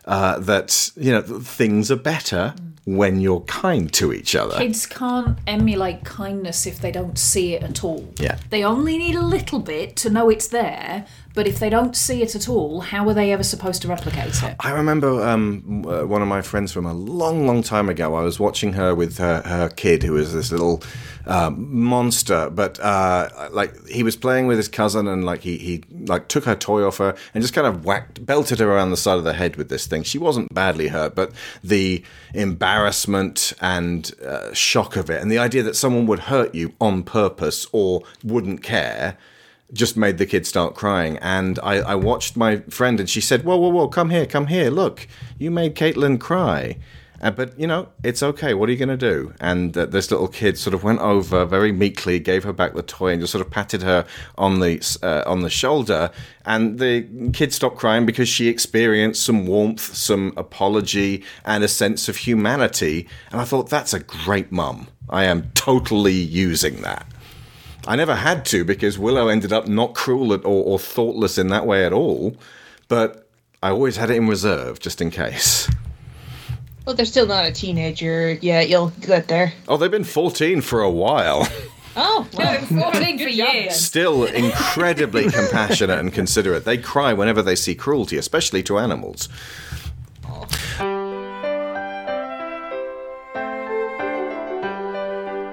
[0.05, 2.53] Uh, that you know things are better
[2.85, 4.57] when you're kind to each other.
[4.57, 8.07] Kids can't emulate kindness if they don't see it at all.
[8.19, 8.37] Yeah.
[8.51, 12.21] They only need a little bit to know it's there, but if they don't see
[12.21, 14.55] it at all, how are they ever supposed to replicate it?
[14.61, 18.15] I remember um, uh, one of my friends from a long, long time ago.
[18.15, 20.81] I was watching her with her, her kid, who was this little
[21.27, 22.49] uh, monster.
[22.49, 26.45] But uh, like he was playing with his cousin, and like he, he like took
[26.45, 29.25] her toy off her and just kind of whacked, belted her around the side of
[29.25, 30.03] the head with this thing.
[30.03, 32.01] She wasn't badly hurt, but the
[32.33, 37.03] embarrassment and uh, shock of it, and the idea that someone would hurt you on
[37.03, 39.17] purpose or wouldn't care
[39.73, 41.17] just made the kid start crying.
[41.17, 43.87] And I, I watched my friend, and she said, "Whoa, whoa, whoa!
[43.87, 44.69] Come here, come here!
[44.69, 45.07] Look,
[45.37, 46.77] you made Caitlin cry."
[47.21, 48.53] Uh, but you know, it's okay.
[48.53, 49.33] What are you going to do?
[49.39, 52.83] And uh, this little kid sort of went over very meekly, gave her back the
[52.83, 54.05] toy, and just sort of patted her
[54.37, 56.11] on the uh, on the shoulder.
[56.45, 62.09] And the kid stopped crying because she experienced some warmth, some apology, and a sense
[62.09, 63.07] of humanity.
[63.31, 64.87] And I thought that's a great mum.
[65.09, 67.07] I am totally using that.
[67.87, 71.49] I never had to because Willow ended up not cruel at, or, or thoughtless in
[71.49, 72.35] that way at all.
[72.87, 73.27] But
[73.61, 75.69] I always had it in reserve just in case.
[76.85, 78.69] Well, they're still not a teenager yet.
[78.69, 79.53] You'll get there.
[79.67, 81.47] Oh, they've been 14 for a while.
[81.97, 83.73] Oh, well, 14 for years.
[83.75, 86.65] Still incredibly compassionate and considerate.
[86.65, 89.29] They cry whenever they see cruelty, especially to animals.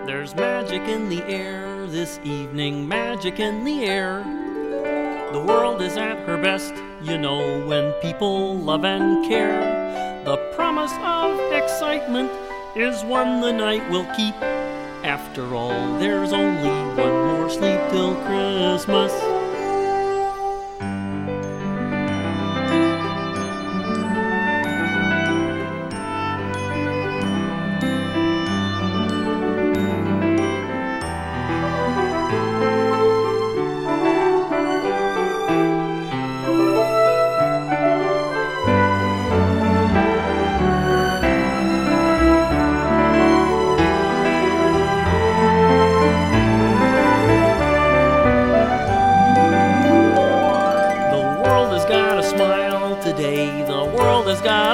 [0.04, 4.24] There's magic in the air this evening, magic in the air.
[5.30, 6.72] The world is at her best,
[7.02, 10.24] you know, when people love and care.
[10.24, 12.32] The promise of excitement
[12.74, 14.34] is one the night will keep.
[15.04, 19.41] After all, there's only one more sleep till Christmas.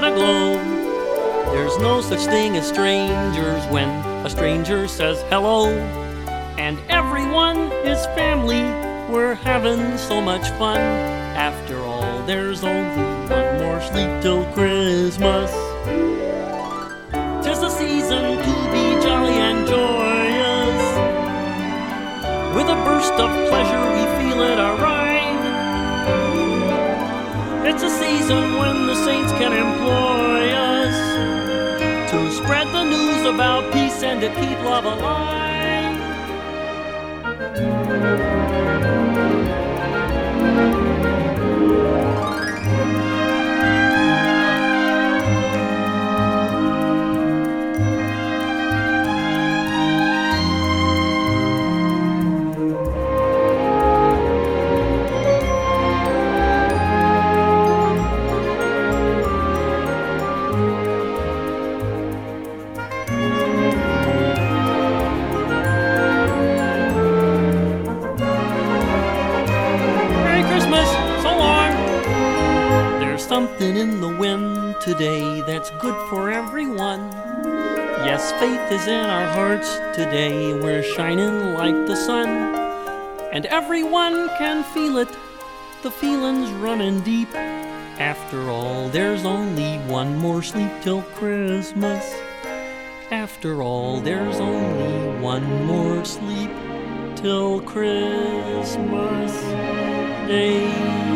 [0.01, 1.53] World has a glow.
[1.53, 3.89] There's no such thing as strangers when
[4.25, 5.69] a stranger says hello.
[6.59, 8.63] And everyone is family,
[9.13, 10.79] we're having so much fun.
[11.37, 15.51] After all, there's only one more sleep till Christmas.
[17.45, 20.83] Tis the season to be jolly and joyous.
[22.55, 24.98] With a burst of pleasure, we feel it arrive.
[27.81, 34.03] It's a season when the saints can employ us to spread the news about peace
[34.03, 35.39] and to keep love alive.
[73.59, 77.11] Something in the wind today that's good for everyone.
[78.07, 80.53] Yes, faith is in our hearts today.
[80.53, 82.29] We're shining like the sun.
[83.33, 85.09] And everyone can feel it.
[85.83, 87.35] The feeling's running deep.
[87.35, 92.05] After all, there's only one more sleep till Christmas.
[93.11, 96.51] After all, there's only one more sleep
[97.17, 99.33] till Christmas
[100.29, 101.08] Day.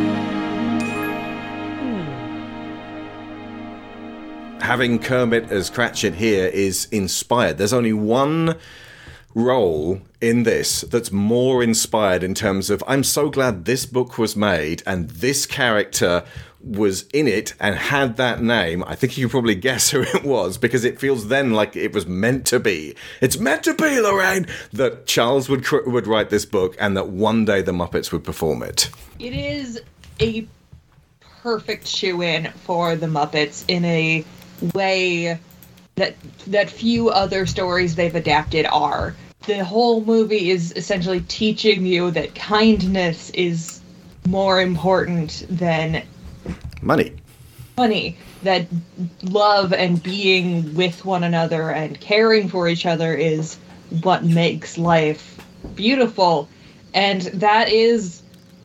[4.63, 7.59] Having Kermit as Cratchit here is inspired.
[7.59, 8.57] There's only one
[9.35, 14.37] role in this that's more inspired in terms of I'm so glad this book was
[14.37, 16.25] made and this character
[16.61, 18.85] was in it and had that name.
[18.87, 21.93] I think you can probably guess who it was because it feels then like it
[21.93, 22.95] was meant to be.
[23.21, 27.45] It's meant to be, Lorraine, that Charles would would write this book and that one
[27.45, 28.91] day the Muppets would perform it.
[29.19, 29.83] It is
[30.21, 30.47] a
[31.43, 34.25] perfect shoe in for the Muppets in a
[34.75, 35.39] way
[35.97, 39.15] that that few other stories they've adapted are.
[39.47, 43.81] The whole movie is essentially teaching you that kindness is
[44.27, 46.03] more important than
[46.83, 47.13] Money.
[47.77, 48.67] Money that
[49.23, 53.57] love and being with one another and caring for each other is
[54.03, 55.41] what makes life
[55.77, 56.49] beautiful.
[56.93, 58.22] And that is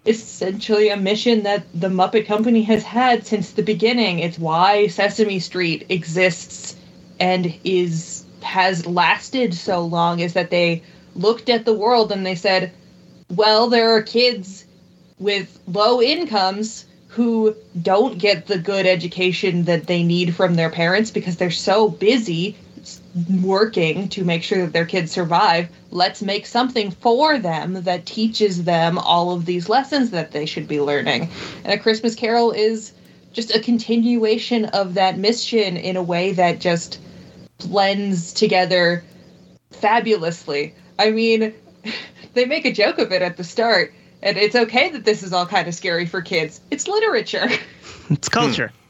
[0.07, 4.19] essentially a mission that the Muppet Company has had since the beginning.
[4.19, 6.75] It's why Sesame Street exists
[7.19, 10.81] and is has lasted so long is that they
[11.15, 12.71] looked at the world and they said,
[13.29, 14.65] well, there are kids
[15.19, 21.11] with low incomes who don't get the good education that they need from their parents
[21.11, 22.55] because they're so busy
[23.41, 25.69] working to make sure that their kids survive.
[25.91, 30.67] Let's make something for them that teaches them all of these lessons that they should
[30.67, 31.29] be learning.
[31.63, 32.93] And A Christmas Carol is
[33.33, 36.99] just a continuation of that mission in a way that just
[37.59, 39.03] blends together
[39.71, 40.75] fabulously.
[40.99, 41.53] I mean,
[42.33, 45.33] they make a joke of it at the start, and it's okay that this is
[45.33, 46.61] all kind of scary for kids.
[46.71, 47.47] It's literature.
[48.09, 48.69] It's culture.
[48.69, 48.86] Hmm.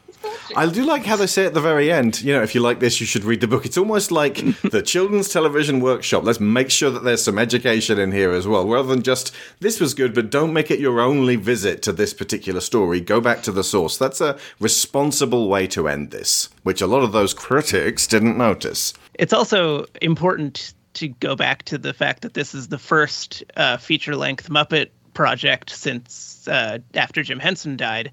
[0.56, 2.80] I do like how they say at the very end, you know, if you like
[2.80, 3.66] this, you should read the book.
[3.66, 6.24] It's almost like the children's television workshop.
[6.24, 9.80] Let's make sure that there's some education in here as well, rather than just, this
[9.80, 13.00] was good, but don't make it your only visit to this particular story.
[13.00, 13.96] Go back to the source.
[13.96, 18.94] That's a responsible way to end this, which a lot of those critics didn't notice.
[19.14, 23.76] It's also important to go back to the fact that this is the first uh,
[23.76, 28.10] feature length Muppet project since uh, after Jim Henson died,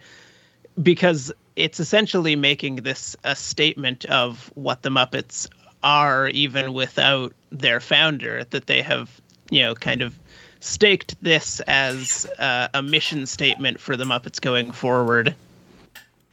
[0.82, 5.48] because it's essentially making this a statement of what the Muppets
[5.84, 10.18] are, even without their founder, that they have, you know, kind of
[10.60, 15.36] staked this as uh, a mission statement for the Muppets going forward.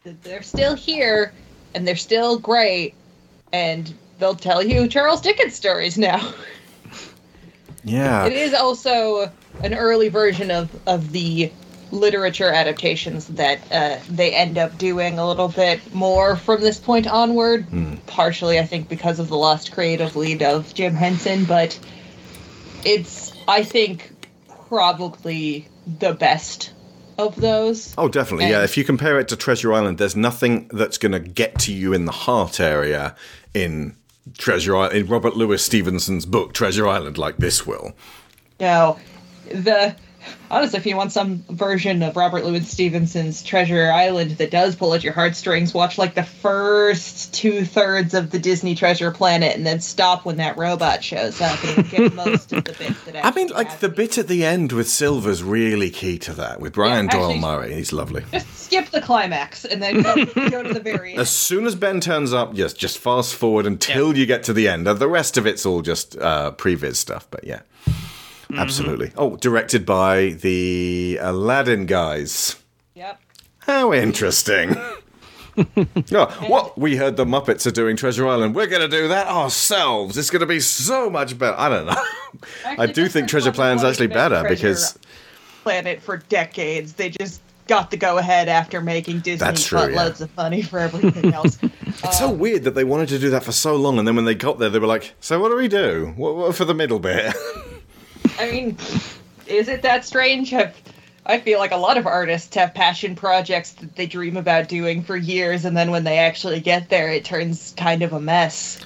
[0.04, 1.32] They're still here,
[1.74, 2.94] and they're still great,
[3.52, 6.32] and they'll tell you Charles Dickens stories now.
[7.84, 8.26] Yeah.
[8.26, 9.30] It is also
[9.62, 11.50] an early version of, of the
[11.92, 17.06] literature adaptations that uh, they end up doing a little bit more from this point
[17.06, 17.66] onward.
[18.06, 21.78] Partially, I think, because of the lost creative lead of Jim Henson, but
[22.84, 24.10] it's, I think,
[24.68, 25.68] probably
[25.98, 26.72] the best
[27.18, 27.94] of those.
[27.98, 28.48] Oh, definitely.
[28.48, 31.72] yeah, if you compare it to Treasure Island, there's nothing that's going to get to
[31.72, 33.14] you in the heart area
[33.54, 33.96] in
[34.38, 37.92] Treasure Island, in Robert Louis Stevenson's book Treasure Island, like this will.
[38.60, 38.98] No,
[39.50, 39.94] the
[40.50, 44.94] honestly, if you want some version of Robert Louis Stevenson's Treasure Island that does pull
[44.94, 49.66] at your heartstrings, watch like the first two thirds of the Disney Treasure Planet, and
[49.66, 53.16] then stop when that robot shows up, and get most of the bits that.
[53.24, 56.60] I mean, like the bit at the end with Silver's really key to that.
[56.60, 58.24] With Brian Yeah, Doyle actually- Murray, he's lovely.
[58.32, 60.14] Just skip the climax and then go,
[60.50, 61.20] go to the very end.
[61.20, 64.68] As soon as Ben turns up, yes, just fast forward until you get to the
[64.68, 64.86] end.
[64.86, 67.60] The rest of it's all just uh, previs stuff, but yeah,
[68.52, 68.60] Mm-hmm.
[68.60, 69.12] absolutely.
[69.16, 72.62] Oh, directed by the Aladdin guys.
[72.94, 73.18] Yep.
[73.60, 74.76] How interesting.
[75.56, 76.76] oh, what?
[76.76, 78.54] We heard the Muppets are doing Treasure Island.
[78.54, 80.18] We're going to do that ourselves.
[80.18, 81.58] It's going to be so much better.
[81.58, 82.04] I don't know.
[82.78, 84.98] I do think Treasure Planet's actually better because
[85.62, 86.92] Planet for decades.
[86.92, 89.96] They just got the go ahead after making Disney That's true, yeah.
[89.96, 91.58] loads of money for everything else.
[92.02, 94.16] Uh, it's so weird that they wanted to do that for so long, and then
[94.16, 96.12] when they got there, they were like, "So what do we do?
[96.16, 97.32] What, what for the middle bit?"
[98.38, 98.76] I mean,
[99.46, 100.52] is it that strange?
[100.52, 100.74] I've,
[101.26, 105.02] I feel like a lot of artists have passion projects that they dream about doing
[105.02, 108.80] for years, and then when they actually get there, it turns kind of a mess.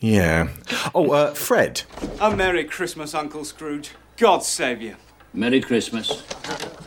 [0.00, 0.48] yeah.
[0.94, 1.82] Oh, uh, Fred.
[2.20, 3.90] A Merry Christmas, Uncle Scrooge.
[4.16, 4.96] God save you.
[5.34, 6.22] Merry Christmas.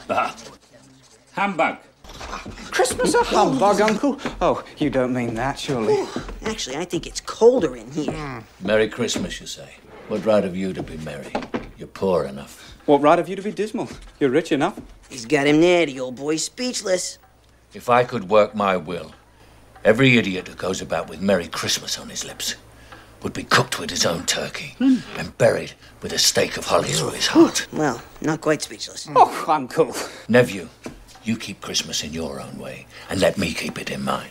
[0.09, 0.35] Ah.
[1.33, 1.77] Humbug.
[2.71, 4.19] Christmas a humbug, Uncle?
[4.41, 6.05] Oh, you don't mean that, surely.
[6.43, 8.43] Actually, I think it's colder in here.
[8.61, 9.75] Merry Christmas, you say.
[10.07, 11.31] What right have you to be merry?
[11.77, 12.77] You're poor enough.
[12.85, 13.89] What right have you to be dismal?
[14.19, 14.79] You're rich enough.
[15.09, 17.17] He's got him there, the old boy speechless.
[17.73, 19.11] If I could work my will,
[19.83, 22.55] every idiot who goes about with Merry Christmas on his lips
[23.21, 24.97] would be cooked with his own turkey hmm.
[25.17, 27.67] and buried with a stake of holly through his heart.
[27.73, 29.09] Well, not quite speechless.
[29.15, 29.95] Oh, Uncle.
[30.29, 30.69] Nephew,
[31.23, 34.29] you keep Christmas in your own way, and let me keep it in mine.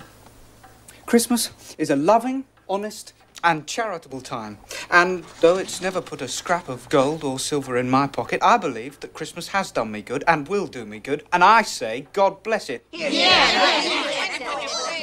[1.06, 3.12] Christmas is a loving, honest,
[3.44, 4.58] and charitable time.
[4.90, 8.56] And though it's never put a scrap of gold or silver in my pocket, I
[8.56, 11.22] believe that Christmas has done me good and will do me good.
[11.32, 12.86] And I say, God bless it.
[12.90, 13.94] Yeah.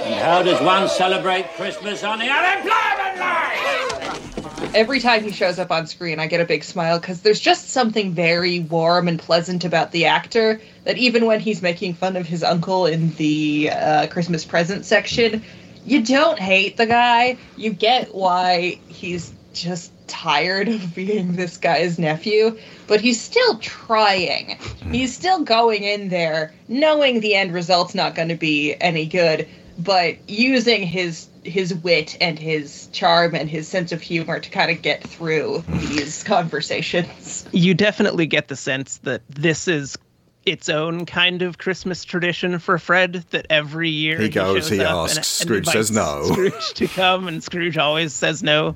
[0.02, 4.74] And how does one celebrate Christmas on the unemployment line?
[4.74, 7.70] Every time he shows up on screen, I get a big smile because there's just
[7.70, 12.26] something very warm and pleasant about the actor that even when he's making fun of
[12.26, 15.44] his uncle in the uh, Christmas present section,
[15.86, 17.38] you don't hate the guy.
[17.58, 24.58] You get why he's just tired of being this guy's nephew, but he's still trying.
[24.58, 24.94] Hmm.
[24.94, 29.48] He's still going in there knowing the end result's not going to be any good,
[29.78, 34.70] but using his his wit and his charm and his sense of humor to kind
[34.70, 37.48] of get through these conversations.
[37.52, 39.98] You definitely get the sense that this is
[40.46, 43.26] its own kind of Christmas tradition for Fred.
[43.32, 46.24] That every year He goes, shows he asks, and- and Scrooge says no.
[46.32, 48.76] Scrooge to come, and Scrooge always says no.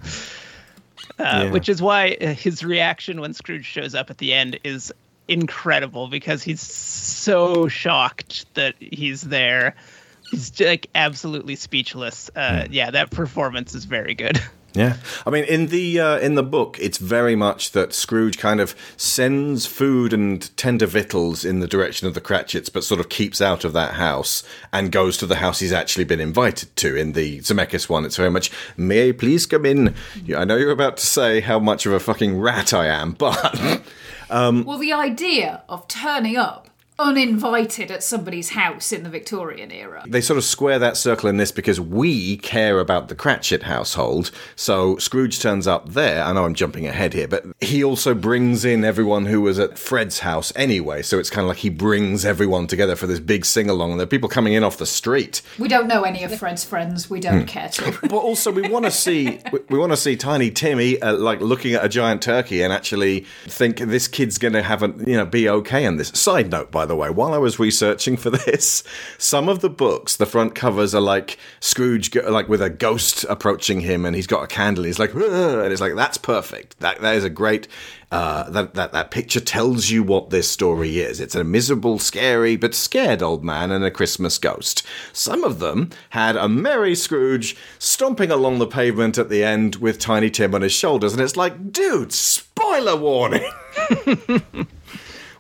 [1.19, 1.51] Uh, Yeah.
[1.51, 4.93] Which is why uh, his reaction when Scrooge shows up at the end is
[5.27, 9.75] incredible because he's so shocked that he's there.
[10.31, 12.29] He's like absolutely speechless.
[12.35, 14.39] Uh, yeah, that performance is very good.
[14.75, 18.59] Yeah, I mean, in the uh, in the book, it's very much that Scrooge kind
[18.59, 23.07] of sends food and tender victuals in the direction of the Cratchits, but sort of
[23.07, 24.43] keeps out of that house
[24.73, 26.95] and goes to the house he's actually been invited to.
[26.95, 29.95] In the Zemeckis one, it's very much, "May I please come in?"
[30.35, 33.81] I know you're about to say how much of a fucking rat I am, but
[34.29, 40.03] um, Well, the idea of turning up uninvited at somebody's house in the Victorian era.
[40.07, 44.31] They sort of square that circle in this because we care about the Cratchit household.
[44.55, 46.23] So Scrooge turns up there.
[46.23, 49.77] I know I'm jumping ahead here, but he also brings in everyone who was at
[49.77, 51.01] Fred's house anyway.
[51.01, 53.91] So it's kind of like he brings everyone together for this big sing along.
[53.91, 55.41] And there are people coming in off the street.
[55.59, 57.09] We don't know any of Fred's friends.
[57.09, 57.45] We don't Hmm.
[57.45, 57.99] care to.
[58.01, 61.41] But also, we want to see we, we want to see Tiny Timmy uh, like
[61.41, 65.17] looking at a giant turkey and actually think this kid's going to have a you
[65.17, 66.09] know be okay in this.
[66.09, 68.83] Side note, by the way, while I was researching for this,
[69.17, 73.81] some of the books, the front covers are like Scrooge like with a ghost approaching
[73.81, 74.83] him, and he's got a candle.
[74.83, 76.79] He's like, and it's like that's perfect.
[76.79, 77.67] That that is a great.
[78.11, 81.19] Uh, that, that that picture tells you what this story is.
[81.19, 84.85] It's a miserable, scary, but scared old man and a Christmas ghost.
[85.11, 89.99] Some of them had a merry Scrooge stomping along the pavement at the end with
[89.99, 93.51] Tiny Tim on his shoulders, and it's like, dude, spoiler warning.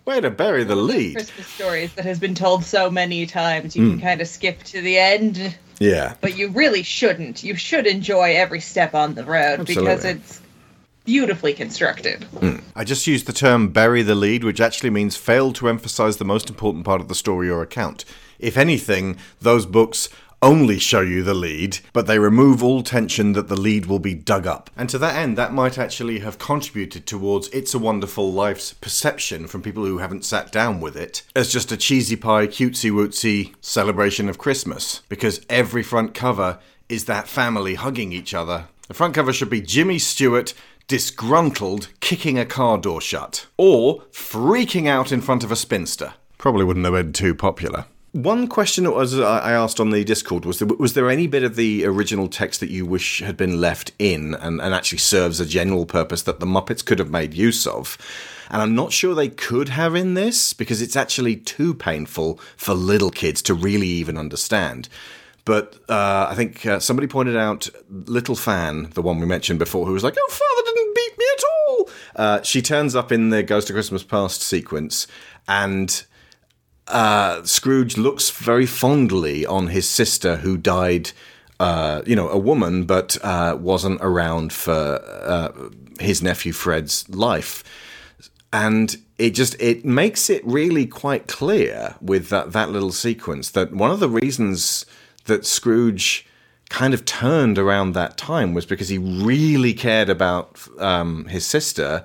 [0.05, 1.15] Way to bury the lead.
[1.15, 3.89] Christmas stories that has been told so many times, you Mm.
[3.93, 6.13] can kind of skip to the end, Yeah.
[6.21, 7.43] but you really shouldn't.
[7.43, 10.41] You should enjoy every step on the road because it's
[11.05, 12.25] beautifully constructed.
[12.75, 16.25] I just used the term bury the lead, which actually means fail to emphasize the
[16.25, 18.05] most important part of the story or account.
[18.37, 20.09] If anything, those books
[20.41, 24.13] only show you the lead, but they remove all tension that the lead will be
[24.13, 24.69] dug up.
[24.77, 29.47] And to that end, that might actually have contributed towards It's a Wonderful Life's perception
[29.47, 33.53] from people who haven't sat down with it as just a cheesy pie, cutesy wootsy
[33.61, 35.01] celebration of Christmas.
[35.09, 36.59] Because every front cover
[36.89, 38.67] is that family hugging each other.
[38.87, 40.53] The front cover should be Jimmy Stewart
[40.87, 46.13] disgruntled kicking a car door shut or freaking out in front of a spinster.
[46.37, 47.85] Probably wouldn't have been too popular.
[48.15, 51.27] One question that was I I asked on the Discord was there, was there any
[51.27, 54.99] bit of the original text that you wish had been left in and, and actually
[54.99, 57.97] serves a general purpose that the Muppets could have made use of?
[58.49, 62.73] And I'm not sure they could have in this because it's actually too painful for
[62.73, 64.87] little kids to really even understand.
[65.43, 69.85] But uh, I think uh, somebody pointed out Little Fan, the one we mentioned before,
[69.85, 73.29] who was like, "Oh, father didn't beat me at all." Uh, she turns up in
[73.29, 75.05] the Ghost of Christmas Past sequence,
[75.49, 76.05] and
[76.87, 81.11] uh, Scrooge looks very fondly on his sister who died.
[81.57, 85.49] Uh, you know, a woman, but uh, wasn't around for uh,
[86.01, 87.63] his nephew Fred's life
[88.51, 93.73] and it just it makes it really quite clear with that that little sequence that
[93.73, 94.85] one of the reasons
[95.25, 96.25] that Scrooge
[96.69, 102.03] kind of turned around that time was because he really cared about um, his sister,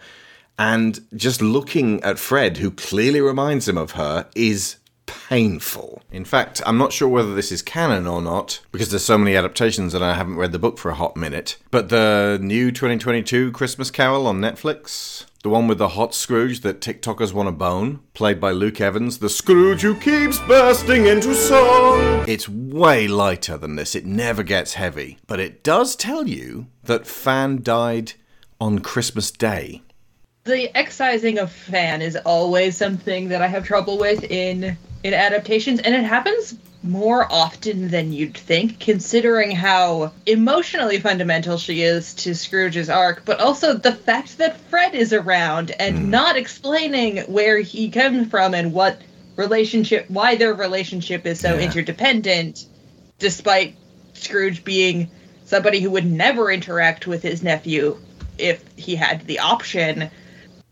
[0.61, 4.77] and just looking at Fred, who clearly reminds him of her, is
[5.07, 6.03] painful.
[6.13, 9.35] In fact, I'm not sure whether this is canon or not because there's so many
[9.37, 11.57] adaptations and I haven't read the book for a hot minute.
[11.71, 16.83] But the new 2022 Christmas Carol on Netflix, the one with the hot Scrooge that
[16.83, 22.23] TikTokers want to bone, played by Luke Evans, the Scrooge who keeps bursting into song.
[22.29, 23.95] It's way lighter than this.
[23.95, 28.13] It never gets heavy, but it does tell you that Fan died
[28.61, 29.81] on Christmas Day.
[30.45, 35.81] The excising of fan is always something that I have trouble with in in adaptations,
[35.81, 42.35] and it happens more often than you'd think, considering how emotionally fundamental she is to
[42.35, 46.11] Scrooge's arc, but also the fact that Fred is around and hmm.
[46.11, 49.01] not explaining where he comes from and what
[49.37, 51.67] relationship, why their relationship is so Yeah.
[51.67, 52.65] interdependent,
[53.19, 53.77] despite
[54.15, 55.11] Scrooge being
[55.45, 57.99] somebody who would never interact with his nephew
[58.39, 60.11] if he had the option.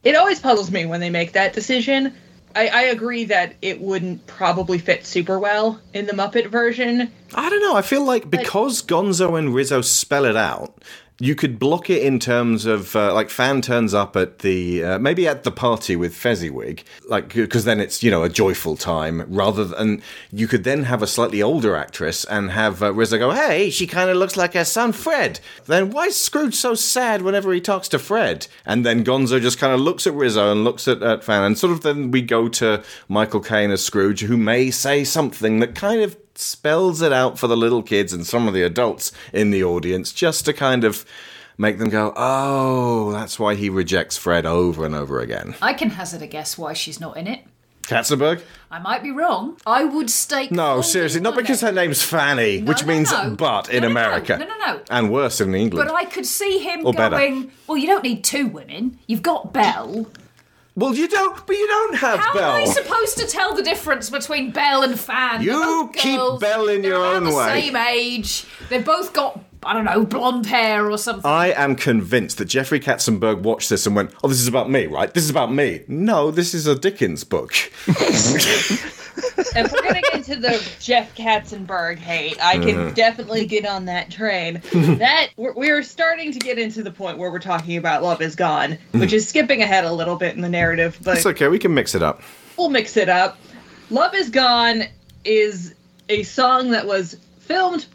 [0.04, 2.14] It always puzzles me when they make that decision.
[2.54, 7.12] I, I agree that it wouldn't probably fit super well in the Muppet version.
[7.34, 7.76] I don't know.
[7.76, 10.82] I feel like because Gonzo and Rizzo spell it out,
[11.20, 14.99] you could block it in terms of uh, like fan turns up at the uh,
[14.99, 19.24] maybe at the party with Fezziwig, like because then it's you know a joyful time
[19.28, 20.01] rather than
[20.31, 23.86] you could then have a slightly older actress and have uh, Rizzo go, hey, she
[23.86, 25.40] kind of looks like her son Fred.
[25.66, 28.47] Then why is Scrooge so sad whenever he talks to Fred?
[28.65, 31.59] And then Gonzo just kind of looks at Rizzo and looks at, at Fan, and
[31.59, 35.74] sort of then we go to Michael Caine as Scrooge, who may say something that
[35.74, 39.51] kind of spells it out for the little kids and some of the adults in
[39.51, 41.05] the audience just to kind of
[41.56, 45.55] make them go, oh, that's why he rejects Fred over and over again.
[45.60, 47.40] I can hazard a guess why she's not in it.
[47.82, 48.43] Katzenberg?
[48.70, 49.56] I might be wrong.
[49.66, 50.51] I would stake.
[50.52, 53.35] No, seriously, not because her name's Fanny, which no, means no.
[53.35, 54.36] but in America.
[54.36, 54.81] No, no, no.
[54.90, 55.89] And worse in England.
[55.89, 57.16] But I could see him Or better.
[57.16, 58.98] going, well, you don't need two women.
[59.06, 60.06] You've got Belle.
[60.78, 62.56] Well, you don't, but you don't have How Belle.
[62.56, 65.42] am I supposed to tell the difference between Belle and Fan?
[65.42, 67.60] You They're both keep girls, Belle in they're your around own the way.
[67.62, 68.46] Same age.
[68.68, 71.28] They've both got I don't know blonde hair or something.
[71.28, 74.86] I am convinced that Jeffrey Katzenberg watched this and went, "Oh, this is about me,
[74.86, 75.12] right?
[75.12, 77.52] This is about me." No, this is a Dickens book.
[79.36, 82.95] if we're gonna get into the Jeff Katzenberg hate, I can Mhm.
[82.95, 84.62] definitely get on that train.
[84.73, 88.35] that we're, we're starting to get into the point where we're talking about Love Is
[88.36, 91.49] Gone, which is skipping ahead a little bit in the narrative, but it's okay.
[91.49, 92.23] We can mix it up.
[92.57, 93.39] we'll mix it up.
[93.90, 94.85] Love Is Gone
[95.24, 95.74] is
[96.09, 97.86] a song that was filmed,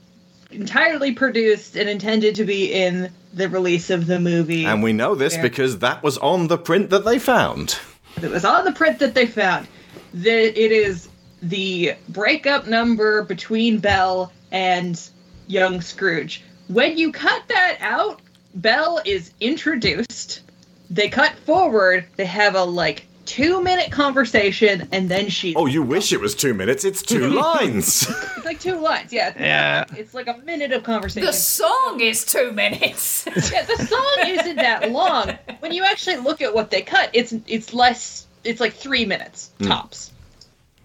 [0.51, 4.65] entirely produced, and intended to be in the release of the movie.
[4.65, 5.41] And we know this Yeah.
[5.41, 7.77] because that was on the print that they found.
[8.21, 9.67] It was on the print that they found.
[10.13, 11.07] That it is
[11.43, 14.99] the breakup number between Belle and
[15.47, 16.43] young Scrooge.
[16.67, 18.21] When you cut that out,
[18.55, 20.41] Belle is introduced.
[20.89, 22.05] They cut forward.
[22.15, 25.53] They have a like two minute conversation, and then she.
[25.55, 26.85] Oh, you wish it was two minutes.
[26.85, 28.07] It's two lines.
[28.37, 29.11] It's like two lines.
[29.11, 29.33] Yeah.
[29.37, 29.85] Yeah.
[29.97, 31.25] It's like a minute of conversation.
[31.25, 33.25] The song is two minutes.
[33.51, 35.37] yeah, the song isn't that long.
[35.59, 38.27] When you actually look at what they cut, it's it's less.
[38.45, 40.12] It's like three minutes tops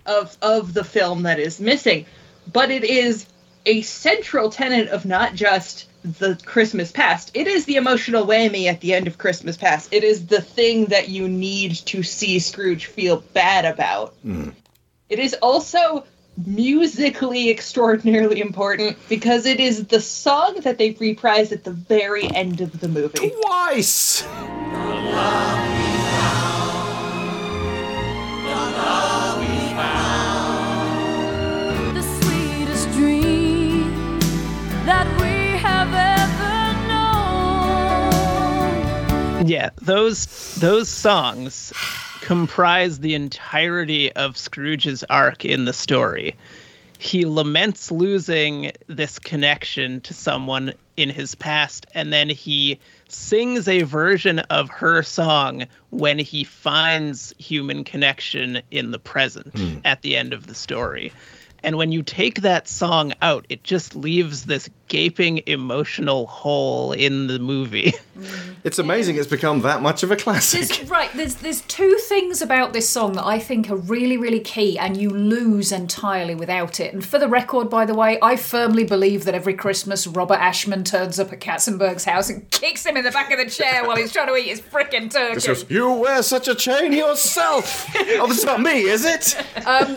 [0.08, 2.06] of of the film that is missing,
[2.52, 3.26] but it is
[3.66, 7.30] a central tenet of not just the Christmas past.
[7.34, 9.92] It is the emotional whammy at the end of Christmas past.
[9.92, 14.14] It is the thing that you need to see Scrooge feel bad about.
[14.22, 14.50] Hmm.
[15.08, 16.04] It is also
[16.46, 22.60] musically extraordinarily important because it is the song that they reprise at the very end
[22.60, 23.30] of the movie.
[23.42, 24.24] Twice!
[39.44, 41.72] Yeah, those those songs
[42.20, 46.34] comprise the entirety of Scrooge's arc in the story.
[46.98, 53.82] He laments losing this connection to someone in his past, and then he sings a
[53.82, 59.76] version of her song when he finds human connection in the present Hmm.
[59.84, 61.12] at the end of the story.
[61.62, 67.26] And when you take that song out, it just leaves this gaping emotional hole in
[67.26, 67.94] the movie.
[68.64, 70.66] It's amazing it's become that much of a classic.
[70.68, 74.40] There's, right, there's there's two things about this song that I think are really, really
[74.40, 76.92] key, and you lose entirely without it.
[76.92, 80.82] And for the record, by the way, I firmly believe that every Christmas Robert Ashman
[80.82, 83.96] turns up at Katzenberg's house and kicks him in the back of the chair while
[83.96, 85.34] he's trying to eat his frickin' turkey.
[85.34, 87.88] Just goes, you wear such a chain yourself.
[87.96, 89.36] oh, this is about me, is it?
[89.64, 89.96] Um,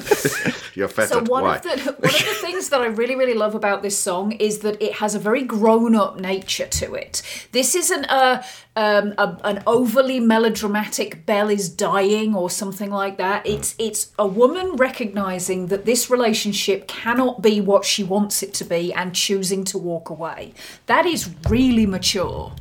[0.75, 1.50] You're so one Why?
[1.59, 4.81] The one of the things that I really really love about this song is that
[4.81, 7.21] it has a very grown up nature to it.
[7.51, 8.43] This isn't a,
[8.75, 13.45] um, a an overly melodramatic "Belle is dying or something like that.
[13.45, 18.63] It's it's a woman recognizing that this relationship cannot be what she wants it to
[18.63, 20.53] be and choosing to walk away.
[20.85, 22.53] That is really mature.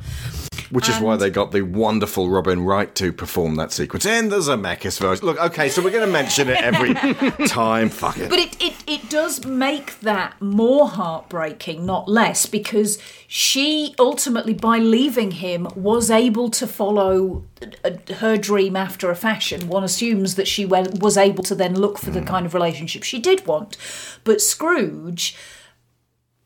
[0.70, 4.48] Which is why they got the wonderful Robin Wright to perform that sequence And there's
[4.48, 5.26] a Zemeckis version.
[5.26, 6.94] Look, okay, so we're going to mention it every
[7.48, 7.88] time.
[7.88, 8.30] Fuck it.
[8.30, 14.78] But it, it, it does make that more heartbreaking, not less, because she ultimately, by
[14.78, 17.44] leaving him, was able to follow
[17.84, 19.68] uh, her dream after a fashion.
[19.68, 23.02] One assumes that she wa- was able to then look for the kind of relationship
[23.02, 23.76] she did want.
[24.24, 25.36] But Scrooge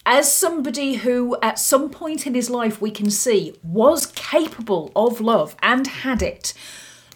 [0.06, 5.20] as somebody who at some point in his life we can see was capable of
[5.20, 6.52] love and had it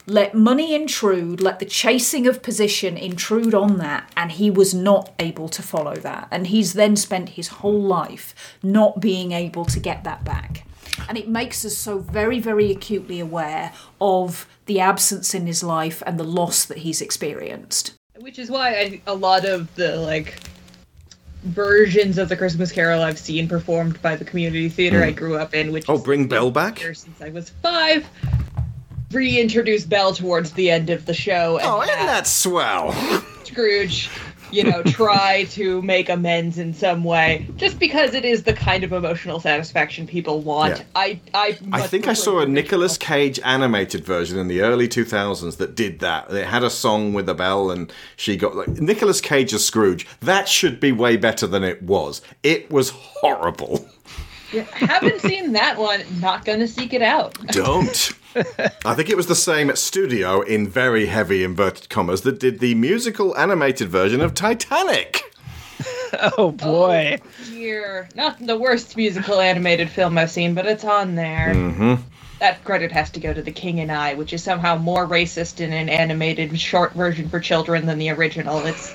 [0.08, 5.12] let money intrude let the chasing of position intrude on that and he was not
[5.18, 6.26] able to follow that.
[6.30, 10.66] And he's then spent his whole life not being able to get that back.
[11.08, 16.02] And it makes us so very very acutely aware of the absence in his life
[16.06, 17.92] and the loss that he's experienced.
[18.18, 20.40] Which is why I, a lot of the like
[21.44, 25.04] versions of the Christmas Carol I've seen performed by the community theater Mm.
[25.06, 26.78] I grew up in, which Oh, bring Belle back.
[26.80, 28.06] since I was five.
[29.12, 31.56] Reintroduce Belle towards the end of the show.
[31.58, 32.92] And Oh, isn't that swell?
[33.44, 34.10] Scrooge,
[34.50, 38.84] you know, try to make amends in some way, just because it is the kind
[38.84, 40.78] of emotional satisfaction people want.
[40.78, 40.84] Yeah.
[40.94, 45.56] I, I, I think I saw a Nicolas Cage animated version in the early 2000s
[45.58, 46.30] that did that.
[46.30, 50.06] It had a song with a bell and she got like Nicolas Cage as Scrooge.
[50.20, 52.22] That should be way better than it was.
[52.42, 53.88] It was horrible.
[54.52, 56.02] Yeah, haven't seen that one.
[56.20, 57.34] Not gonna seek it out.
[57.48, 58.12] Don't.
[58.84, 62.74] I think it was the same studio in very heavy inverted commas that did the
[62.74, 65.22] musical animated version of Titanic.
[66.38, 67.18] Oh boy.
[67.50, 71.52] Dear, not the worst musical animated film I've seen, but it's on there.
[71.54, 72.02] Mm-hmm.
[72.40, 75.60] That credit has to go to The King and I, which is somehow more racist
[75.60, 78.64] in an animated short version for children than the original.
[78.66, 78.94] It's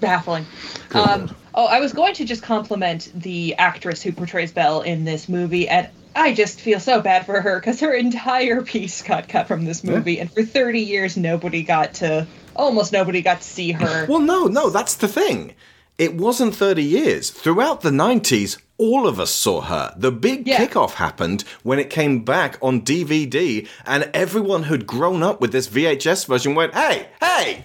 [0.00, 0.46] baffling.
[0.92, 5.28] Um, oh, I was going to just compliment the actress who portrays Belle in this
[5.28, 9.48] movie, and I just feel so bad for her because her entire piece got cut
[9.48, 13.72] from this movie, and for 30 years, nobody got to, almost nobody got to see
[13.72, 14.06] her.
[14.06, 15.54] Well, no, no, that's the thing.
[15.98, 17.30] It wasn't 30 years.
[17.30, 19.94] Throughout the 90s, all of us saw her.
[19.96, 25.40] The big kickoff happened when it came back on DVD, and everyone who'd grown up
[25.40, 27.64] with this VHS version went, hey, hey!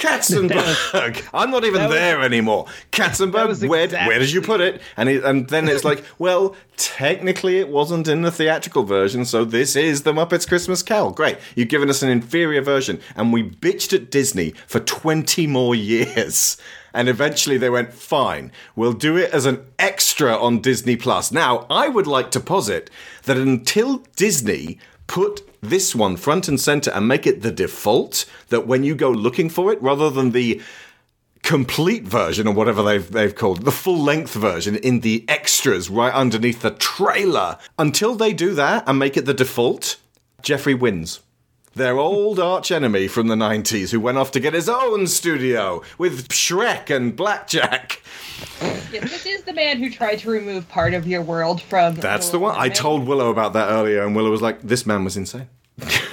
[0.00, 1.28] Katzenberg.
[1.34, 2.66] I'm not even there anymore.
[2.90, 4.80] Katzenberg, where, where did you put it?
[4.96, 9.44] And it, and then it's like, well, technically it wasn't in the theatrical version, so
[9.44, 11.10] this is the Muppets Christmas Carol.
[11.10, 15.74] Great, you've given us an inferior version, and we bitched at Disney for 20 more
[15.74, 16.56] years.
[16.92, 21.30] And eventually they went, fine, we'll do it as an extra on Disney Plus.
[21.30, 22.90] Now, I would like to posit
[23.26, 24.80] that until Disney
[25.10, 29.10] put this one front and center and make it the default, that when you go
[29.10, 30.62] looking for it, rather than the
[31.42, 36.14] complete version or whatever they've they've called the full length version in the extras right
[36.14, 37.58] underneath the trailer.
[37.76, 39.96] Until they do that and make it the default,
[40.42, 41.18] Jeffrey wins.
[41.74, 45.82] Their old arch enemy from the 90s who went off to get his own studio
[45.98, 48.02] with Shrek and Blackjack.
[48.92, 51.94] Yes, this is the man who tried to remove part of your world from.
[51.94, 52.56] That's the one.
[52.58, 55.48] I told Willow about that earlier, and Willow was like, this man was insane.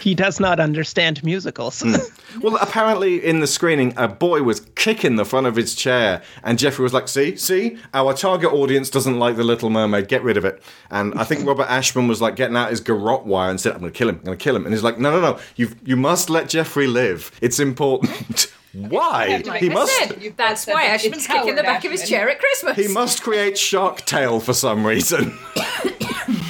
[0.01, 1.81] He does not understand musicals.
[1.81, 1.95] Hmm.
[2.41, 6.59] Well, apparently in the screening, a boy was kicking the front of his chair, and
[6.59, 10.07] Jeffrey was like, "See, see, our target audience doesn't like the Little Mermaid.
[10.07, 10.61] Get rid of it."
[10.91, 13.79] And I think Robert Ashman was like getting out his garrote wire and said, "I'm
[13.79, 14.17] going to kill him.
[14.17, 15.39] I'm going to kill him." And he's like, "No, no, no.
[15.55, 17.31] You you must let Jeffrey live.
[17.41, 19.41] It's important." Why?
[19.43, 22.75] Like I said, that's why Ashman's kicking the back of his chair at Christmas.
[22.77, 25.35] He must create Shark Tale for some reason.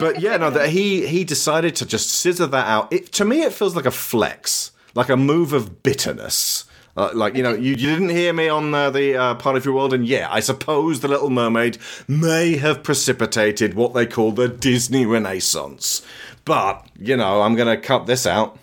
[0.00, 2.92] but yeah, no, that he he decided to just scissor that out.
[2.92, 6.64] It, to me, it feels like a flex, like a move of bitterness.
[6.96, 9.64] Uh, like you know, you, you didn't hear me on uh, the uh, part of
[9.64, 11.78] your world, and yeah, I suppose the Little Mermaid
[12.08, 16.04] may have precipitated what they call the Disney Renaissance.
[16.44, 18.58] But you know, I'm going to cut this out.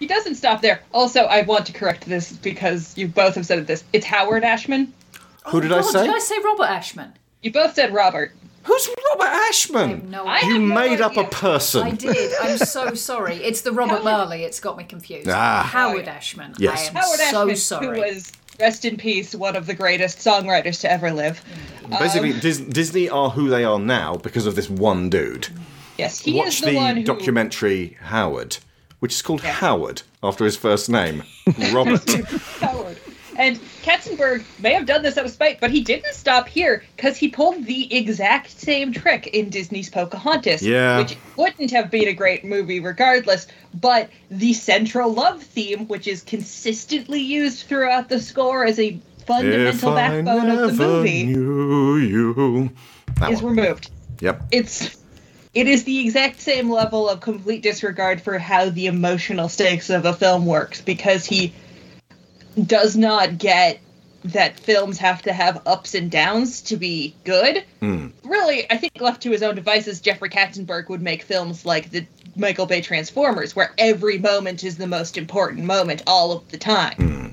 [0.00, 0.80] He doesn't stop there.
[0.92, 3.84] Also, I want to correct this because you both have said this.
[3.92, 4.94] It's Howard Ashman.
[5.48, 6.06] Who did I God, say?
[6.06, 7.12] Did I say Robert Ashman?
[7.42, 8.32] You both said Robert.
[8.64, 10.10] Who's Robert Ashman?
[10.10, 11.82] No, I you have no made up a person.
[11.82, 12.32] I did.
[12.42, 13.36] I'm so sorry.
[13.36, 14.44] It's the Robert Marley.
[14.44, 15.28] It's got me confused.
[15.30, 15.62] Ah.
[15.70, 16.54] Howard Ashman.
[16.58, 16.86] Yes.
[16.86, 17.86] I am Howard so Ashman, sorry.
[18.00, 21.42] who was rest in peace, one of the greatest songwriters to ever live.
[21.98, 25.48] Basically, Um, Dis- Disney are who they are now because of this one dude.
[25.96, 27.02] yes, he Watch is the, the, one who.
[27.04, 28.58] documentary Howard,
[28.98, 31.22] which is called Howard after his first name,
[31.72, 32.06] Robert.
[32.60, 32.98] Howard.
[33.38, 37.16] And Katzenberg may have done this out of spite, but he didn't stop here because
[37.16, 40.62] he pulled the exact same trick in Disney's Pocahontas.
[40.62, 40.98] Yeah.
[40.98, 46.22] Which wouldn't have been a great movie regardless, but the central love theme, which is
[46.22, 52.70] consistently used throughout the score as a fundamental if backbone of the movie, knew you.
[53.18, 53.56] That is one.
[53.56, 53.90] removed.
[54.20, 54.42] Yep.
[54.50, 54.96] It's
[55.52, 60.04] it is the exact same level of complete disregard for how the emotional stakes of
[60.04, 61.52] a film works because he
[62.66, 63.80] does not get
[64.24, 67.64] that films have to have ups and downs to be good.
[67.80, 68.08] Hmm.
[68.24, 72.06] Really, I think left to his own devices, Jeffrey Katzenberg would make films like the
[72.36, 76.94] Michael Bay Transformers, where every moment is the most important moment all of the time.
[76.96, 77.26] Hmm.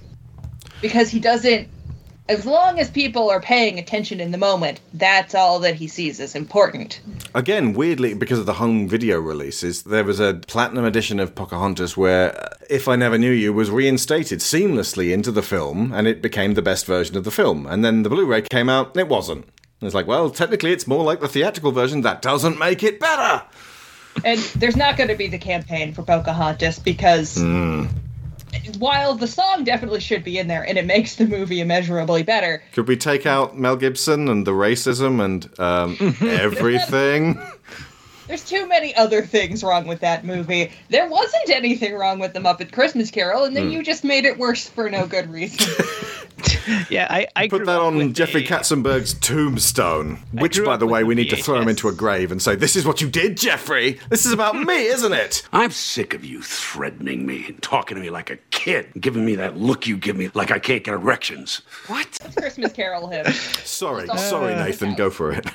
[0.82, 1.68] Because he doesn't,
[2.30, 6.20] as long as people are paying attention in the moment, that's all that he sees
[6.20, 7.00] as important.
[7.34, 11.96] Again, weirdly, because of the home video releases, there was a platinum edition of Pocahontas
[11.96, 16.22] where uh, If I Never Knew You was reinstated seamlessly into the film, and it
[16.22, 17.66] became the best version of the film.
[17.66, 19.46] And then the Blu ray came out, and it wasn't.
[19.80, 22.02] And it's like, well, technically, it's more like the theatrical version.
[22.02, 23.44] That doesn't make it better.
[24.26, 27.86] And there's not going to be the campaign for Pocahontas because Hmm.
[28.80, 32.62] While the song definitely should be in there and it makes the movie immeasurably better,
[32.74, 37.40] Could we take out Mel Gibson and the racism and um, everything?
[38.28, 40.72] There's too many other things wrong with that movie.
[40.90, 43.72] There wasn't anything wrong with the Muppet Christmas Carol, and then Hmm.
[43.72, 45.74] you just made it worse for no good reason.
[46.90, 51.30] yeah, I, I Put that on Jeffrey Katzenberg's tombstone, which, by the way, we need
[51.30, 54.00] to throw him into a grave and say, "This is what you did, Jeffrey.
[54.10, 58.02] This is about me, isn't it?" I'm sick of you threatening me and talking to
[58.02, 60.94] me like a kid, giving me that look you give me like I can't get
[60.94, 61.62] erections.
[61.88, 62.18] What?
[62.38, 63.26] Christmas Carol him.
[63.64, 64.94] Sorry, Uh, sorry, Nathan.
[64.96, 65.46] Go for it.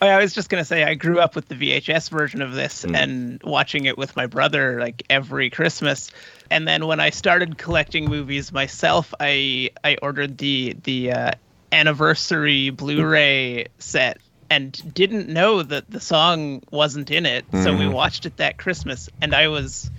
[0.00, 2.82] Oh, I was just gonna say I grew up with the VHS version of this
[2.82, 2.94] Hmm.
[2.94, 6.10] and watching it with my brother like every Christmas.
[6.50, 11.30] And then when I started collecting movies myself, I I ordered the the uh,
[11.72, 14.18] anniversary Blu-ray set
[14.50, 17.44] and didn't know that the song wasn't in it.
[17.52, 17.92] So we Mhm.
[17.92, 19.90] watched it that Christmas, and I was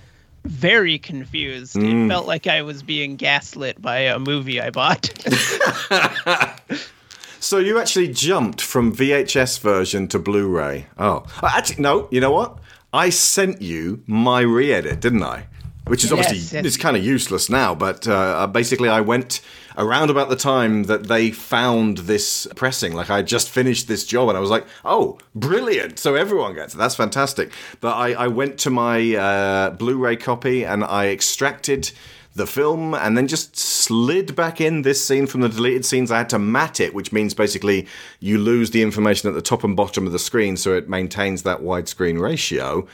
[0.46, 1.76] very confused.
[1.76, 2.06] Mm.
[2.06, 5.10] It felt like I was being gaslit by a movie I bought.
[7.40, 10.88] So you actually jumped from VHS version to Blu-ray.
[10.98, 12.08] Oh, Uh, actually, no.
[12.12, 12.58] You know what?
[12.94, 15.46] I sent you my re-edit, didn't I?
[15.86, 16.66] Which is obviously Yes, yes.
[16.66, 19.42] it's kind of useless now, but uh, basically I went
[19.76, 22.94] around about the time that they found this pressing.
[22.94, 26.76] Like I just finished this job, and I was like, "Oh, brilliant!" So everyone gets
[26.76, 26.78] it.
[26.78, 27.52] That's fantastic.
[27.82, 31.92] But I, I went to my uh, Blu-ray copy and I extracted
[32.36, 36.12] the film and then just slid back in this scene from the deleted scenes.
[36.12, 37.88] I had to mat it, which means basically
[38.20, 41.44] you lose the information at the top and bottom of the screen so it maintains
[41.44, 42.88] that widescreen ratio.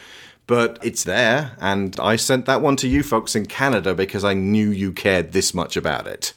[0.48, 4.36] But it's there, and I sent that one to you folks in Canada because I
[4.36, 6.34] knew you cared this much about it.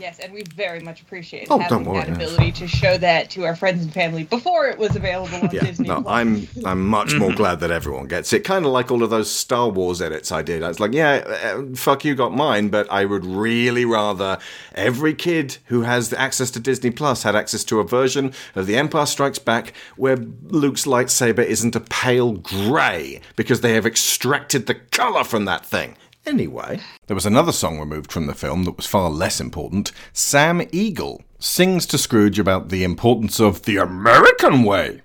[0.00, 2.14] Yes, and we very much appreciate Oh, having worry, that yeah.
[2.14, 5.60] ability to show that to our friends and family before it was available on Yeah,
[5.60, 5.88] Disney.
[5.88, 6.06] no, Plus.
[6.12, 8.44] I'm I'm much more glad that everyone gets it.
[8.44, 10.62] Kind of like all of those Star Wars edits I did.
[10.62, 11.16] I was like, yeah,
[11.54, 14.38] uh, fuck you, got mine, but I would really rather
[14.74, 18.76] every kid who has access to Disney Plus had access to a version of The
[18.76, 24.74] Empire Strikes Back where Luke's lightsaber isn't a pale grey because they have extracted the
[24.76, 25.96] color from that thing.
[26.26, 29.90] Anyway, there was another song removed from the film that was far less important.
[30.12, 35.00] Sam Eagle sings to Scrooge about the importance of the American way.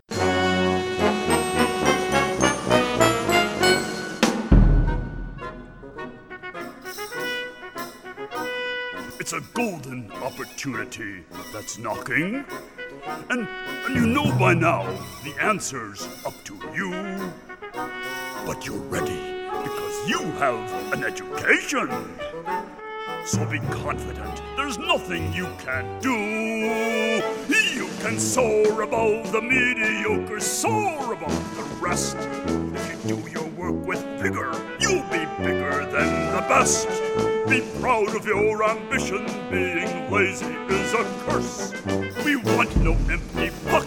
[9.17, 11.23] It's a golden opportunity
[11.53, 12.45] that's knocking.
[13.29, 13.47] And,
[13.85, 14.83] and you know by now
[15.23, 17.31] the answer's up to you.
[18.45, 19.34] But you're ready because
[20.07, 21.89] you have an education.
[23.25, 26.13] So be confident, there's nothing you can't do.
[26.13, 32.17] You can soar above the mediocre, soar above the rest.
[32.17, 36.87] If you do your work with vigor, you'll be bigger than the best.
[37.49, 41.73] Be proud of your ambition, being lazy is a curse.
[42.23, 43.84] We want no empty pockets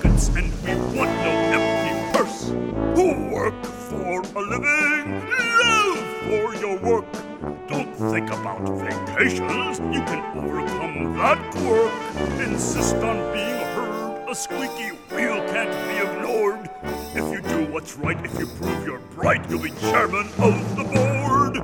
[8.66, 11.92] vacations, you can overcome that quirk.
[12.40, 16.68] Insist on being heard, a squeaky wheel can't be ignored.
[17.14, 20.84] If you do what's right, if you prove you're bright, you'll be chairman of the
[20.84, 21.54] board.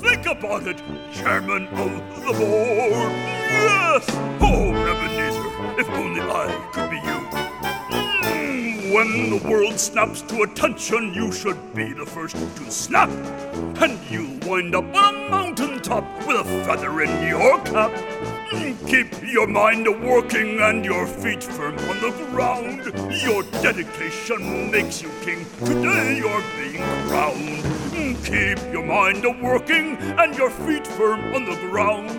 [0.00, 0.78] Think about it,
[1.12, 1.90] chairman of
[2.24, 3.12] the board.
[3.12, 4.04] Yes!
[4.40, 7.20] Oh, Ebenezer, if only I could be you.
[7.90, 13.10] Mm, When the world snaps to attention, you should be the first to snap.
[13.80, 14.84] And you'll wind up
[15.88, 17.92] mountaintop with a feather in your cap.
[18.86, 22.84] Keep your mind a working and your feet firm on the ground.
[23.22, 25.44] Your dedication makes you king.
[25.64, 27.62] Today you're being crowned.
[28.24, 32.10] Keep your mind a working and your feet firm on the ground.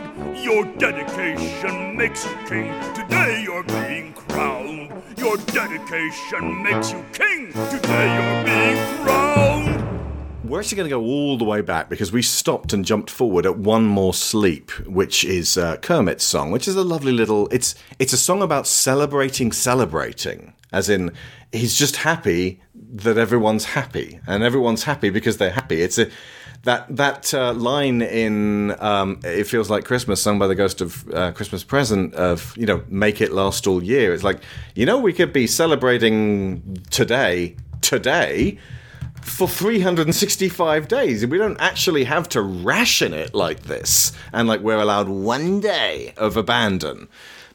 [0.43, 2.93] Your dedication makes you king.
[2.93, 4.91] Today you're being crowned.
[5.17, 7.51] Your dedication makes you king.
[7.69, 9.26] Today you're being crowned.
[10.47, 13.45] We're actually going to go all the way back because we stopped and jumped forward
[13.45, 17.49] at "One More Sleep," which is uh, Kermit's song, which is a lovely little.
[17.51, 21.11] It's it's a song about celebrating, celebrating, as in
[21.51, 25.81] he's just happy that everyone's happy, and everyone's happy because they're happy.
[25.81, 26.09] It's a
[26.63, 31.09] that that uh, line in um, "It Feels Like Christmas," sung by the Ghost of
[31.13, 34.13] uh, Christmas Present, of you know, make it last all year.
[34.13, 34.39] It's like
[34.75, 38.59] you know, we could be celebrating today, today
[39.27, 41.25] for 365 days.
[41.25, 46.13] We don't actually have to ration it like this, and like we're allowed one day
[46.17, 47.07] of abandon.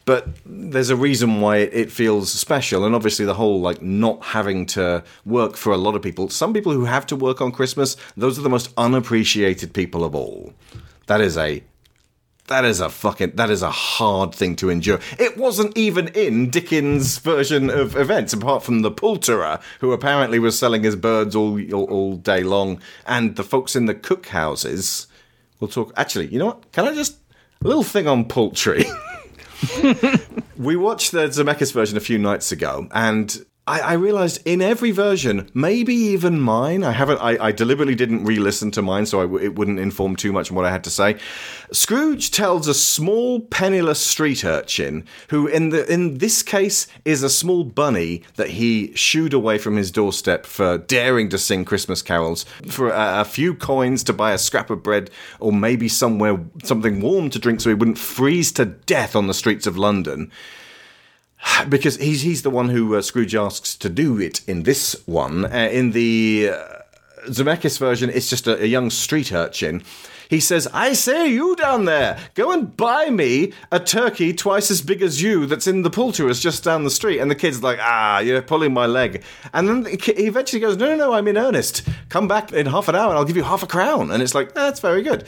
[0.04, 4.66] But there's a reason why it, feels special, and obviously the whole like not having
[4.66, 6.28] to work for a lot of people.
[6.28, 10.14] Some people who have to work on Christmas, those are the most unappreciated people of
[10.14, 10.52] all.
[11.06, 11.62] That is a
[12.52, 15.00] that is a fucking that is a hard thing to endure.
[15.18, 20.58] It wasn't even in Dickens' version of events, apart from the poulterer, who apparently was
[20.58, 25.06] selling his birds all all, all day long, and the folks in the cookhouses.
[25.60, 25.92] We'll talk.
[25.96, 26.70] Actually, you know what?
[26.72, 27.16] Can I just
[27.64, 28.84] a little thing on poultry?
[30.58, 34.90] we watched the Zemeckis version a few nights ago, and I, I realized in every
[34.90, 39.54] version, maybe even mine, I haven't, I, I deliberately didn't re-listen to mine, so it
[39.54, 41.18] wouldn't inform too much on what I had to say.
[41.70, 47.30] Scrooge tells a small penniless street urchin, who in the in this case is a
[47.30, 52.44] small bunny that he shooed away from his doorstep for daring to sing Christmas carols,
[52.68, 55.08] for a, a few coins to buy a scrap of bread,
[55.38, 59.34] or maybe somewhere something warm to drink, so he wouldn't freeze to death on the
[59.34, 60.32] streets of London
[61.68, 65.44] because he's he's the one who uh, Scrooge asks to do it in this one.
[65.44, 66.78] Uh, in the uh,
[67.26, 69.82] Zemeckis version, it's just a, a young street urchin.
[70.32, 74.80] He says, I say, you down there, go and buy me a turkey twice as
[74.80, 77.18] big as you that's in the poulterer's just down the street.
[77.18, 79.22] And the kid's like, ah, you're pulling my leg.
[79.52, 81.86] And then he eventually goes, no, no, no, I'm in earnest.
[82.08, 84.10] Come back in half an hour and I'll give you half a crown.
[84.10, 85.26] And it's like, "Ah, that's very good.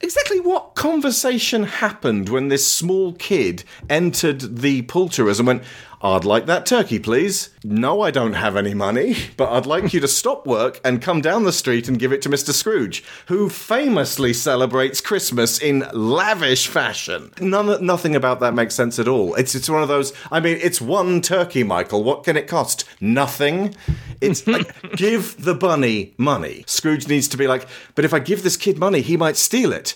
[0.00, 5.62] Exactly what conversation happened when this small kid entered the poulterer's and went,
[6.12, 7.50] I'd like that turkey, please.
[7.64, 11.20] No, I don't have any money, but I'd like you to stop work and come
[11.20, 12.52] down the street and give it to Mr.
[12.52, 17.32] Scrooge, who famously celebrates Christmas in lavish fashion.
[17.40, 19.34] None, nothing about that makes sense at all.
[19.34, 22.04] It's, it's one of those, I mean, it's one turkey, Michael.
[22.04, 22.84] What can it cost?
[23.00, 23.74] Nothing.
[24.20, 26.64] It's like, give the bunny money.
[26.66, 29.72] Scrooge needs to be like, but if I give this kid money, he might steal
[29.72, 29.94] it.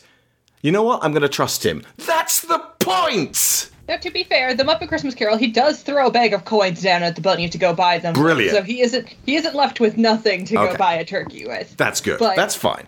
[0.63, 1.03] You know what?
[1.03, 1.85] I'm going to trust him.
[1.97, 3.71] That's the point!
[3.91, 6.81] Now, to be fair, the Muppet Christmas Carol, he does throw a bag of coins
[6.81, 8.15] down at the bunny to go buy them.
[8.15, 8.57] Brilliant.
[8.57, 10.73] So he isn't he isn't left with nothing to Okay.
[10.73, 11.77] go buy a turkey with.
[11.77, 12.21] That's good.
[12.21, 12.87] But- That's fine.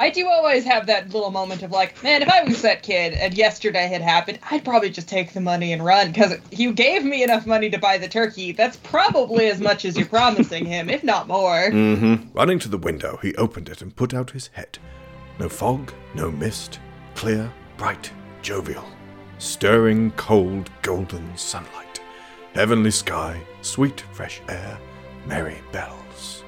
[0.00, 3.12] I do always have that little moment of like, man, if I was that kid
[3.12, 7.04] and yesterday had happened, I'd probably just take the money and run because you gave
[7.04, 8.50] me enough money to buy the turkey.
[8.50, 11.70] That's probably as much as you're promising him, if not more.
[11.70, 12.32] Mm-hmm.
[12.36, 14.76] Running to the window, he opened it and put out his head.
[15.38, 16.80] No fog, no mist,
[17.14, 18.10] clear, bright,
[18.40, 18.84] jovial,
[19.42, 22.00] stirring, cold, golden sunlight,
[22.54, 24.78] heavenly sky, sweet, fresh air,
[25.26, 26.44] merry bells.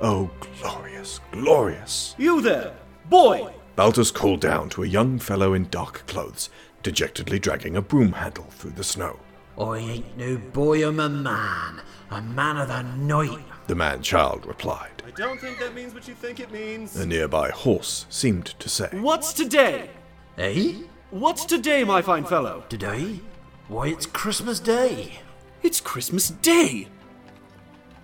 [0.00, 2.14] Oh, glorious, glorious!
[2.18, 2.72] You there,
[3.10, 3.52] boy!
[3.74, 6.48] Baltus called down to a young fellow in dark clothes,
[6.84, 9.18] dejectedly dragging a broom handle through the snow.
[9.58, 11.80] I ain't no boy, I'm a man.
[12.10, 13.44] A man of the night.
[13.66, 15.02] The man child replied.
[15.04, 16.94] I don't think that means what you think it means.
[16.94, 18.88] A nearby horse seemed to say.
[18.92, 19.90] What's today?
[20.38, 20.74] Eh?
[21.18, 22.62] What's today, my fine fellow?
[22.68, 23.20] Today?
[23.68, 25.20] Why, it's Christmas Day.
[25.62, 26.88] It's Christmas Day!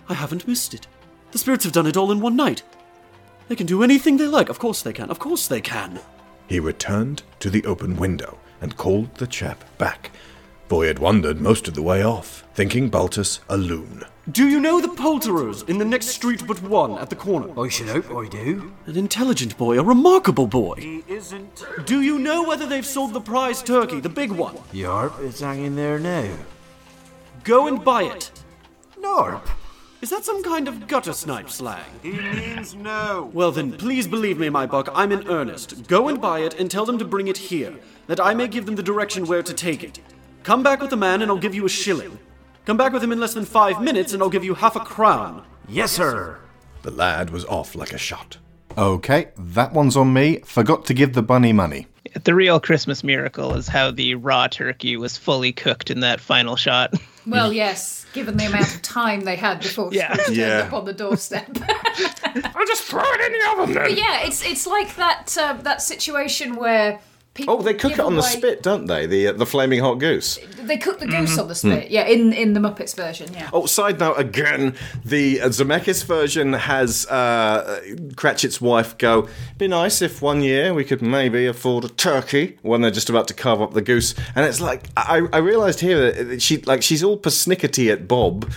[0.09, 0.87] I haven't missed it.
[1.31, 2.63] The spirits have done it all in one night.
[3.49, 4.49] They can do anything they like.
[4.49, 5.11] Of course they can.
[5.11, 5.99] Of course they can.
[6.47, 10.09] He returned to the open window and called the chap back.
[10.73, 14.03] Boy had wandered most of the way off, thinking Baltus a loon.
[14.31, 17.47] Do you know the poulterers in the next street but one at the corner?
[17.61, 18.73] I should hope I do.
[18.87, 20.73] An intelligent boy, a remarkable boy.
[20.79, 21.63] He isn't.
[21.85, 24.55] Do you know whether they've sold the prize turkey, the big one?
[24.73, 26.35] Yarp, it's hanging there now.
[27.43, 28.31] Go and buy it.
[28.99, 29.47] Narp.
[30.01, 31.85] Is that some kind of gutter snipe slang?
[32.01, 33.29] He means no.
[33.31, 35.87] Well, then, please believe me, my buck, I'm in earnest.
[35.87, 37.75] Go and buy it and tell them to bring it here,
[38.07, 39.99] that I may give them the direction where to take it.
[40.43, 42.19] Come back with the man and I'll give you a shilling.
[42.65, 44.79] Come back with him in less than five minutes and I'll give you half a
[44.81, 45.45] crown.
[45.67, 46.39] Yes, sir.
[46.81, 48.37] The lad was off like a shot.
[48.77, 50.39] Okay, that one's on me.
[50.39, 51.87] Forgot to give the bunny money.
[52.23, 56.55] The real Christmas miracle is how the raw turkey was fully cooked in that final
[56.55, 56.93] shot.
[57.25, 60.11] Well, yes, given the amount of time they had before Yeah.
[60.11, 60.57] Scrooge turned Yeah.
[60.67, 61.47] up on the doorstep.
[62.53, 65.81] I'll just throw it in the oven but yeah, it's it's like that uh, that
[65.81, 66.99] situation where
[67.33, 69.05] people Oh, they cook it on the spit, don't they?
[69.05, 70.37] The uh, the flaming hot goose.
[70.61, 71.39] They cook the goose Mhm.
[71.41, 71.91] on the spit.
[71.91, 73.29] Yeah, in in the Muppets version.
[73.33, 73.49] Yeah.
[73.51, 77.81] Oh, side note again, the uh, Zemeckis version has uh,
[78.15, 79.27] Cratchit's wife go,
[79.57, 83.27] be nice if one year we could maybe afford a turkey when they're just about
[83.29, 84.13] to carve up the goose.
[84.35, 88.49] And it's like, I, I realised here that she, like, she's all persnickety at Bob,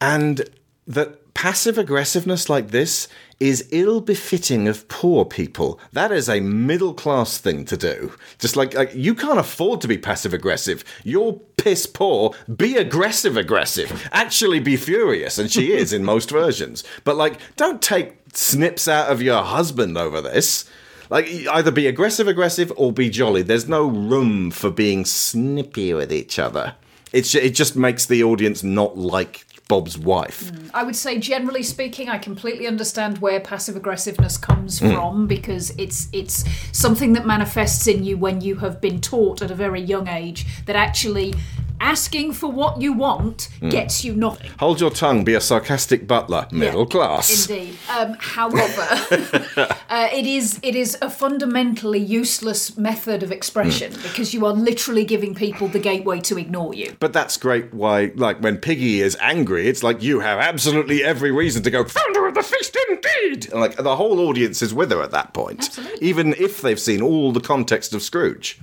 [0.00, 0.48] and
[0.86, 3.08] that passive aggressiveness like this
[3.40, 5.80] is ill befitting of poor people.
[5.92, 8.12] That is a middle class thing to do.
[8.38, 10.84] Just like, like you can't afford to be passive aggressive.
[11.02, 12.34] You're piss poor.
[12.54, 14.08] Be aggressive aggressive.
[14.12, 16.84] Actually be furious, and she is in most versions.
[17.04, 20.68] But like, don't take snips out of your husband over this.
[21.10, 23.42] Like either be aggressive aggressive or be jolly.
[23.42, 26.74] There's no room for being snippy with each other.
[27.12, 30.52] It's it just makes the audience not like Bob's wife.
[30.74, 34.92] I would say, generally speaking, I completely understand where passive aggressiveness comes Mm.
[34.94, 39.50] from because it's it's something that manifests in you when you have been taught at
[39.50, 41.34] a very young age that actually
[41.80, 43.70] asking for what you want Mm.
[43.70, 44.50] gets you nothing.
[44.58, 47.48] Hold your tongue, be a sarcastic butler, middle class.
[47.50, 47.74] Indeed.
[47.98, 48.86] Um, however,
[49.90, 54.02] uh, it is it is a fundamentally useless method of expression Hmm.
[54.02, 56.88] because you are literally giving people the gateway to ignore you.
[57.00, 57.74] But that's great.
[57.74, 61.84] Why, like when Piggy is angry, it's like you have absolutely every reason to go
[61.84, 63.50] founder of the feast, indeed.
[63.50, 67.02] And like the whole audience is with her at that point, even if they've seen
[67.02, 68.58] all the context of Scrooge.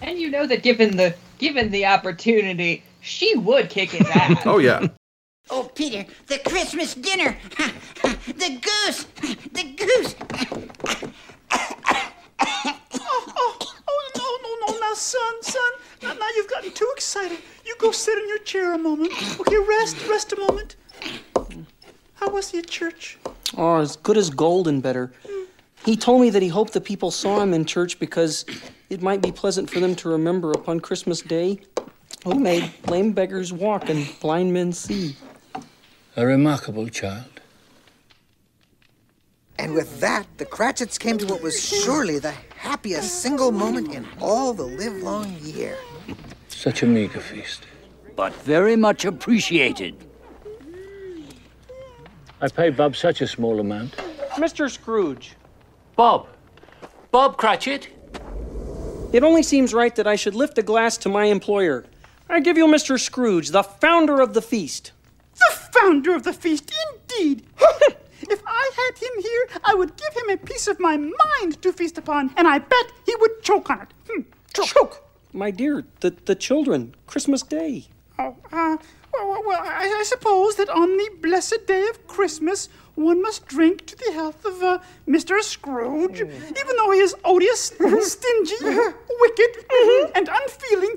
[0.00, 4.42] And you know that given the given the opportunity, she would kick his ass.
[4.44, 4.86] Oh yeah.
[5.50, 7.36] Oh, Peter, the Christmas dinner.
[8.02, 9.06] the goose.
[9.52, 10.14] The goose.
[14.88, 15.72] No, no, no, now, son, son.
[16.02, 17.38] Now, now you've gotten too excited.
[17.66, 19.12] You go sit in your chair a moment.
[19.40, 20.76] Okay, rest, rest a moment.
[22.14, 23.18] How was he at church?
[23.56, 25.12] Oh, as good as gold and better.
[25.84, 28.44] He told me that he hoped the people saw him in church because
[28.90, 31.60] it might be pleasant for them to remember upon Christmas Day
[32.24, 35.16] who made lame beggars walk and blind men see.
[36.16, 37.40] A remarkable child.
[39.58, 44.06] And with that, the Cratchits came to what was surely the happiest single moment in
[44.20, 45.78] all the livelong year.
[46.48, 47.66] Such a meager feast.
[48.16, 49.94] But very much appreciated.
[52.40, 53.96] I pay Bob such a small amount.
[54.36, 54.70] Mr.
[54.70, 55.34] Scrooge.
[55.96, 56.28] Bob.
[57.10, 57.88] Bob Cratchit.
[59.12, 61.86] It only seems right that I should lift a glass to my employer.
[62.28, 63.00] I give you Mr.
[63.00, 64.92] Scrooge, the founder of the feast.
[65.34, 67.46] The founder of the feast, indeed.
[68.30, 71.72] if I had him here, I would give him a piece of my mind to
[71.72, 73.88] feast upon, and I bet he would choke on it.
[74.08, 74.22] Hmm,
[74.52, 75.04] choke.
[75.32, 77.86] My dear, the, the children, Christmas Day.
[78.18, 78.76] Oh, uh,
[79.12, 83.46] well, well, well I, I suppose that on the blessed day of Christmas, one must
[83.46, 85.40] drink to the health of uh, Mr.
[85.40, 89.64] Scrooge, even though he is odious, stingy, wicked,
[90.16, 90.96] and unfeeling,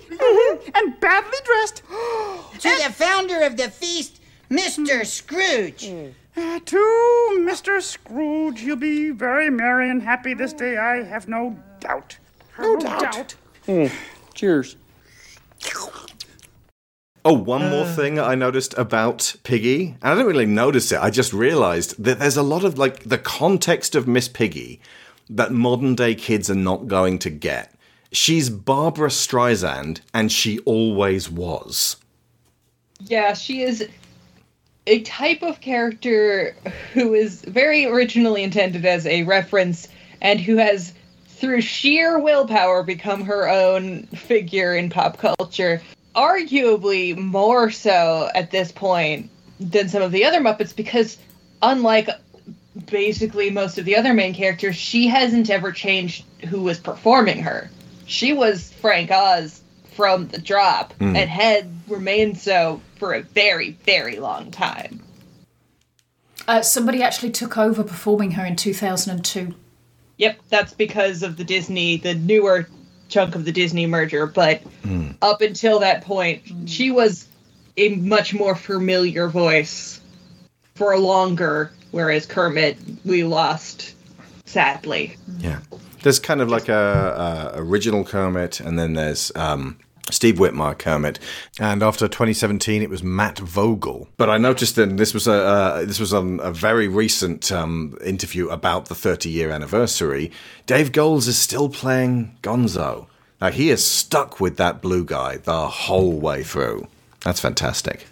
[0.73, 1.83] and badly dressed.
[2.61, 5.05] To the founder of the feast, Mr.
[5.05, 5.85] Scrooge.
[5.85, 7.81] Uh, to Mr.
[7.81, 12.17] Scrooge, he'll be very merry and happy this day, I have no doubt.
[12.59, 13.35] No, doubt.
[13.67, 13.91] Mm,
[14.33, 14.75] cheers.
[17.23, 19.95] Oh, one more thing I noticed about Piggy.
[20.01, 20.99] And I didn't really notice it.
[20.99, 24.81] I just realized that there's a lot of like the context of Miss Piggy
[25.29, 27.75] that modern day kids are not going to get.
[28.11, 31.95] She's Barbra Streisand, and she always was.
[32.99, 33.87] Yeah, she is
[34.91, 36.53] a type of character
[36.93, 39.87] who is very originally intended as a reference
[40.21, 40.93] and who has,
[41.27, 45.81] through sheer willpower, become her own figure in pop culture.
[46.13, 49.29] Arguably more so at this point
[49.61, 51.17] than some of the other Muppets because,
[51.61, 52.09] unlike
[52.87, 57.69] basically most of the other main characters, she hasn't ever changed who was performing her.
[58.07, 59.60] She was Frank Oz
[59.95, 61.17] from the drop Mm.
[61.17, 65.01] and had remained so for a very, very long time.
[66.47, 69.53] Uh, somebody actually took over performing her in 2002.
[70.17, 72.67] Yep, that's because of the Disney, the newer
[73.09, 74.25] chunk of the Disney merger.
[74.25, 74.61] But
[75.21, 77.27] up until that point, she was
[77.77, 79.99] a much more familiar voice
[80.75, 83.93] for longer, whereas Kermit, we lost
[84.45, 85.15] sadly.
[85.39, 85.59] Yeah.
[86.03, 89.77] There's kind of like a, a original Kermit, and then there's um,
[90.09, 91.19] Steve Whitmire Kermit,
[91.59, 94.07] and after 2017, it was Matt Vogel.
[94.17, 97.97] But I noticed that this was a uh, this was on a very recent um,
[98.03, 100.31] interview about the 30 year anniversary.
[100.65, 103.07] Dave Goelz is still playing Gonzo.
[103.39, 106.87] Now he is stuck with that blue guy the whole way through.
[107.23, 108.05] That's fantastic.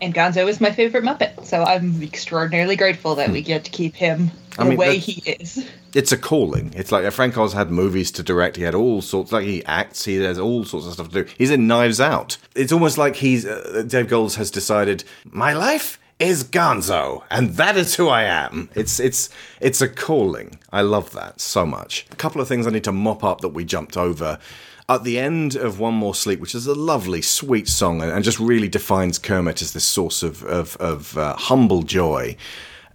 [0.00, 3.94] And Gonzo is my favorite Muppet, so I'm extraordinarily grateful that we get to keep
[3.94, 5.68] him I the mean, way he is.
[5.94, 6.72] It's a calling.
[6.74, 8.56] It's like Frank Oz had movies to direct.
[8.56, 9.32] He had all sorts.
[9.32, 10.04] Like he acts.
[10.04, 11.30] He has all sorts of stuff to do.
[11.38, 12.36] He's in Knives Out.
[12.54, 17.76] It's almost like he's uh, Dave Goelz has decided my life is Gonzo, and that
[17.76, 18.70] is who I am.
[18.74, 19.30] It's it's
[19.60, 20.58] it's a calling.
[20.72, 22.06] I love that so much.
[22.12, 24.38] A couple of things I need to mop up that we jumped over.
[24.86, 28.22] At the end of One More Sleep, which is a lovely, sweet song and, and
[28.22, 32.36] just really defines Kermit as this source of, of, of uh, humble joy,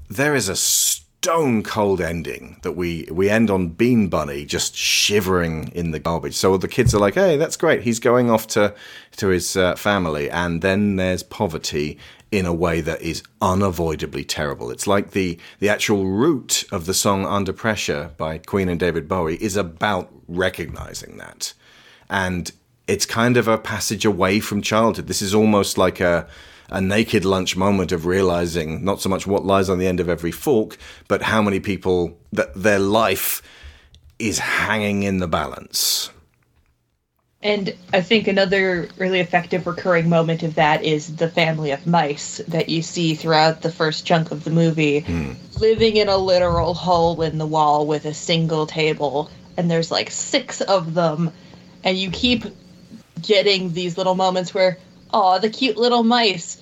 [0.08, 5.70] there is a stone cold ending that we we end on Bean Bunny just shivering
[5.76, 6.36] in the garbage.
[6.36, 7.84] So the kids are like, "Hey, that's great.
[7.84, 8.74] He's going off to
[9.18, 11.98] to his uh, family." And then there's poverty
[12.32, 14.72] in a way that is unavoidably terrible.
[14.72, 19.08] It's like the the actual root of the song Under Pressure by Queen and David
[19.08, 21.54] Bowie is about recognizing that.
[22.10, 22.52] And
[22.88, 25.08] it's kind of a passage away from childhood.
[25.08, 26.28] This is almost like a
[26.72, 30.08] a naked lunch moment of realizing not so much what lies on the end of
[30.08, 30.78] every fork,
[31.08, 33.42] but how many people that their life
[34.20, 36.12] is hanging in the balance.
[37.42, 42.42] And I think another really effective recurring moment of that is the family of mice
[42.50, 45.32] that you see throughout the first chunk of the movie, hmm.
[45.58, 49.32] living in a literal hole in the wall with a single table.
[49.56, 51.32] And there's like six of them.
[51.84, 52.44] And you keep
[53.22, 54.78] getting these little moments where,
[55.14, 56.62] oh, the cute little mice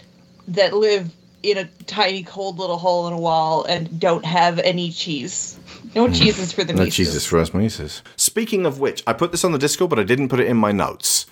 [0.50, 1.12] that live
[1.44, 5.60] in a tiny, cold little hole in a wall and don't have any cheese.
[5.96, 6.78] No cheeses for the mice.
[6.78, 6.96] No mice.
[6.96, 8.02] Jesus for us Mises.
[8.16, 10.58] Speaking of which, I put this on the Discord, but I didn't put it in
[10.58, 11.26] my notes.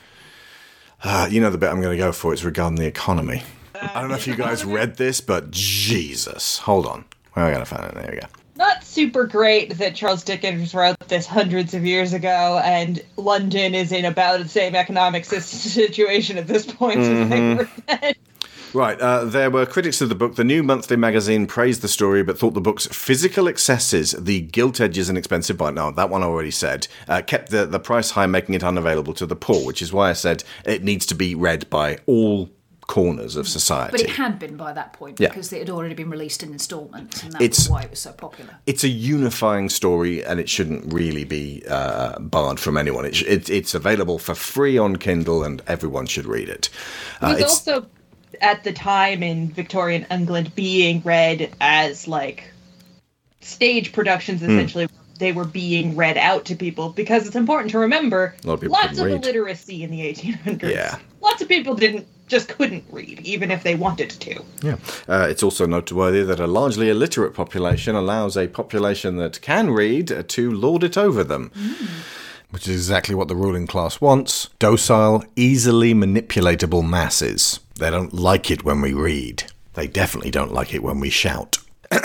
[1.03, 2.33] Uh, you know the bit I'm going to go for.
[2.33, 3.43] It's regarding the economy.
[3.75, 6.59] I don't know if you guys read this, but Jesus.
[6.59, 7.05] Hold on.
[7.35, 7.93] Well, I got to find it.
[7.93, 8.27] There we go.
[8.57, 13.91] Not super great that Charles Dickens wrote this hundreds of years ago, and London is
[13.91, 17.57] in about the same economic situation at this point as they Mhm.
[17.57, 18.13] were then.
[18.73, 20.35] Right, uh, there were critics of the book.
[20.35, 24.81] The New Monthly Magazine praised the story, but thought the book's physical excesses, the gilt
[24.81, 28.11] edges and expensive bite, no, that one I already said, uh, kept the, the price
[28.11, 31.15] high, making it unavailable to the poor, which is why I said it needs to
[31.15, 32.49] be read by all
[32.87, 33.91] corners of society.
[33.91, 35.29] But it had been by that point Yeah.
[35.29, 37.99] because it had already been released in instalments, and that It's- was why it was
[37.99, 38.57] so popular.
[38.67, 43.05] it's a unifying story and it shouldn't really be uh, barred from anyone.
[43.05, 46.69] It sh- it, it's available for free on Kindle and everyone should read it.
[47.21, 47.87] It Uh, was it's, also
[48.41, 52.43] at the time in Victorian England being read as like
[53.41, 54.41] stage productions.
[54.41, 54.51] Hmm.
[54.51, 54.87] Essentially,
[55.17, 58.35] they were being read out to people because it's important to remember.
[58.43, 59.23] A lot of lots of read.
[59.23, 60.69] illiteracy in the 1800s.
[60.71, 60.97] Yeah.
[61.21, 64.43] lots of people didn't just couldn't read, even if they wanted to.
[64.61, 64.77] yeah.
[65.07, 70.27] Uh, it's also noteworthy that a largely illiterate population allows a population that can read
[70.27, 71.51] to lord it over them.
[72.49, 77.59] Which is exactly what the ruling class wants docile, easily manipulatable masses.
[77.77, 79.43] They don't like it when we read.
[79.73, 81.57] They definitely don't like it when we shout.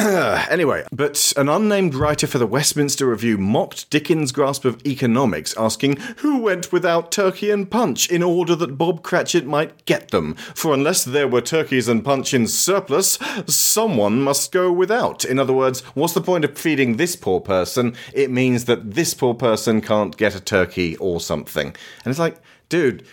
[0.51, 5.97] anyway, but an unnamed writer for the Westminster Review mocked Dickens' grasp of economics, asking
[6.19, 10.35] who went without turkey and punch in order that Bob Cratchit might get them.
[10.55, 15.25] For unless there were turkeys and punch in surplus, someone must go without.
[15.25, 17.95] In other words, what's the point of feeding this poor person?
[18.13, 21.69] It means that this poor person can't get a turkey or something.
[21.69, 22.37] And it's like,
[22.69, 23.05] dude,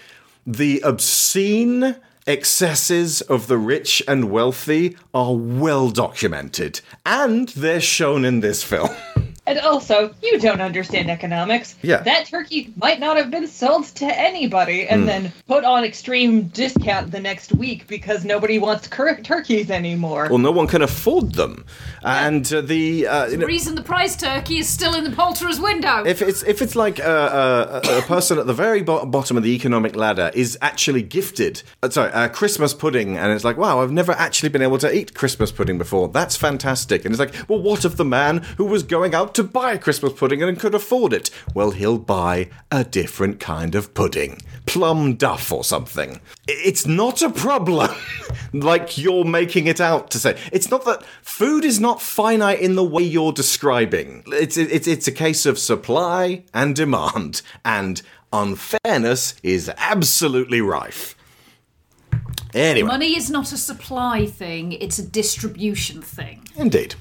[0.46, 1.98] the obscene
[2.28, 8.90] excesses of the rich and wealthy are well documented, and they're shown in this film.
[9.48, 11.76] And also, you don't understand economics.
[11.82, 11.98] Yeah.
[12.04, 15.06] That turkey might not have been sold to anybody and Mm.
[15.06, 20.28] then put on extreme discount the next week because nobody wants cur- turkeys anymore.
[20.30, 21.64] well, no one can afford them,
[22.04, 25.12] and uh, the uh, you The know, reason the prize turkey is still in the
[25.12, 26.04] poulterer's window.
[26.06, 29.38] If it's if it's like uh, a, a, a person at the very bo- bottom
[29.38, 33.58] of the economic ladder is actually gifted, uh, sorry, uh, Christmas pudding, and it's like,
[33.58, 36.10] wow, I've never actually been able to eat Christmas pudding before.
[36.10, 37.06] That's fantastic.
[37.06, 39.78] And it's like, well, what of the man who was going out to buy a
[39.78, 41.30] Christmas pudding and could afford it?
[41.54, 46.22] Well, he'll buy a different kind of pudding, plum duff or something.
[46.48, 47.96] It's not a problem,
[48.54, 50.40] like you're making it out to say.
[50.52, 54.24] It's not that food is not finite in the way you're describing.
[54.26, 58.02] It's it's it's a case of supply and demand, and
[58.34, 61.16] unfairness is absolutely rife.
[62.56, 66.48] Anyway, Money is not a supply thing, it's a distribution thing.
[66.56, 66.96] indeed.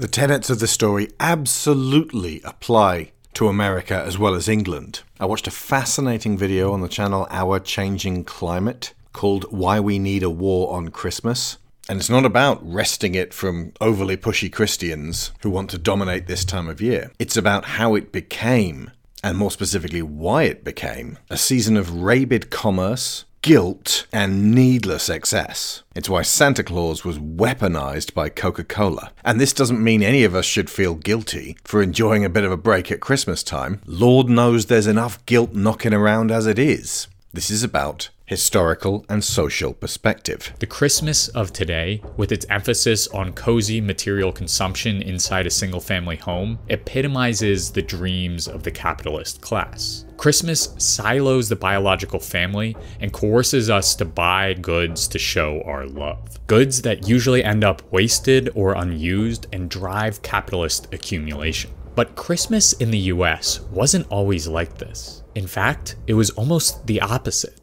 [0.00, 5.02] The tenets of the story absolutely apply to America as well as England.
[5.20, 10.22] I watched a fascinating video on the channel Our Changing Climate called Why We Need
[10.22, 11.58] a War on Christmas.
[11.86, 16.46] And it's not about wresting it from overly pushy Christians who want to dominate this
[16.46, 17.12] time of year.
[17.18, 22.48] It's about how it became, and more specifically, why it became, a season of rabid
[22.48, 25.82] commerce, guilt, and needless excess.
[25.94, 29.12] It's why Santa Claus was weaponized by Coca Cola.
[29.24, 32.52] And this doesn't mean any of us should feel guilty for enjoying a bit of
[32.52, 33.80] a break at Christmas time.
[33.86, 37.08] Lord knows there's enough guilt knocking around as it is.
[37.32, 40.52] This is about historical and social perspective.
[40.58, 46.16] The Christmas of today, with its emphasis on cozy material consumption inside a single family
[46.16, 50.06] home, epitomizes the dreams of the capitalist class.
[50.16, 56.44] Christmas silos the biological family and coerces us to buy goods to show our love.
[56.48, 61.70] Goods that usually end up wasted or unused and drive capitalist accumulation.
[61.94, 65.19] But Christmas in the US wasn't always like this.
[65.34, 67.60] In fact, it was almost the opposite.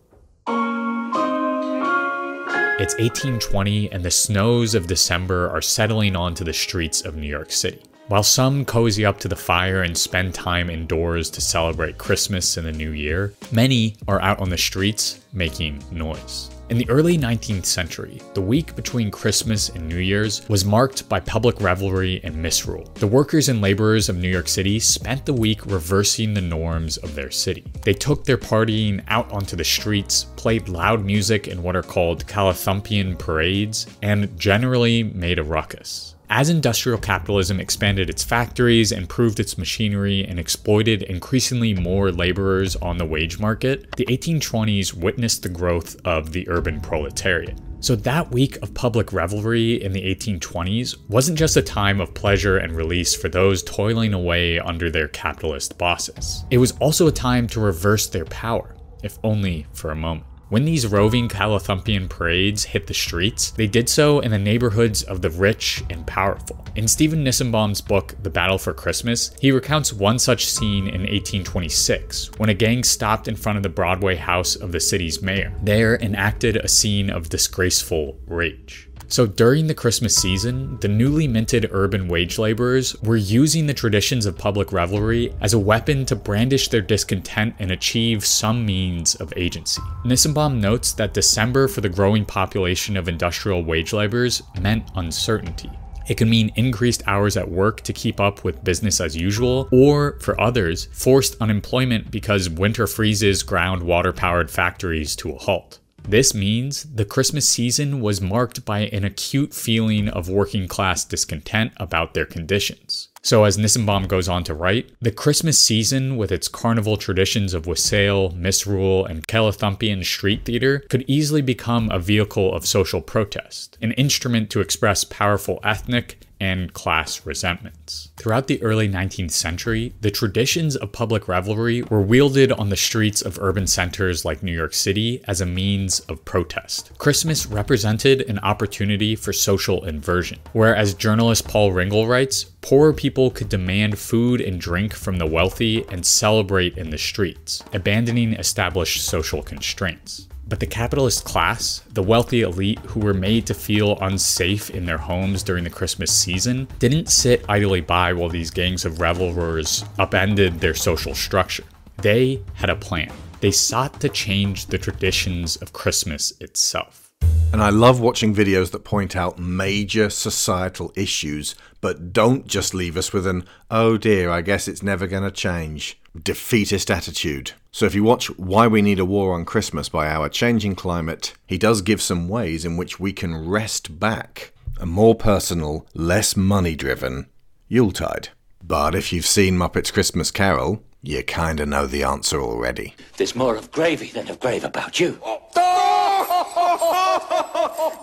[2.80, 7.52] It's 1820, and the snows of December are settling onto the streets of New York
[7.52, 7.82] City.
[8.08, 12.66] While some cozy up to the fire and spend time indoors to celebrate Christmas and
[12.66, 16.50] the New Year, many are out on the streets making noise.
[16.70, 21.22] In the early 19th century, the week between Christmas and New Year's was marked by
[21.22, 22.92] public revelry and misrule.
[22.96, 27.16] The workers and laborers of New York City spent the week reversing the norms of
[27.16, 27.64] their city.
[27.84, 32.28] They took their partying out onto the streets, played loud music in what are called
[32.28, 36.17] Callithumpian parades, and generally made a ruckus.
[36.30, 42.98] As industrial capitalism expanded its factories, improved its machinery, and exploited increasingly more laborers on
[42.98, 47.58] the wage market, the 1820s witnessed the growth of the urban proletariat.
[47.80, 52.58] So, that week of public revelry in the 1820s wasn't just a time of pleasure
[52.58, 56.44] and release for those toiling away under their capitalist bosses.
[56.52, 60.26] It was also a time to reverse their power, if only for a moment.
[60.50, 65.22] When these roving Callithumpian parades hit the streets, they did so in the neighborhoods of
[65.22, 66.64] the rich and powerful.
[66.74, 72.32] In Stephen Nissenbaum's book, The Battle for Christmas, he recounts one such scene in 1826
[72.38, 75.54] when a gang stopped in front of the Broadway house of the city's mayor.
[75.62, 78.87] There enacted a scene of disgraceful rage.
[79.10, 84.26] So during the Christmas season, the newly minted urban wage laborers were using the traditions
[84.26, 89.32] of public revelry as a weapon to brandish their discontent and achieve some means of
[89.38, 89.82] agency.
[90.04, 95.72] Nissenbaum notes that December for the growing population of industrial wage laborers meant uncertainty.
[96.10, 100.18] It could mean increased hours at work to keep up with business as usual, or
[100.20, 105.80] for others, forced unemployment because winter freezes ground water powered factories to a halt.
[106.10, 111.74] This means the Christmas season was marked by an acute feeling of working class discontent
[111.76, 113.10] about their conditions.
[113.22, 117.68] So, as Nissenbaum goes on to write, the Christmas season, with its carnival traditions of
[117.68, 123.92] wassail, misrule, and Callithumpian street theater, could easily become a vehicle of social protest, an
[123.94, 128.12] instrument to express powerful ethnic and class resentments.
[128.18, 133.22] Throughout the early 19th century, the traditions of public revelry were wielded on the streets
[133.22, 136.92] of urban centers like New York City as a means of protest.
[136.98, 143.32] Christmas represented an opportunity for social inversion, where, as journalist Paul Ringel writes, poor people
[143.32, 149.06] could demand food and drink from the wealthy and celebrate in the streets, abandoning established
[149.06, 150.28] social constraints.
[150.50, 154.98] But the capitalist class, the wealthy elite who were made to feel unsafe in their
[154.98, 160.62] homes during the Christmas season, didn't sit idly by while these gangs of revelers upended
[160.62, 161.66] their social structure.
[161.98, 163.12] They had a plan.
[163.42, 167.12] They sought to change the traditions of Christmas itself.
[167.52, 172.96] And I love watching videos that point out major societal issues, but don't just leave
[172.96, 177.52] us with an, oh dear, I guess it's never going to change, defeatist attitude.
[177.78, 181.36] So if you watch Why We Need a War on Christmas by Our Changing Climate,
[181.46, 186.36] he does give some ways in which we can wrest back a more personal, less
[186.36, 187.28] money driven
[187.68, 188.30] Yuletide.
[188.64, 192.96] But if you've seen Muppets Christmas Carol, you kinda know the answer already.
[193.18, 195.20] There's more of gravy than of grave about you.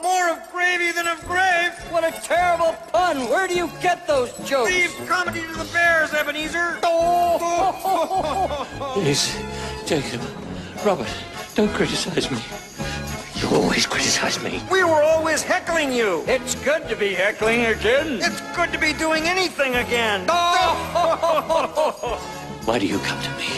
[0.02, 1.72] More of gravy than of grave.
[1.90, 3.28] What a terrible pun.
[3.28, 4.70] Where do you get those jokes?
[4.70, 6.78] Leave comedy to the bears, Ebenezer.
[8.94, 9.36] Please,
[9.86, 10.22] Jacob,
[10.82, 11.12] Robert,
[11.54, 12.38] don't criticize me.
[13.34, 14.62] You always criticize me.
[14.72, 16.24] We were always heckling you.
[16.26, 18.18] It's good to be heckling again.
[18.22, 20.26] It's good to be doing anything again.
[22.64, 23.50] Why do you come to me?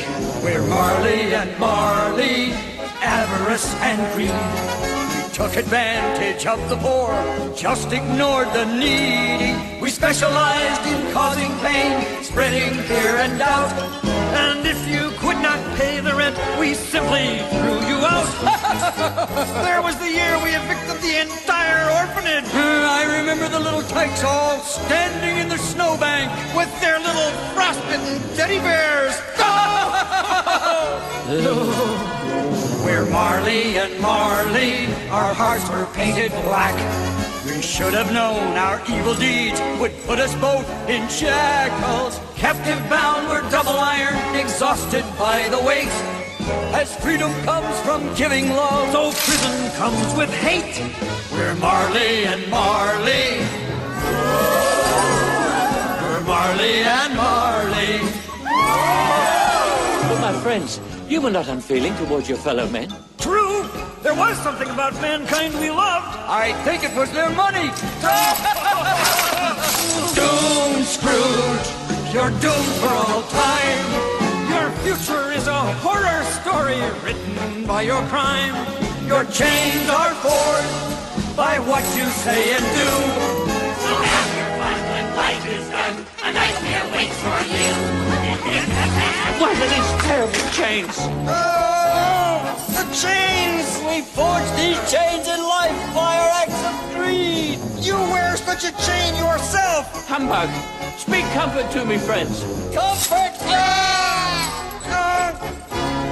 [0.43, 2.55] We're Marley and Marley,
[3.03, 4.33] avarice and greed.
[5.29, 7.15] We took advantage of the poor,
[7.55, 9.76] just ignored the needy.
[9.87, 13.71] We specialized in causing pain, spreading fear and doubt.
[14.35, 18.27] And if you could not pay the rent, we simply threw you out.
[19.63, 22.53] there was the year we evicted the entire orphanage.
[22.53, 28.59] I remember the little tykes all standing in the snowbank with their little frostbitten teddy
[28.59, 29.15] bears.
[32.85, 36.75] We're Marley and Marley, our hearts were painted black.
[37.57, 42.21] We should have known our evil deeds would put us both in shackles.
[42.35, 45.89] Captive bound, we're double iron, exhausted by the weight.
[46.77, 50.77] As freedom comes from giving love, oh, so prison comes with hate.
[51.33, 53.41] We're Marley and Marley.
[56.05, 58.01] We're Marley and Marley.
[60.09, 60.79] But my friends,
[61.09, 62.95] you were not unfeeling towards your fellow men.
[63.17, 63.46] True,
[64.07, 66.07] there was something about mankind we loved.
[66.31, 67.67] I think it was their money.
[70.15, 71.67] Doomed Scrooge,
[72.15, 73.87] you're doomed for all time.
[74.55, 78.55] Your future is a horror story written by your crime.
[79.09, 82.91] Your chains are forged by what you say and do.
[83.83, 85.97] So have your fun when life is done.
[86.23, 87.75] A nightmare waits for you.
[89.41, 90.95] What are these terrible chains?
[91.27, 91.76] Oh,
[92.77, 93.67] the chains!
[93.89, 97.59] We forged these chains in life by our acts of greed!
[97.85, 100.09] You wear such a chain yourself!
[100.09, 100.49] Humbug!
[100.99, 102.41] Speak comfort to me, friends.
[102.75, 103.35] Comfort!
[103.49, 104.37] Ah!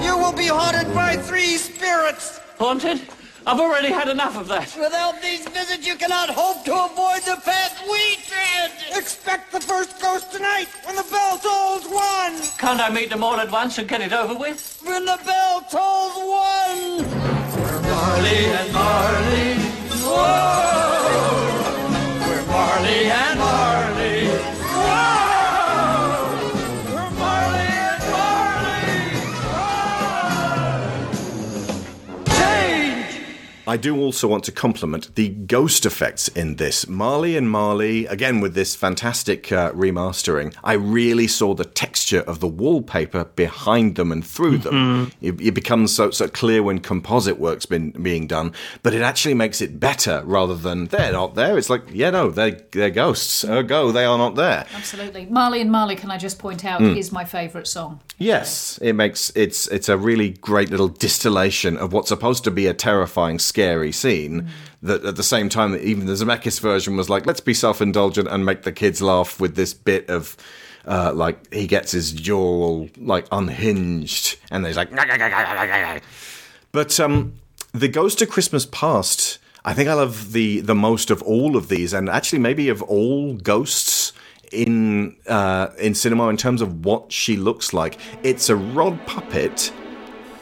[0.05, 2.40] you will be haunted by three spirits!
[2.59, 3.01] Haunted?
[3.47, 4.75] I've already had enough of that.
[4.81, 8.71] Without these visits, you cannot hope to avoid the path we tread!
[8.97, 12.41] Expect the first ghost tonight when the bell tolls one!
[12.57, 14.81] Can't I meet them all at once and get it over with?
[14.83, 17.05] When the bell tolls one!
[17.61, 19.55] We're Marley and Marley.
[20.09, 21.05] Whoa!
[22.27, 23.94] We're Marley and Marley.
[33.66, 36.86] I do also want to compliment the ghost effects in this.
[36.89, 42.41] Marley and Marley, again with this fantastic uh, remastering, I really saw the texture of
[42.41, 45.12] the wallpaper behind them and through them.
[45.20, 49.35] It, it becomes so, so clear when composite work's been being done, but it actually
[49.35, 51.57] makes it better rather than they're not there.
[51.57, 53.45] It's like, yeah, no, they're, they're ghosts.
[53.45, 54.66] Ergo, they are not there.
[54.74, 55.27] Absolutely.
[55.27, 56.99] Marley and Marley, can I just point out, Mm.
[56.99, 58.01] is my favourite song.
[58.19, 62.66] Yes, it makes it's it's a really great little distillation of what's supposed to be
[62.66, 64.48] a terrifying, scary scene.
[64.82, 68.26] That at the same time, that even the Zemeckis version was like, let's be self-indulgent
[68.28, 70.36] and make the kids laugh with this bit of.
[70.86, 74.90] Uh, like he gets his jaw all like unhinged, and he's like,
[76.72, 77.32] but um,
[77.72, 81.68] the Ghost of Christmas Past, I think I love the the most of all of
[81.68, 84.12] these, and actually maybe of all ghosts
[84.52, 87.98] in uh, in cinema in terms of what she looks like.
[88.22, 89.72] It's a rod puppet,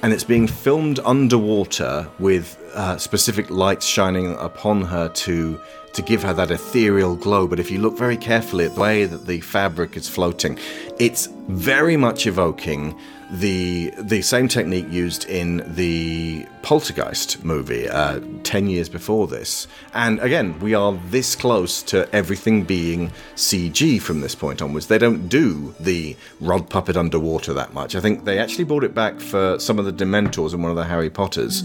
[0.02, 5.60] and it's being filmed underwater with uh, specific lights shining upon her to
[5.92, 7.46] to give her that ethereal glow.
[7.46, 10.58] But if you look very carefully at the way that the fabric is floating,
[10.98, 12.98] it's very much evoking
[13.32, 19.66] the the same technique used in the Poltergeist movie uh, ten years before this.
[19.94, 24.88] And again, we are this close to everything being CG from this point onwards.
[24.88, 27.94] They don't do the rod puppet underwater that much.
[27.94, 30.76] I think they actually brought it back for some of the Dementors in one of
[30.76, 31.64] the Harry Potters.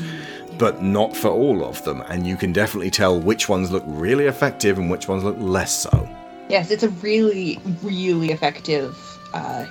[0.58, 4.26] But not for all of them, and you can definitely tell which ones look really
[4.26, 6.10] effective and which ones look less so.
[6.50, 8.98] Yes, it's a really, really effective
[9.36, 9.68] uh,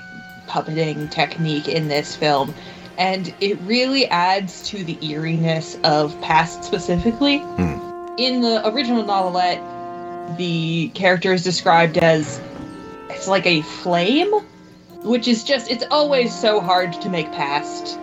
[0.46, 2.54] puppeting technique in this film.
[2.98, 7.38] And it really adds to the eeriness of Past specifically.
[7.38, 8.14] Hmm.
[8.18, 9.60] In the original novelette,
[10.38, 12.40] the character is described as
[13.10, 14.32] it's like a flame,
[15.02, 17.98] which is just, it's always so hard to make Past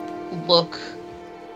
[0.47, 0.79] look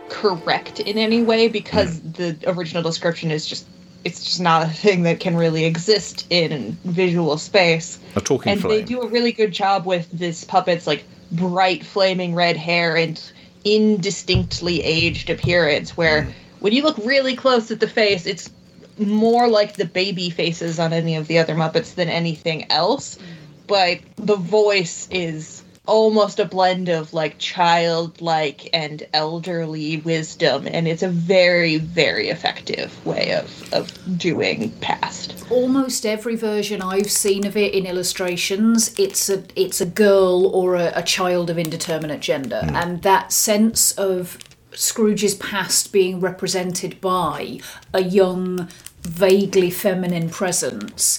[0.08, 2.12] correct in any way because hmm.
[2.12, 3.66] the original description is just
[4.04, 7.98] it's just not a thing that can really exist in visual space.
[8.16, 8.78] A talking and flame.
[8.78, 13.20] they do a really good job with this puppet's like bright flaming red hair and
[13.64, 16.32] indistinctly aged appearance where mm.
[16.60, 18.50] when you look really close at the face it's
[18.98, 23.22] more like the baby faces on any of the other muppets than anything else mm.
[23.66, 25.57] but the voice is
[25.88, 33.04] almost a blend of like childlike and elderly wisdom and it's a very very effective
[33.04, 39.30] way of of doing past Almost every version I've seen of it in illustrations, it's
[39.30, 42.76] a it's a girl or a, a child of indeterminate gender, hmm.
[42.76, 44.36] and that sense of
[44.72, 47.60] Scrooge's past being represented by
[47.94, 48.68] a young,
[49.02, 51.18] vaguely feminine presence.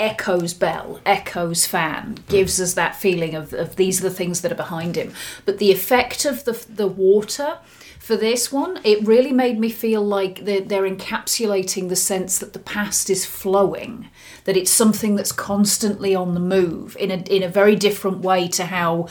[0.00, 4.50] Echoes Belle, echoes Fan, gives us that feeling of, of these are the things that
[4.50, 5.12] are behind him.
[5.44, 7.58] But the effect of the the water
[8.00, 12.54] for this one, it really made me feel like they're, they're encapsulating the sense that
[12.54, 14.08] the past is flowing,
[14.44, 18.48] that it's something that's constantly on the move in a in a very different way
[18.48, 19.06] to how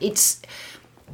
[0.00, 0.40] it's.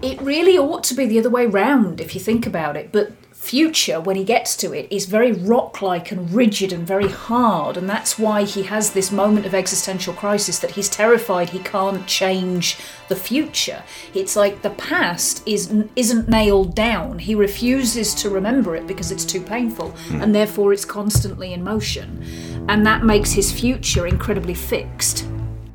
[0.03, 3.13] It really ought to be the other way round if you think about it, but
[3.45, 7.89] future when he gets to it is very rock-like and rigid and very hard and
[7.89, 12.79] that's why he has this moment of existential crisis that he's terrified he can't change
[13.09, 13.83] the future.
[14.15, 17.19] It's like the past is isn't nailed down.
[17.19, 20.23] He refuses to remember it because it's too painful hmm.
[20.23, 22.65] and therefore it's constantly in motion.
[22.69, 25.27] And that makes his future incredibly fixed.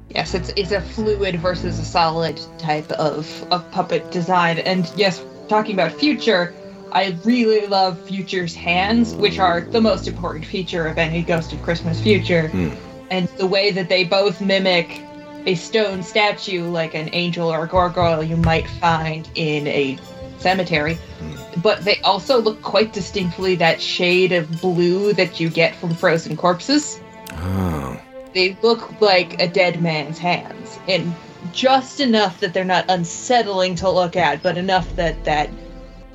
[0.09, 4.57] Yes, it's it's a fluid versus a solid type of, of puppet design.
[4.59, 6.53] And yes, talking about Future,
[6.91, 11.61] I really love Future's hands, which are the most important feature of any Ghost of
[11.61, 12.47] Christmas Future.
[12.49, 12.69] Hmm.
[13.11, 15.01] And the way that they both mimic
[15.45, 19.97] a stone statue like an angel or a gargoyle you might find in a
[20.37, 20.95] cemetery.
[21.19, 21.61] Hmm.
[21.61, 26.37] But they also look quite distinctly that shade of blue that you get from frozen
[26.37, 26.99] corpses
[27.31, 27.99] Oh.
[28.33, 31.13] they look like a dead man's hands and
[31.53, 35.49] just enough that they're not unsettling to look at but enough that that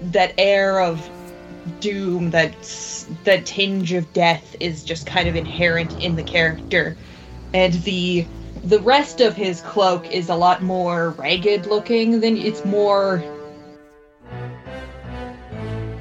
[0.00, 1.08] that air of
[1.80, 2.54] doom, that
[3.24, 6.96] that tinge of death is just kind of inherent in the character,
[7.52, 8.26] and the
[8.64, 13.22] the rest of his cloak is a lot more ragged looking than it's more.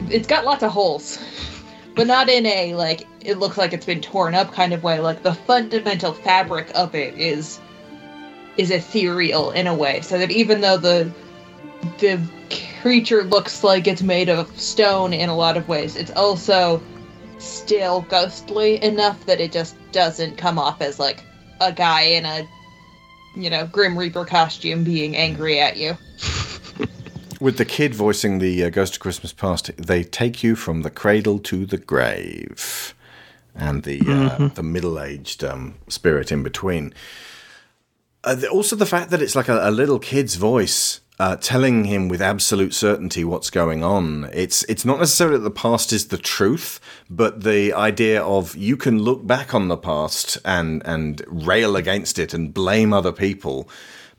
[0.09, 1.19] It's got lots of holes,
[1.95, 4.99] but not in a like it looks like it's been torn up kind of way.
[4.99, 7.59] Like the fundamental fabric of it is
[8.57, 11.11] is ethereal in a way, so that even though the
[11.99, 12.19] the
[12.81, 16.81] creature looks like it's made of stone in a lot of ways, it's also
[17.39, 21.23] still ghostly enough that it just doesn't come off as like
[21.61, 22.47] a guy in a
[23.35, 25.97] you know grim reaper costume being angry at you.
[27.39, 30.89] With the kid voicing the uh, Ghost of Christmas Past, they take you from the
[30.89, 32.93] cradle to the grave,
[33.53, 36.93] and the uh, the middle aged um, spirit in between.
[38.23, 41.85] Uh, the- also, the fact that it's like a, a little kid's voice uh, telling
[41.85, 44.29] him with absolute certainty what's going on.
[44.33, 46.79] It's it's not necessarily that the past is the truth,
[47.09, 52.17] but the idea of you can look back on the past and and rail against
[52.17, 53.69] it and blame other people.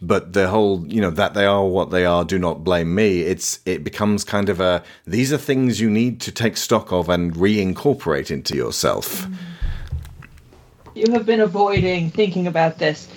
[0.03, 3.23] But the whole, you know, that they are what they are, do not blame me.
[3.23, 7.09] It's it becomes kind of a these are things you need to take stock of
[7.09, 9.27] and reincorporate into yourself.
[10.95, 13.09] You have been avoiding thinking about this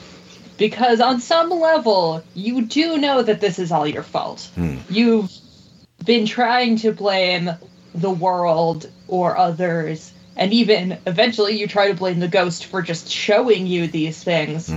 [0.57, 4.49] because, on some level, you do know that this is all your fault.
[4.55, 4.77] Hmm.
[4.89, 5.31] You've
[6.03, 7.51] been trying to blame
[7.93, 13.09] the world or others, and even eventually you try to blame the ghost for just
[13.09, 14.71] showing you these things.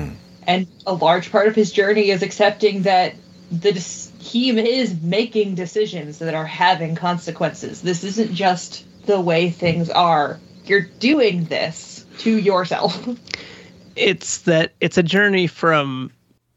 [0.46, 3.14] And a large part of his journey is accepting that
[3.50, 3.72] the
[4.20, 7.82] he is making decisions that are having consequences.
[7.82, 10.38] This isn't just the way things are.
[10.64, 13.08] You're doing this to yourself.
[13.96, 16.10] it's that it's a journey from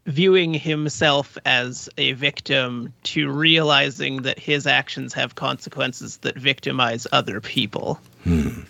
[0.06, 7.40] viewing himself as a victim to realizing that his actions have consequences that victimize other
[7.40, 8.00] people.
[8.24, 8.62] Hmm.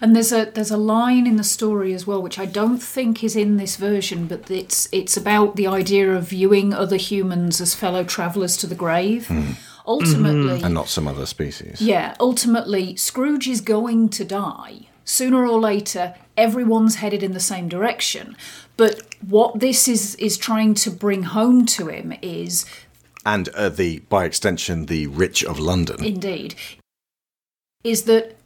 [0.00, 3.22] And there's a there's a line in the story as well, which I don't think
[3.22, 7.74] is in this version, but it's it's about the idea of viewing other humans as
[7.74, 9.28] fellow travellers to the grave.
[9.28, 9.52] Hmm.
[9.84, 11.80] Ultimately, and not some other species.
[11.80, 14.86] yeah, ultimately, Scrooge is going to die.
[15.04, 18.36] Sooner or later, everyone's headed in the same direction.
[18.76, 22.66] But what this is is trying to bring home to him is
[23.24, 26.04] and uh, the by extension the rich of London.
[26.04, 26.54] indeed
[27.84, 28.36] is that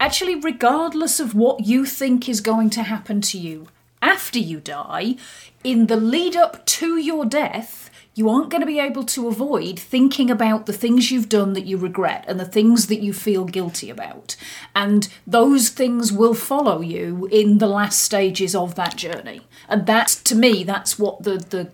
[0.00, 3.66] actually regardless of what you think is going to happen to you
[4.00, 5.16] after you die
[5.64, 7.87] in the lead up to your death
[8.18, 11.66] you aren't going to be able to avoid thinking about the things you've done that
[11.66, 14.34] you regret and the things that you feel guilty about.
[14.74, 19.42] And those things will follow you in the last stages of that journey.
[19.68, 21.70] And that's to me that's what the the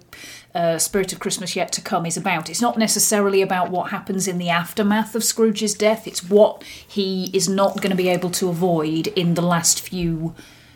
[0.55, 2.49] uh, Spirit of Christmas Yet to Come is about.
[2.49, 7.31] It's not necessarily about what happens in the aftermath of Scrooge's death, it's what he
[7.33, 10.35] is not going to be able to avoid in the last few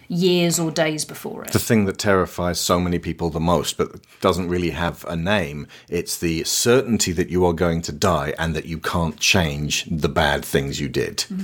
[0.09, 1.53] years or days before it.
[1.53, 5.67] The thing that terrifies so many people the most, but doesn't really have a name,
[5.89, 10.09] it's the certainty that you are going to die and that you can't change the
[10.09, 11.25] bad things you did.
[11.31, 11.37] yeah.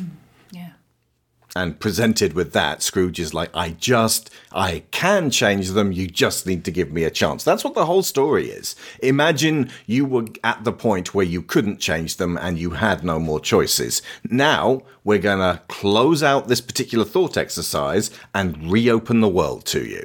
[1.56, 6.46] And presented with that, Scrooge is like, I just, I can change them, you just
[6.46, 7.44] need to give me a chance.
[7.44, 8.74] That's what the whole story is.
[9.00, 13.20] Imagine you were at the point where you couldn't change them and you had no
[13.20, 14.02] more choices.
[14.28, 20.02] Now, we're gonna close out this particular thought exercise and reopen the world to you.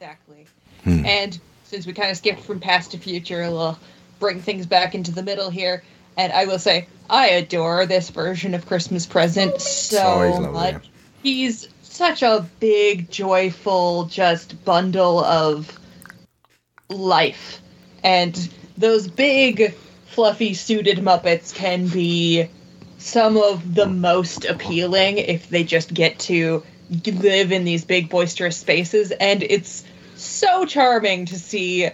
[0.00, 0.46] Exactly.
[0.82, 1.06] Hmm.
[1.06, 3.78] And since we kind of skipped from past to future, we'll
[4.18, 5.84] bring things back into the middle here.
[6.18, 10.90] And I will say, I adore this version of Christmas Present so Oh, much.
[11.22, 15.78] He's such a big, joyful, just bundle of
[16.90, 17.60] life.
[18.02, 18.36] And
[18.76, 19.74] those big,
[20.06, 22.48] fluffy, suited Muppets can be
[22.98, 26.64] some of the most appealing if they just get to
[27.06, 29.12] live in these big, boisterous spaces.
[29.12, 29.84] And it's
[30.16, 31.90] so charming to see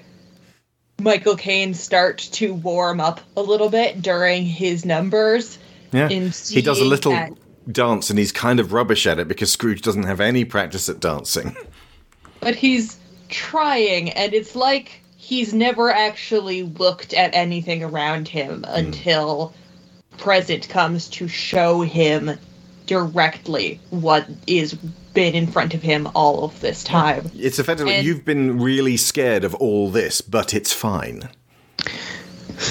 [1.00, 5.58] Michael Caine start to warm up a little bit during his numbers.
[5.92, 6.08] Yeah.
[6.08, 7.32] He does a little that-
[7.70, 11.00] dance and he's kind of rubbish at it because Scrooge doesn't have any practice at
[11.00, 11.56] dancing.
[12.40, 12.98] but he's
[13.28, 18.74] trying and it's like he's never actually looked at anything around him hmm.
[18.74, 19.54] until
[20.18, 22.38] present comes to show him
[22.86, 24.76] directly what is
[25.14, 28.96] been in front of him all of this time It's effectively, And- you've been really
[28.96, 31.28] scared of all this, but it's fine.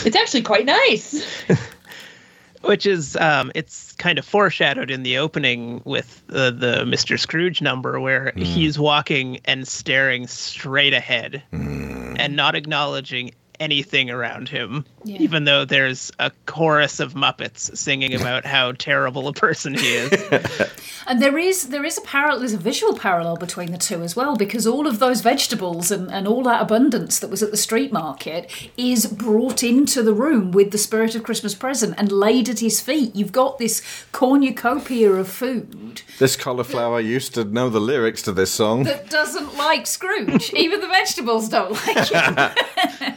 [0.06, 1.26] it's actually quite nice
[2.61, 7.20] which is um, it's kind of foreshadowed in the opening with the, the Mr.
[7.20, 14.86] Scrooge number where he's walking and staring straight ahead and not acknowledging anything around him,
[15.04, 15.18] Yeah.
[15.20, 20.70] even though there's a chorus of Muppets singing about how terrible a person he is.
[21.06, 24.16] And there is there is a parallel there's a visual parallel between the two as
[24.16, 27.58] well because all of those vegetables and, and all that abundance that was at the
[27.58, 32.48] street market is brought into the room with the spirit of Christmas present and laid
[32.48, 33.14] at his feet.
[33.18, 33.82] You've got this
[34.14, 38.84] cornucopia of food This cauliflower used to know the lyrics to this song.
[38.84, 40.54] that doesn't like Scrooge.
[40.56, 43.16] Even the vegetables don't like it.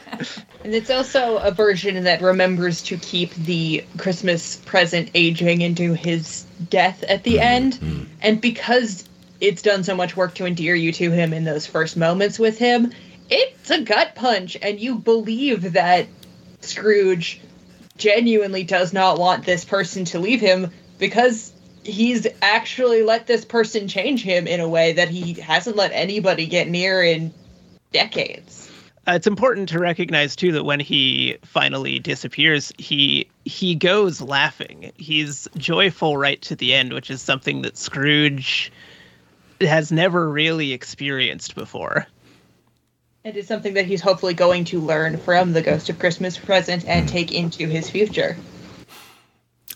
[0.64, 6.44] And it's also a version that remembers to keep the Christmas present aging into his
[6.68, 7.42] death at the mm-hmm.
[7.42, 7.72] end.
[7.74, 8.04] Mm-hmm.
[8.22, 9.08] And because
[9.40, 12.58] it's done so much work to endear you to him in those first moments with
[12.58, 12.92] him,
[13.30, 14.56] it's a gut punch.
[14.60, 16.06] And you believe that
[16.60, 17.40] Scrooge
[17.96, 21.52] genuinely does not want this person to leave him because
[21.82, 26.46] he's actually let this person change him in a way that he hasn't let anybody
[26.46, 27.32] get near in
[27.92, 28.65] decades.
[29.08, 34.92] Uh, it's important to recognize too that when he finally disappears, he he goes laughing.
[34.96, 38.72] He's joyful right to the end, which is something that Scrooge
[39.60, 42.06] has never really experienced before.
[43.24, 46.84] It is something that he's hopefully going to learn from the Ghost of Christmas Present
[46.86, 48.36] and take into his future.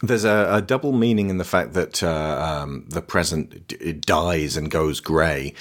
[0.02, 4.56] There's a, a double meaning in the fact that uh, um, the present d- dies
[4.56, 5.52] and goes grey.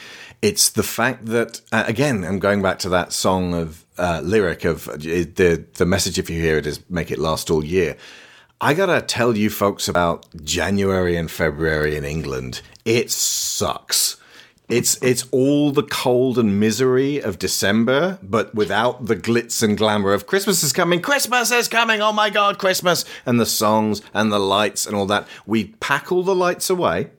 [0.42, 4.64] It's the fact that uh, again, I'm going back to that song of uh, lyric
[4.66, 6.18] of uh, the the message.
[6.18, 7.98] If you hear it, is make it last all year.
[8.62, 12.62] I gotta tell you folks about January and February in England.
[12.86, 14.18] It sucks.
[14.70, 20.14] It's it's all the cold and misery of December, but without the glitz and glamour
[20.14, 21.02] of Christmas is coming.
[21.02, 22.02] Christmas is coming.
[22.02, 23.04] Oh my God, Christmas!
[23.26, 25.28] And the songs and the lights and all that.
[25.48, 27.10] We pack all the lights away.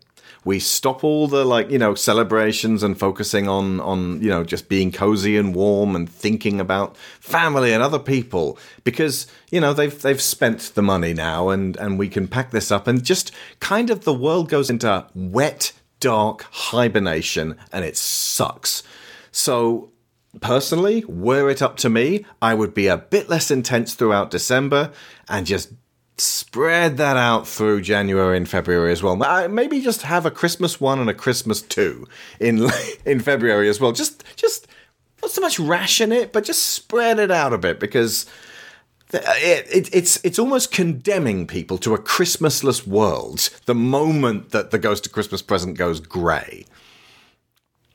[0.45, 4.69] We stop all the like you know celebrations and focusing on on you know just
[4.69, 10.01] being cozy and warm and thinking about family and other people because you know they've
[10.01, 13.91] they've spent the money now and and we can pack this up and just kind
[13.91, 18.83] of the world goes into wet dark hibernation and it sucks.
[19.31, 19.93] So,
[20.41, 24.91] personally, were it up to me, I would be a bit less intense throughout December
[25.29, 25.73] and just
[26.19, 29.23] spread that out through January and February as well.
[29.23, 32.07] Uh, maybe just have a Christmas one and a Christmas two
[32.39, 32.69] in
[33.05, 33.93] in February as well.
[33.93, 34.67] Just just
[35.23, 38.27] not so much ration it, but just spread it out a bit because
[39.13, 44.79] it, it, it's it's almost condemning people to a Christmasless world the moment that the
[44.79, 46.65] Ghost of Christmas Present goes grey.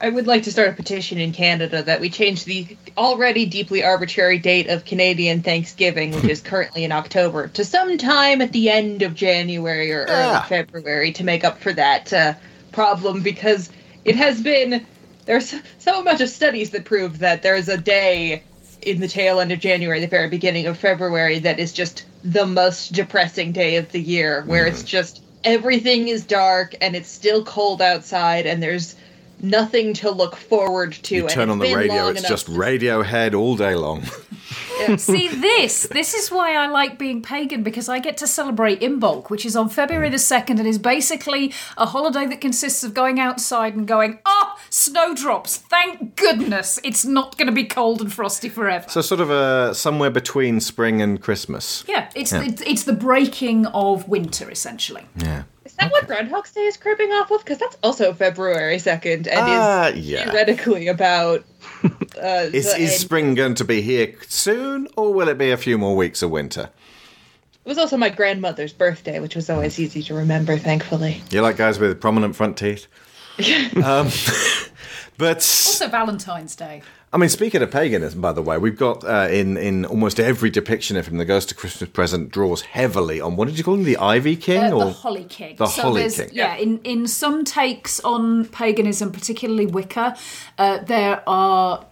[0.01, 3.81] I would like to start a petition in Canada that we change the already deeply
[3.81, 9.03] arbitrary date of Canadian Thanksgiving, which is currently in October, to sometime at the end
[9.03, 10.45] of January or early Ah.
[10.49, 12.33] February to make up for that uh,
[12.73, 13.69] problem because
[14.03, 14.85] it has been
[15.25, 18.43] there's so much of studies that prove that there's a day
[18.81, 22.45] in the tail end of January, the very beginning of February, that is just the
[22.45, 27.43] most depressing day of the year, where it's just everything is dark and it's still
[27.45, 28.95] cold outside and there's
[29.41, 31.15] nothing to look forward to.
[31.15, 34.03] You turn it's on the radio, it's enough just Radiohead all day long.
[34.97, 35.87] See this.
[35.87, 39.55] This is why I like being pagan because I get to celebrate Imbolc, which is
[39.55, 43.87] on February the second, and is basically a holiday that consists of going outside and
[43.87, 45.57] going, "Oh, snowdrops!
[45.57, 49.73] Thank goodness it's not going to be cold and frosty forever." So sort of uh,
[49.73, 51.83] somewhere between spring and Christmas.
[51.87, 52.43] Yeah, it's Yeah.
[52.43, 55.03] It's, it's the breaking of winter essentially.
[55.17, 55.43] Yeah.
[55.65, 57.43] Is that what Groundhog's Day is cribbing off of?
[57.43, 60.23] Because that's also February 2nd and Ah, is yeah.
[60.29, 61.43] theoretically about.
[62.15, 65.77] Uh, Is, is spring going to be here soon, or will it be a few
[65.77, 66.69] more weeks of winter?
[67.65, 71.21] It was also my grandmother's birthday, which was always easy to remember, thankfully.
[71.29, 72.87] You like guys with prominent front teeth?
[73.83, 74.09] um,
[75.17, 76.81] but Also Valentine's Day.
[77.13, 80.49] I mean, speaking of paganism, by the way, we've got uh, in in almost every
[80.49, 83.75] depiction of him, the Ghost of Christmas Present draws heavily on what did you call
[83.75, 85.55] him, the Ivy King, Uh, or the Holly King.
[85.55, 86.29] The so Holly King.
[86.33, 90.17] Yeah, in, in some takes on paganism, particularly Wicca,
[90.57, 91.85] uh, there are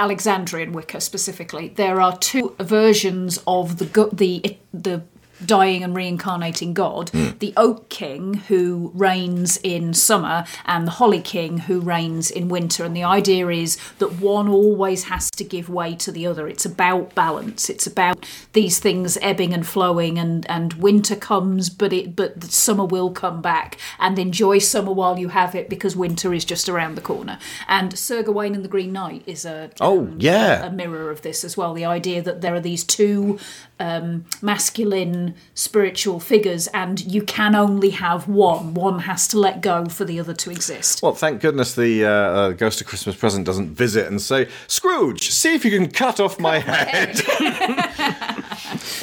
[0.00, 1.68] Alexandrian Wicca specifically.
[1.68, 5.02] There are two versions of the the the
[5.46, 7.30] dying and reincarnating god hmm.
[7.38, 12.84] the oak king who reigns in summer and the holly king who reigns in winter.
[12.84, 16.48] And the idea is that one always has to give way to the other.
[16.48, 17.70] It's about balance.
[17.70, 22.48] It's about these things ebbing and flowing and and winter comes but it but the
[22.48, 23.78] summer will come back.
[23.98, 27.38] And enjoy summer while you have it because winter is just around the corner.
[27.68, 30.66] And sir gawain and the green knight is a Oh, um, yeah.
[30.66, 31.74] a mirror of this as well.
[31.74, 33.38] The idea that there are these two
[33.80, 38.74] um, masculine spiritual figures, and you can only have one.
[38.74, 41.02] One has to let go for the other to exist.
[41.02, 45.30] Well, thank goodness the uh, uh, Ghost of Christmas Present doesn't visit and say, Scrooge,
[45.30, 47.16] see if you can cut off my head.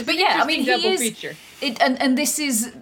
[0.06, 1.00] but yeah, I mean, he is.
[1.02, 1.36] feature.
[1.62, 2.74] It, and and this is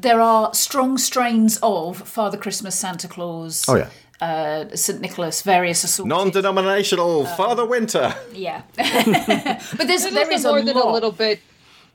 [0.00, 3.64] there are strong strains of Father Christmas, Santa Claus.
[3.68, 3.88] Oh, yeah.
[4.20, 6.08] Uh, St Nicholas, various assorted.
[6.08, 8.14] Non denominational Father Winter.
[8.32, 8.84] Yeah, but
[9.86, 10.86] there's, There's there more a than lot.
[10.86, 11.40] a little bit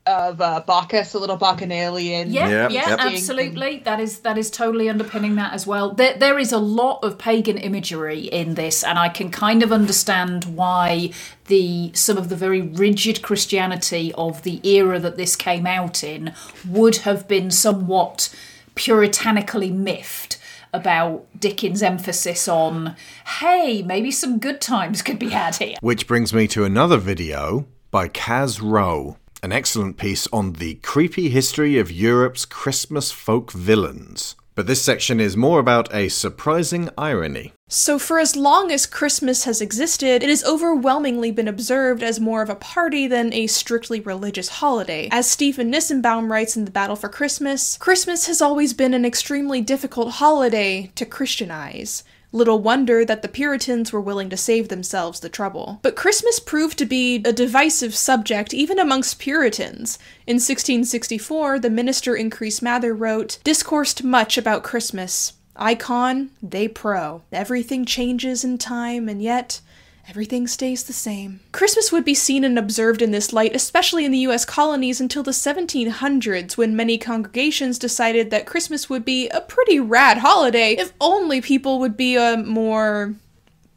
[0.05, 2.31] of uh, Bacchus, a little bacchanalian.
[2.31, 3.79] Yeah, yeah, absolutely.
[3.79, 5.91] That is that is totally underpinning that as well.
[5.93, 9.71] There, there is a lot of pagan imagery in this, and I can kind of
[9.71, 11.11] understand why
[11.47, 16.33] the some of the very rigid Christianity of the era that this came out in
[16.67, 18.33] would have been somewhat
[18.75, 20.37] puritanically miffed
[20.73, 22.95] about Dickens' emphasis on,
[23.39, 25.77] hey, maybe some good times could be had here.
[25.81, 31.29] Which brings me to another video by Kaz Rowe, an excellent piece on the creepy
[31.29, 34.35] history of Europe's Christmas folk villains.
[34.55, 37.53] But this section is more about a surprising irony.
[37.69, 42.43] So, for as long as Christmas has existed, it has overwhelmingly been observed as more
[42.43, 45.09] of a party than a strictly religious holiday.
[45.11, 49.59] As Stephen Nissenbaum writes in The Battle for Christmas, Christmas has always been an extremely
[49.59, 52.03] difficult holiday to Christianize.
[52.34, 55.80] Little wonder that the Puritans were willing to save themselves the trouble.
[55.84, 59.99] But Christmas proved to be a divisive subject even amongst Puritans.
[60.26, 65.34] In 1664, the minister Increase Mather wrote, Discoursed much about Christmas.
[65.55, 67.22] Icon, they pro.
[67.31, 69.61] Everything changes in time, and yet
[70.07, 71.39] everything stays the same.
[71.51, 75.23] Christmas would be seen and observed in this light, especially in the US colonies, until
[75.23, 80.93] the 1700s, when many congregations decided that Christmas would be a pretty rad holiday if
[80.99, 83.15] only people would be a more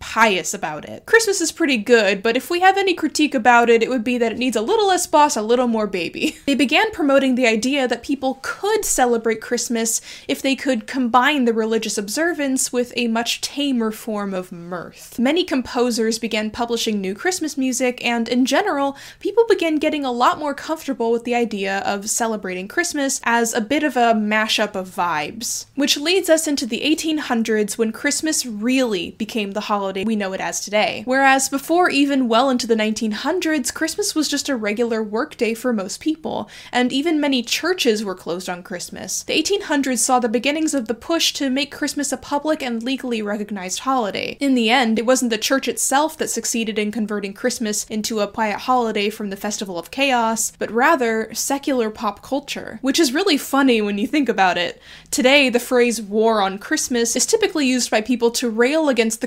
[0.07, 1.05] pious about it.
[1.05, 4.17] Christmas is pretty good, but if we have any critique about it, it would be
[4.19, 6.39] that it needs a little less boss, a little more baby.
[6.47, 11.53] They began promoting the idea that people could celebrate Christmas if they could combine the
[11.53, 15.19] religious observance with a much tamer form of mirth.
[15.19, 20.39] Many composers began publishing new Christmas music, and in general, people began getting a lot
[20.39, 24.89] more comfortable with the idea of celebrating Christmas as a bit of a mashup of
[24.89, 25.67] vibes.
[25.75, 30.41] Which leads us into the 1800s when Christmas really became the holiday we know it
[30.41, 31.03] as today.
[31.05, 36.01] Whereas before even well into the 1900s, Christmas was just a regular workday for most
[36.01, 39.23] people, and even many churches were closed on Christmas.
[39.23, 43.23] The 1800s saw the beginnings of the push to make Christmas a public and legally
[43.23, 44.37] recognized holiday.
[44.41, 48.29] In the end, it wasn't the church itself that succeeded in converting Christmas into a
[48.29, 53.37] quiet holiday from the festival of chaos, but rather secular pop culture, which is really
[53.37, 54.81] funny when you think about it.
[55.11, 59.27] Today, the phrase war on Christmas is typically used by people to rail against the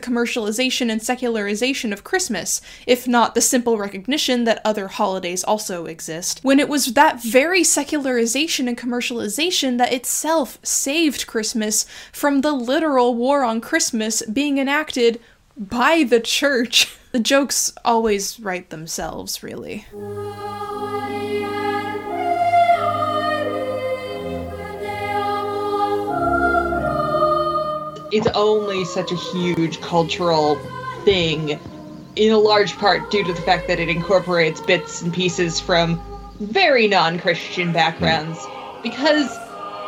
[0.50, 6.40] commercialization and secularization of Christmas, if not the simple recognition that other holidays also exist.
[6.44, 13.16] When it was that very secularization and commercialization that itself saved Christmas from the literal
[13.16, 15.20] war on Christmas being enacted
[15.58, 16.96] by the church.
[17.12, 19.88] The jokes always write themselves, really.
[28.12, 30.56] It's only such a huge cultural
[31.04, 31.60] thing
[32.16, 36.02] in a large part due to the fact that it incorporates bits and pieces from
[36.40, 38.46] very non-christian backgrounds.
[38.84, 39.30] Because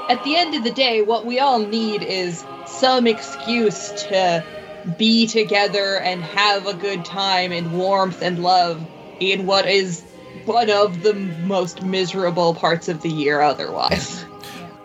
[0.10, 4.44] at the end of the day what we all need is some excuse to
[4.98, 8.86] be together and have a good time and warmth and love
[9.20, 10.02] in what is
[10.46, 14.26] one of the most miserable parts of the year otherwise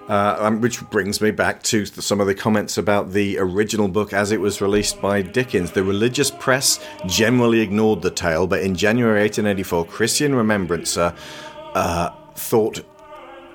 [0.09, 4.13] Uh, um, which brings me back to some of the comments about the original book
[4.13, 5.73] as it was released by Dickens.
[5.73, 11.13] The religious press generally ignored the tale, but in January 1884, Christian Remembrancer
[11.75, 12.85] uh, thought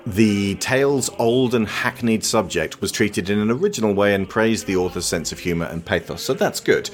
[0.06, 4.76] the tale's old and hackneyed subject was treated in an original way and praised the
[4.76, 6.90] author's sense of humour and pathos, so that's good.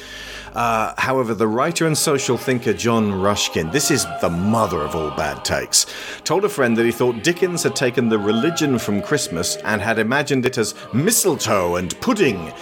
[0.55, 5.11] Uh, however, the writer and social thinker John Ruskin, this is the mother of all
[5.11, 5.87] bad takes,
[6.25, 9.99] told a friend that he thought Dickens had taken the religion from Christmas and had
[9.99, 12.53] imagined it as mistletoe and pudding.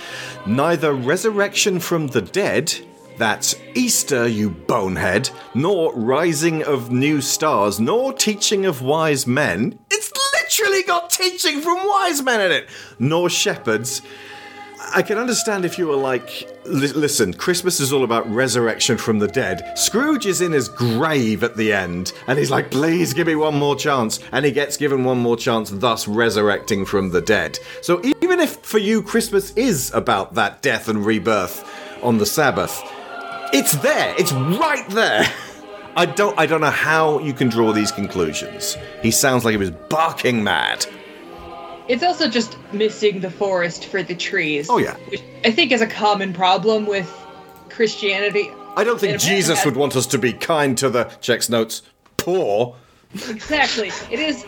[0.46, 2.72] Neither resurrection from the dead,
[3.18, 9.78] that's Easter, you bonehead, nor rising of new stars, nor teaching of wise men.
[9.90, 10.12] It's
[10.46, 12.68] literally got teaching from wise men in it,
[12.98, 14.02] nor shepherds.
[14.94, 19.26] I can understand if you were like, listen, Christmas is all about resurrection from the
[19.26, 19.76] dead.
[19.76, 23.58] Scrooge is in his grave at the end, and he's like, please give me one
[23.58, 24.20] more chance.
[24.30, 27.58] And he gets given one more chance, thus resurrecting from the dead.
[27.82, 31.68] So even if for you Christmas is about that death and rebirth
[32.02, 32.80] on the Sabbath,
[33.52, 35.24] it's there, it's right there.
[35.96, 38.76] I don't I don't know how you can draw these conclusions.
[39.02, 40.86] He sounds like he was barking mad.
[41.88, 44.68] It's also just missing the forest for the trees.
[44.68, 44.96] Oh, yeah.
[45.08, 47.08] Which I think is a common problem with
[47.68, 48.50] Christianity.
[48.76, 51.82] I don't think Jesus would want us to be kind to the checks notes
[52.16, 52.76] poor.
[53.14, 53.90] Exactly.
[54.10, 54.44] It is.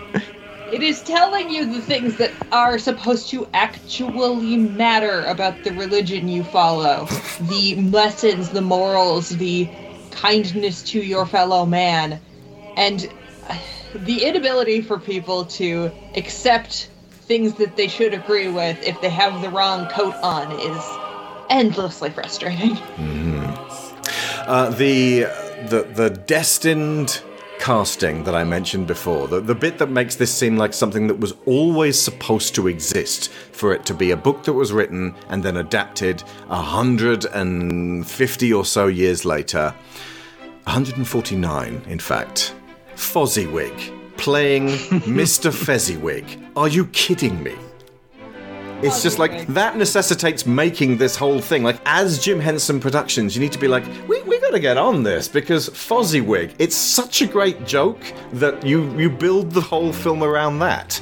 [0.71, 6.29] It is telling you the things that are supposed to actually matter about the religion
[6.29, 7.07] you follow,
[7.41, 9.67] the lessons, the morals, the
[10.21, 12.21] kindness to your fellow man,
[12.77, 13.09] and
[13.95, 19.41] the inability for people to accept things that they should agree with if they have
[19.43, 20.83] the wrong coat on is
[21.51, 22.77] endlessly frustrating.
[24.47, 25.21] Uh, the
[25.69, 27.23] the the destined
[27.59, 31.19] casting that I mentioned before, the, the bit that makes this seem like something that
[31.19, 35.43] was always supposed to exist, for it to be a book that was written and
[35.43, 39.75] then adapted a hundred and fifty or so years later,
[40.65, 42.55] 149 in fact,
[42.95, 44.69] Fozziwig playing
[45.07, 45.53] Mr.
[45.53, 46.25] Fezziwig.
[46.57, 47.55] Are you kidding me?
[48.81, 51.65] It's just like that necessitates making this whole thing.
[51.65, 55.03] Like, as Jim Henson Productions, you need to be like, we, we gotta get on
[55.03, 58.01] this because Fozziwig, it's such a great joke
[58.35, 61.01] that you, you build the whole film around that.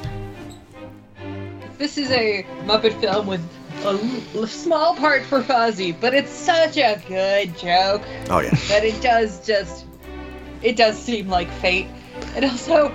[1.77, 3.43] This is a Muppet film with
[3.85, 3.89] a
[4.35, 8.51] l- small part for Fozzie, but it's such a good joke Oh, yeah.
[8.69, 9.85] that it does just
[10.63, 11.87] it does seem like fate.
[12.35, 12.89] And also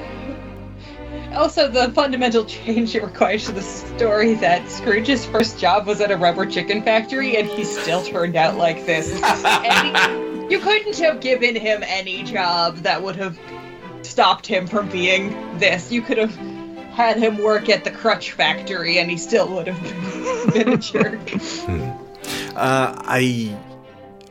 [1.36, 6.12] also the fundamental change it requires to the story that Scrooge's first job was at
[6.12, 9.12] a rubber chicken factory and he still turned out like this.
[9.14, 13.40] He- you couldn't have given him any job that would have
[14.02, 15.91] stopped him from being this.
[15.91, 16.36] You could have
[16.91, 21.20] had him work at the crutch factory and he still would have been a jerk.
[22.53, 23.56] Uh, I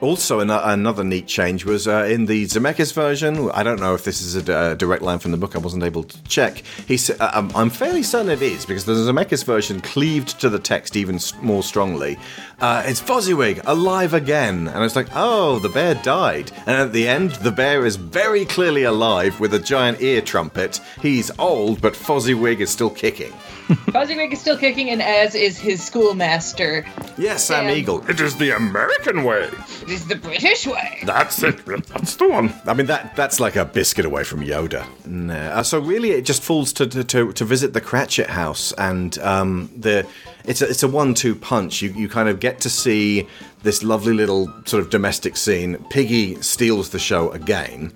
[0.00, 3.50] also an- another neat change was uh, in the Zemeckis version.
[3.52, 5.54] I don't know if this is a direct line from the book.
[5.54, 6.62] I wasn't able to check.
[6.88, 10.48] He said, uh, I'm, I'm fairly certain it is because the Zemeckis version cleaved to
[10.48, 12.18] the text even s- more strongly.
[12.60, 17.08] Uh, it's Fozziwig alive again, and it's like, oh, the bear died, and at the
[17.08, 20.80] end, the bear is very clearly alive with a giant ear trumpet.
[21.00, 23.32] He's old, but Fozziwig is still kicking.
[23.70, 26.84] Fozziwig is still kicking, and as is his schoolmaster.
[27.16, 27.76] Yes, Sam Sam.
[27.76, 28.08] Eagle.
[28.10, 29.44] It is the American way.
[29.82, 31.00] It is the British way.
[31.04, 31.64] That's it.
[31.66, 32.52] That's the one.
[32.66, 34.86] I mean, that that's like a biscuit away from Yoda.
[35.06, 35.34] No.
[35.34, 39.18] Uh, so really, it just falls to to, to, to visit the Cratchit house, and
[39.18, 40.06] um, the
[40.44, 41.82] it's a it's a one-two punch.
[41.82, 43.26] You you kind of get to see
[43.62, 45.76] this lovely little sort of domestic scene.
[45.90, 47.92] Piggy steals the show again,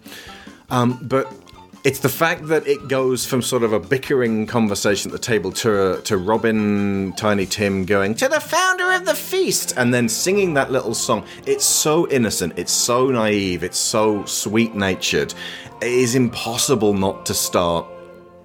[0.70, 1.32] um, but.
[1.84, 5.52] It's the fact that it goes from sort of a bickering conversation at the table
[5.52, 10.54] to to Robin, Tiny Tim going to the founder of the feast, and then singing
[10.54, 11.26] that little song.
[11.44, 15.34] It's so innocent, it's so naive, it's so sweet natured.
[15.82, 17.84] It is impossible not to start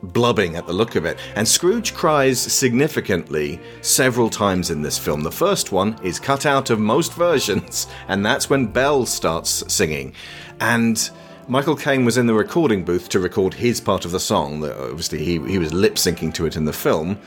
[0.03, 1.17] blubbing at the look of it.
[1.35, 5.23] And Scrooge cries significantly several times in this film.
[5.23, 10.13] The first one is cut out of most versions, and that's when Belle starts singing.
[10.59, 11.09] And
[11.49, 14.59] Michael Caine was in the recording booth to record his part of the song.
[14.59, 17.17] that Obviously, he, he was lip syncing to it in the film.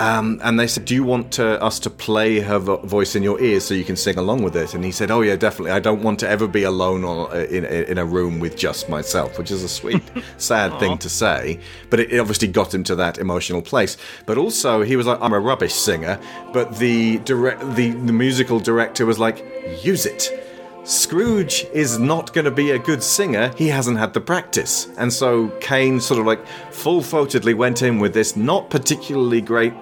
[0.00, 3.22] Um, and they said, "Do you want to, us to play her vo- voice in
[3.22, 5.70] your ears so you can sing along with it?" And he said, "Oh yeah, definitely.
[5.70, 9.38] I don't want to ever be alone on, in in a room with just myself,"
[9.38, 10.02] which is a sweet,
[10.38, 11.60] sad thing to say.
[11.90, 13.98] But it, it obviously got him to that emotional place.
[14.26, 16.18] But also, he was like, "I'm a rubbish singer,"
[16.52, 19.44] but the direct, the, the musical director was like,
[19.84, 20.49] "Use it."
[20.84, 23.52] Scrooge is not going to be a good singer.
[23.56, 24.88] He hasn't had the practice.
[24.96, 29.74] And so Caine sort of like full throatedly went in with this not particularly great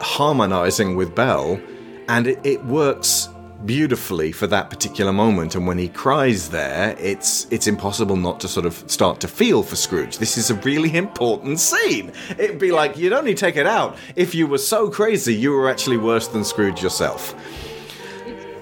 [0.00, 1.60] harmonizing with Belle,
[2.08, 3.28] and it, it works
[3.64, 5.54] beautifully for that particular moment.
[5.54, 9.62] And when he cries there it's it's impossible not to sort of start to feel
[9.62, 10.18] for Scrooge.
[10.18, 12.12] This is a really important scene.
[12.38, 15.70] It'd be like you'd only take it out if you were so crazy you were
[15.70, 17.34] actually worse than Scrooge yourself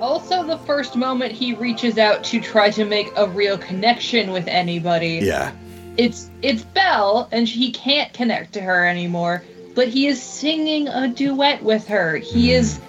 [0.01, 4.49] Also, the first moment he reaches out to try to make a real connection with
[4.49, 5.21] anybody.
[5.23, 5.53] yeah
[5.97, 9.45] It's it's Belle, and he can't connect to her anymore.
[9.75, 12.17] But he is singing a duet with her.
[12.17, 12.61] He hmm.
[12.61, 12.81] is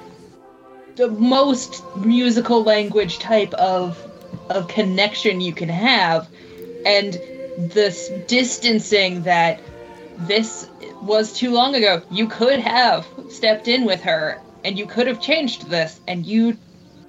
[0.95, 3.97] the most musical language type of
[4.49, 6.29] of connection you can have,
[6.85, 7.19] and
[7.57, 9.59] this distancing that
[10.19, 10.69] this
[11.01, 12.01] was too long ago.
[12.09, 16.57] You could have stepped in with her, and you could have changed this, and you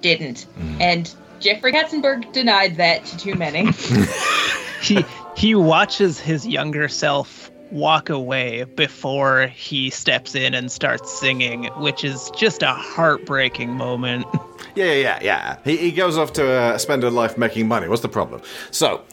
[0.03, 0.45] didn't.
[0.79, 3.71] And Jeffrey Katzenberg denied that to too many.
[4.81, 5.03] he
[5.35, 12.03] he watches his younger self walk away before he steps in and starts singing, which
[12.03, 14.27] is just a heartbreaking moment.
[14.75, 15.57] Yeah, yeah, yeah, yeah.
[15.63, 17.87] He, he goes off to uh, spend a life making money.
[17.87, 18.41] What's the problem?
[18.71, 19.03] So,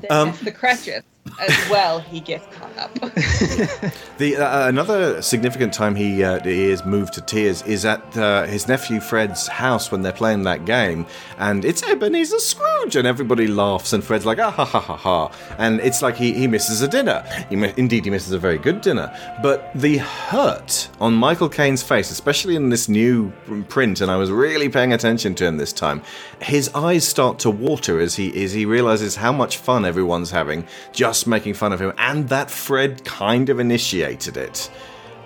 [0.00, 1.06] Then Um, the Cratchits
[1.40, 2.90] as well, he gets caught up.
[4.18, 8.44] The uh, another significant time he uh, he is moved to tears is at uh,
[8.44, 11.04] his nephew Fred's house when they're playing that game,
[11.36, 15.30] and it's Ebenezer Scrooge, and everybody laughs, and Fred's like ah ha ha ha ha,
[15.58, 17.22] and it's like he, he misses a dinner.
[17.50, 19.14] He, indeed, he misses a very good dinner.
[19.42, 23.30] But the hurt on Michael Caine's face, especially in this new
[23.68, 26.00] print, and I was really paying attention to him this time,
[26.40, 30.66] his eyes start to water as he as he realizes how much fun everyone's having,
[30.92, 34.68] just making fun of him, and that Fred kind of initiated it.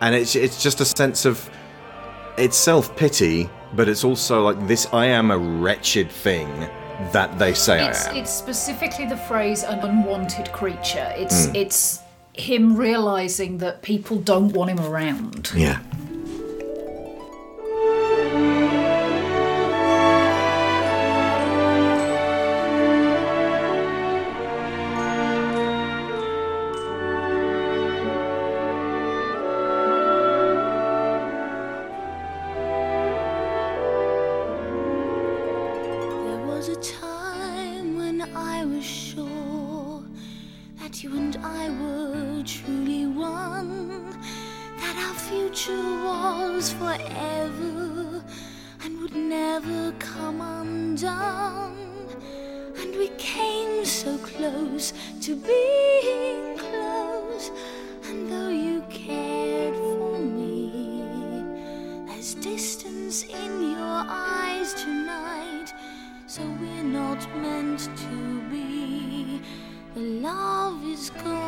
[0.03, 1.49] And it's it's just a sense of
[2.37, 6.49] it's self pity, but it's also like this I am a wretched thing
[7.13, 8.17] that they say It's, I am.
[8.19, 11.55] it's specifically the phrase "an unwanted creature." It's Mm.
[11.57, 12.01] it's
[12.35, 15.51] him realizing that people don't want him around.
[15.55, 15.79] Yeah.
[67.29, 69.41] Meant to be.
[69.95, 71.40] The love is gone.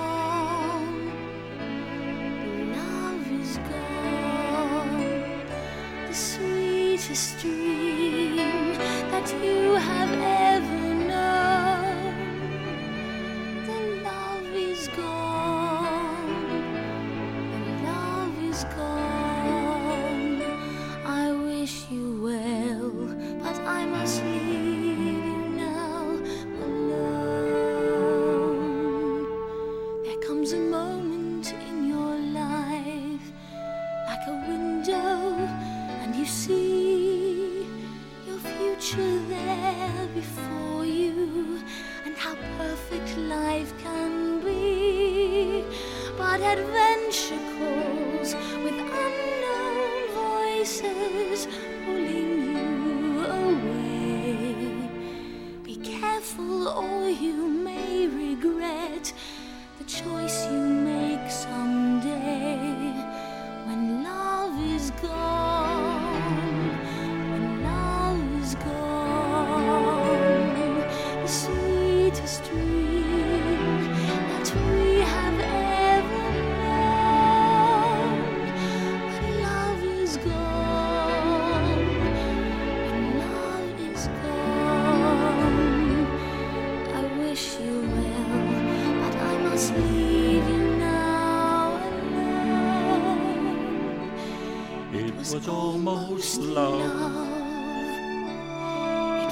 [96.22, 97.32] Almost love.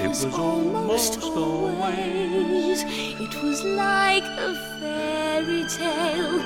[0.01, 2.83] It was almost always.
[2.85, 6.43] It was like a fairy tale.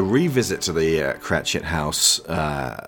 [0.00, 2.86] The revisit to the uh, Cratchit house, uh,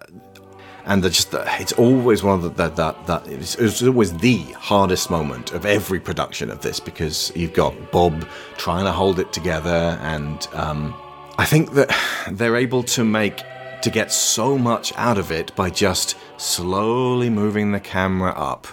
[0.86, 5.10] and just it's always one of the that that that it's, it's always the hardest
[5.10, 8.26] moment of every production of this because you've got Bob
[8.56, 10.94] trying to hold it together, and um,
[11.36, 11.94] I think that
[12.30, 13.42] they're able to make
[13.82, 18.66] to get so much out of it by just slowly moving the camera up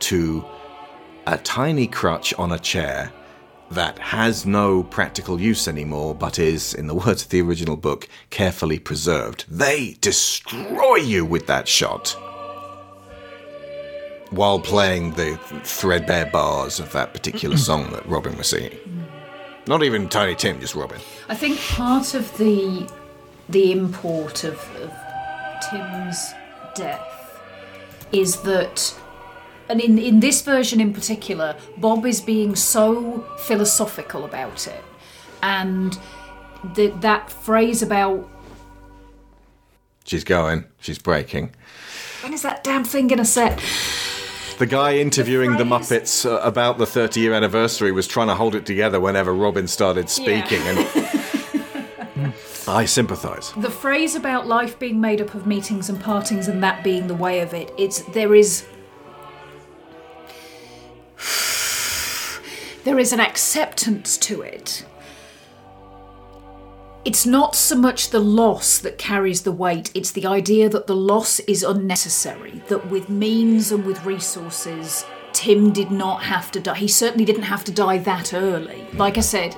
[0.00, 0.44] to
[1.28, 3.12] a tiny crutch on a chair
[3.70, 8.08] that has no practical use anymore, but is, in the words of the original book,
[8.30, 9.44] carefully preserved.
[9.48, 12.16] They destroy you with that shot.
[14.30, 18.76] while playing the threadbare bars of that particular song that Robin was singing.
[19.68, 21.00] Not even Tiny Tim, just Robin.
[21.28, 22.88] I think part of the
[23.48, 24.92] the import of, of
[25.70, 26.34] Tim's
[26.74, 27.40] death
[28.12, 28.94] is that
[29.68, 34.84] and in, in this version in particular, Bob is being so philosophical about it.
[35.42, 35.98] And
[36.74, 38.28] the, that phrase about
[40.04, 41.50] She's going, she's breaking.
[42.22, 43.60] when is that damn thing gonna set?
[44.58, 48.54] The guy interviewing the, Muppets uh, about the 30 year anniversary was trying to hold
[48.54, 50.78] it together whenever Robin started speaking, and
[52.68, 53.52] I sympathise.
[53.52, 57.14] The phrase about life being made up of meetings and partings and that being the
[57.14, 58.66] way of it, it's there is
[62.84, 64.84] there is an acceptance to it.
[67.04, 70.96] It's not so much the loss that carries the weight, it's the idea that the
[70.96, 76.74] loss is unnecessary, that with means and with resources, Tim did not have to die.
[76.74, 78.86] He certainly didn't have to die that early.
[78.94, 79.52] Like I said,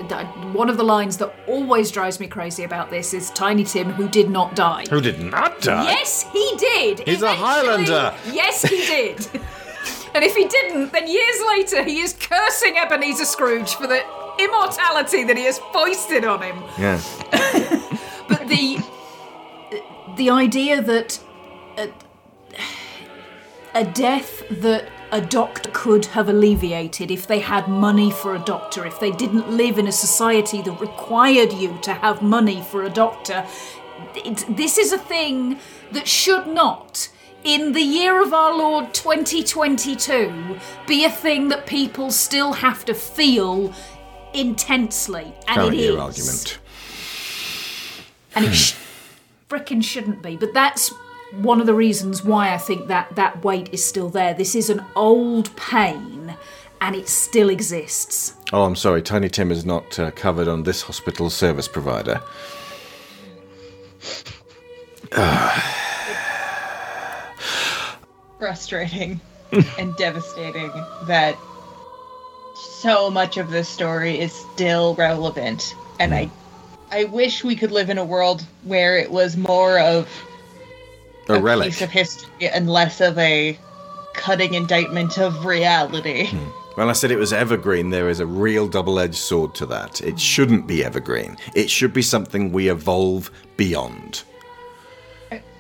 [0.53, 4.09] one of the lines that always drives me crazy about this is Tiny Tim, who
[4.09, 4.85] did not die.
[4.91, 5.85] Who did not die?
[5.85, 7.01] Yes, he did.
[7.01, 8.15] He's a Highlander.
[8.33, 9.41] Yes, he did.
[10.19, 14.03] and if he didn't, then years later he is cursing Ebenezer Scrooge for the
[14.41, 16.57] immortality that he has foisted on him.
[16.77, 17.01] Yeah.
[18.29, 18.79] But the
[20.17, 21.21] the idea that
[21.79, 21.91] a,
[23.75, 28.85] a death that a doctor could have alleviated if they had money for a doctor,
[28.85, 32.91] if they didn't live in a society that required you to have money for a
[32.91, 33.47] doctor,
[34.49, 35.61] this is a thing
[35.93, 37.09] that should not.
[37.49, 42.93] In the year of our Lord 2022, be a thing that people still have to
[42.93, 43.73] feel
[44.35, 46.59] intensely, and Current it is argument.
[48.35, 48.75] and it sh-
[49.49, 50.37] frickin' shouldn't be.
[50.37, 50.93] But that's
[51.41, 54.35] one of the reasons why I think that that weight is still there.
[54.35, 56.37] This is an old pain,
[56.83, 58.35] and it still exists.
[58.53, 62.21] Oh, I'm sorry, Tiny Tim is not uh, covered on this hospital service provider.
[68.39, 69.21] frustrating
[69.79, 70.71] and devastating
[71.05, 71.37] that
[72.55, 76.31] so much of this story is still relevant and i
[76.91, 80.09] i wish we could live in a world where it was more of
[81.29, 81.69] A relic.
[81.69, 83.59] piece of history and less of a
[84.15, 86.51] cutting indictment of reality hmm.
[86.79, 90.01] When I said it was evergreen, there is a real double edged sword to that.
[90.01, 94.23] It shouldn't be evergreen, it should be something we evolve beyond.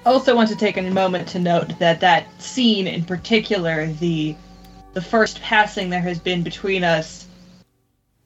[0.09, 4.35] I also want to take a moment to note that that scene in particular, the
[4.95, 7.27] the first passing there has been between us,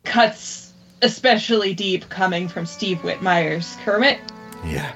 [0.05, 4.21] cuts especially deep coming from Steve Whitmire's Kermit,
[4.65, 4.93] Yeah.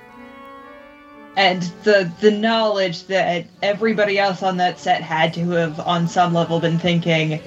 [1.37, 6.33] and the the knowledge that everybody else on that set had to have, on some
[6.33, 7.41] level, been thinking,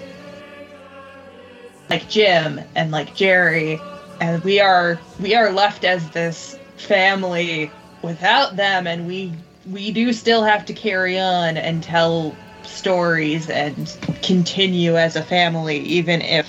[1.89, 3.79] like Jim and like Jerry,
[4.19, 7.71] and we are we are left as this family
[8.01, 9.33] without them, and we
[9.71, 15.79] we do still have to carry on and tell stories and continue as a family,
[15.79, 16.47] even if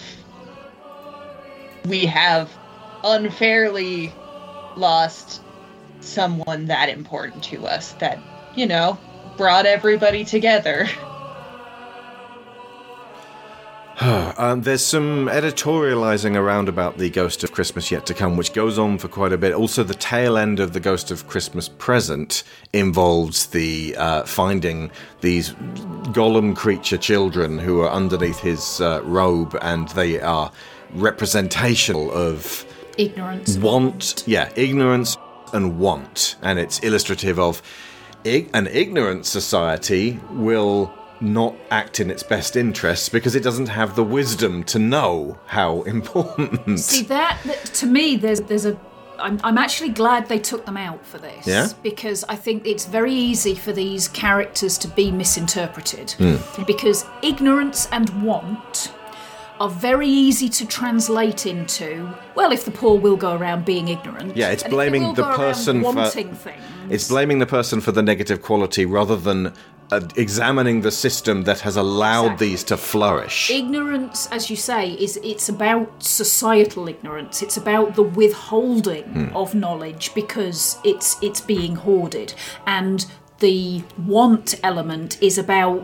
[1.86, 2.50] we have
[3.04, 4.12] unfairly
[4.76, 5.42] lost
[6.00, 8.18] someone that important to us that,
[8.54, 8.98] you know,
[9.36, 10.86] brought everybody together.
[14.38, 18.78] um, there's some editorializing around about the Ghost of Christmas yet to come, which goes
[18.78, 19.52] on for quite a bit.
[19.52, 25.50] Also, the tail end of the Ghost of Christmas present involves the uh, finding these
[26.14, 30.50] golem creature children who are underneath his uh, robe, and they are
[30.94, 32.64] representational of
[32.98, 33.56] Ignorance.
[33.58, 35.16] want yeah ignorance
[35.52, 37.62] and want and it's illustrative of
[38.24, 43.96] ig- an ignorant society will not act in its best interests because it doesn't have
[43.96, 48.78] the wisdom to know how important See that, that to me, there's there's a.
[49.18, 51.46] I'm, I'm actually glad they took them out for this.
[51.46, 51.68] Yeah?
[51.82, 56.12] Because I think it's very easy for these characters to be misinterpreted.
[56.12, 56.36] Hmm.
[56.64, 58.94] Because ignorance and want
[59.60, 62.10] are very easy to translate into.
[62.34, 64.34] Well, if the poor will go around being ignorant.
[64.34, 66.62] yeah it's and if they blaming the person for wanting things.
[66.88, 69.52] it's blaming the person for the negative quality rather than
[69.92, 75.18] uh, examining the system that has allowed these to flourish Ignorance, as you say, is
[75.22, 77.42] it's about societal ignorance.
[77.42, 79.36] It's about the withholding Hmm.
[79.36, 82.34] of knowledge because it's it's being hoarded,
[82.66, 83.06] and
[83.40, 85.80] the want element is about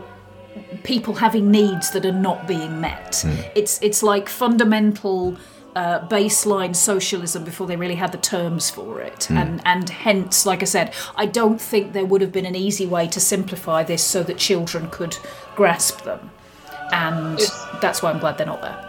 [0.83, 3.19] people having needs that are not being met.
[3.23, 3.31] Hmm.
[3.55, 5.35] It's it's like fundamental
[5.77, 9.37] uh, baseline socialism before they really had the terms for it, Hmm.
[9.37, 10.87] and and hence, like I said,
[11.23, 14.37] I don't think there would have been an easy way to simplify this so that
[14.37, 15.15] children could
[15.55, 16.21] grasp them,
[16.91, 17.37] and
[17.83, 18.79] that's why I'm glad they're not there.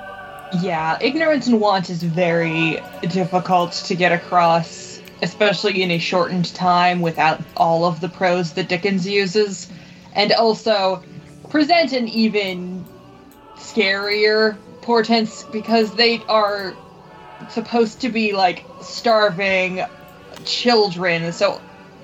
[0.62, 2.80] Yeah, ignorance and want is very
[3.20, 8.68] difficult to get across, especially in a shortened time without all of the prose that
[8.68, 9.68] Dickens uses.
[10.14, 11.02] And also
[11.50, 12.84] present an even
[13.56, 14.56] scarier
[14.88, 16.74] portents because they are
[17.50, 19.84] supposed to be like starving
[20.46, 21.30] children.
[21.30, 21.60] So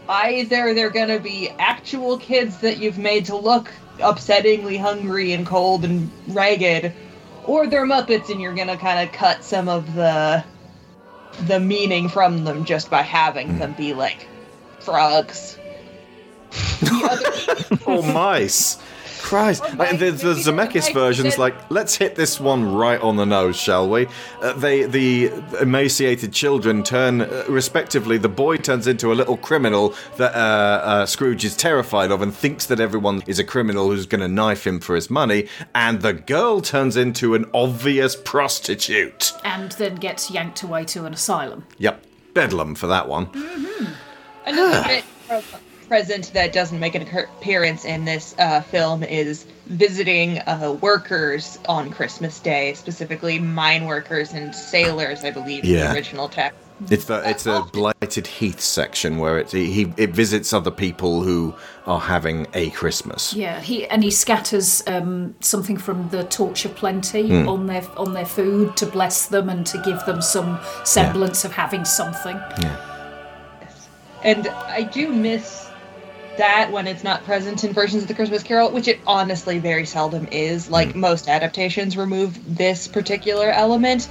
[0.07, 5.87] either they're gonna be actual kids that you've made to look upsettingly hungry and cold
[5.87, 6.93] and ragged,
[7.47, 10.45] or they're Muppets and you're gonna kind of cut some of the
[11.47, 14.29] the meaning from them just by having them be like
[14.81, 15.57] frogs.
[16.83, 18.79] or oh, mice.
[19.25, 19.63] Christ.
[19.77, 23.89] Like, the the Zemeckis version's like, let's hit this one right on the nose, shall
[23.89, 24.07] we?
[24.43, 29.95] Uh, they the emaciated children turn, uh, respectively, the boy turns into a little criminal
[30.19, 30.39] that uh,
[30.85, 34.29] uh, Scrooge is terrified of and thinks that everyone is a criminal who's going to
[34.29, 39.33] knife him for his money, and the girl turns into an obvious prostitute.
[39.43, 41.65] And then gets yanked away to an asylum.
[41.79, 42.05] Yep,
[42.35, 43.31] bedlam for that one.
[44.47, 45.03] Another
[45.95, 51.59] bit present that doesn't make an appearance in this uh, film is visiting uh, workers
[51.69, 55.89] on Christmas Day, specifically mine workers and sailors, I believe, in Yeah.
[55.89, 56.59] the original text.
[56.91, 61.55] It's the it's a blighted heath section where it he it visits other people who
[61.87, 63.33] are having a Christmas.
[63.33, 67.49] Yeah, he and he scatters um, something from the torch of plenty Hmm.
[67.49, 71.53] on their on their food to bless them and to give them some semblance of
[71.53, 72.37] having something.
[72.61, 72.77] Yeah.
[74.25, 75.64] And I do miss
[76.37, 79.87] that when it's not present in versions of the Christmas Carol, which it honestly very
[79.87, 80.69] seldom is.
[80.71, 81.01] Like hmm.
[81.01, 84.09] most adaptations remove this particular element,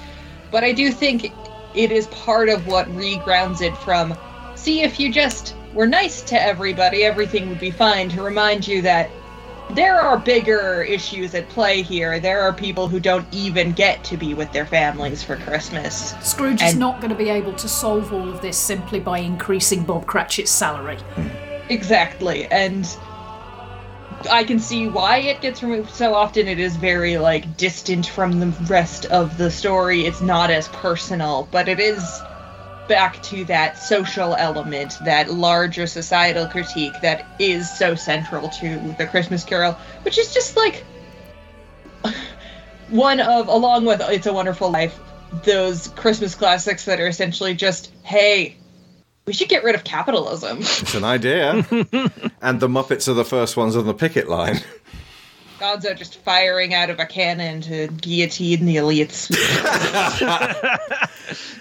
[0.51, 1.31] but I do think
[1.73, 4.15] it is part of what regrounds it from
[4.55, 8.81] see if you just were nice to everybody, everything would be fine to remind you
[8.83, 9.09] that
[9.71, 12.19] there are bigger issues at play here.
[12.19, 16.13] There are people who don't even get to be with their families for Christmas.
[16.21, 19.83] Scrooge is not going to be able to solve all of this simply by increasing
[19.83, 20.97] Bob Cratchit's salary.
[20.97, 21.52] Hmm.
[21.69, 22.85] Exactly, and
[24.29, 26.47] I can see why it gets removed so often.
[26.47, 30.05] It is very like distant from the rest of the story.
[30.05, 32.21] It's not as personal, but it is
[32.87, 39.07] back to that social element, that larger societal critique that is so central to the
[39.07, 40.83] Christmas Carol, which is just like
[42.89, 44.97] one of, along with It's a Wonderful Life,
[45.43, 48.57] those Christmas classics that are essentially just, hey,
[49.25, 50.59] we should get rid of capitalism.
[50.59, 51.53] It's an idea.
[52.41, 54.59] and the Muppets are the first ones on the picket line.
[55.59, 59.31] Gonzo just firing out of a cannon to guillotine the elites.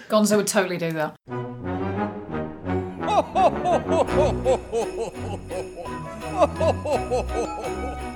[0.09, 1.17] Gonzo would totally do that.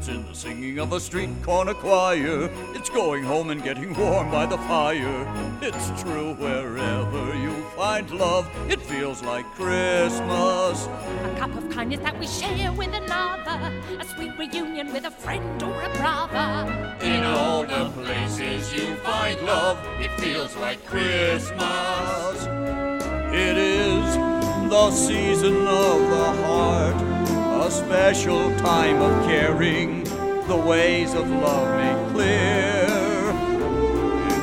[0.00, 2.48] It's in the singing of a street corner choir.
[2.72, 5.58] It's going home and getting warm by the fire.
[5.60, 10.86] It's true wherever you find love, it feels like Christmas.
[10.86, 13.70] A cup of kindness that we share with another.
[14.00, 16.96] A sweet reunion with a friend or a brother.
[17.02, 22.46] In all the places you find love, it feels like Christmas.
[23.34, 24.16] It is
[24.70, 27.19] the season of the heart,
[27.60, 30.02] a special time of caring,
[30.48, 32.86] the ways of love made clear.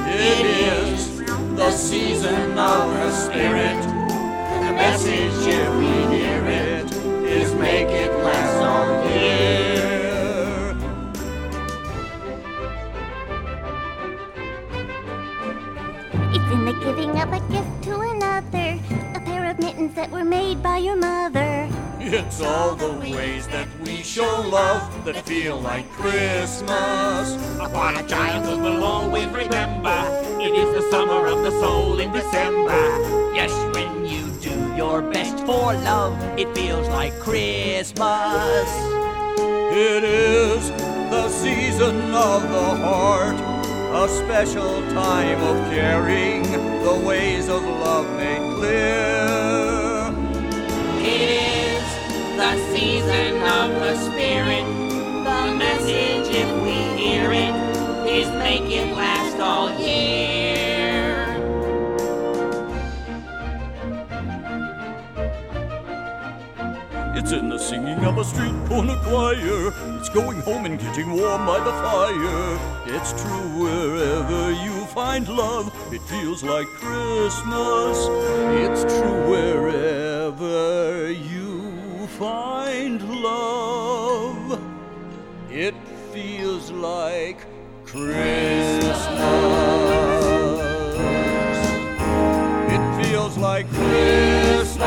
[0.08, 1.18] It is
[1.56, 6.94] the season of the spirit, the message if we hear it
[7.26, 10.78] is make it last all year.
[16.36, 18.80] It's in the giving of a gift to another,
[19.16, 21.68] a pair of mittens that were made by your mother.
[22.00, 27.36] It's all the ways that we show love that feel like Christmas.
[27.60, 29.98] Upon a child who will always remember
[30.40, 32.82] It is the summer of the soul in December
[33.34, 38.70] Yes, when you do your best for love It feels like Christmas
[39.72, 40.70] It is
[41.10, 43.36] the season of the heart,
[43.96, 46.44] a special time of caring,
[46.84, 50.14] the ways of love made clear.
[51.00, 51.57] It is
[52.38, 54.64] the season of the spirit
[55.26, 57.56] The message, if we hear it
[58.08, 60.38] Is make it last all year
[67.16, 69.74] It's in the singing of a street corner choir.
[69.98, 72.96] It's going home and getting warm by the fire.
[72.96, 77.98] It's true wherever you find love, it feels like Christmas.
[78.64, 81.47] It's true wherever you
[82.18, 84.60] find love,
[85.52, 85.76] it
[86.12, 87.46] feels like
[87.86, 89.06] Christmas.
[92.74, 94.80] It feels like Christmas.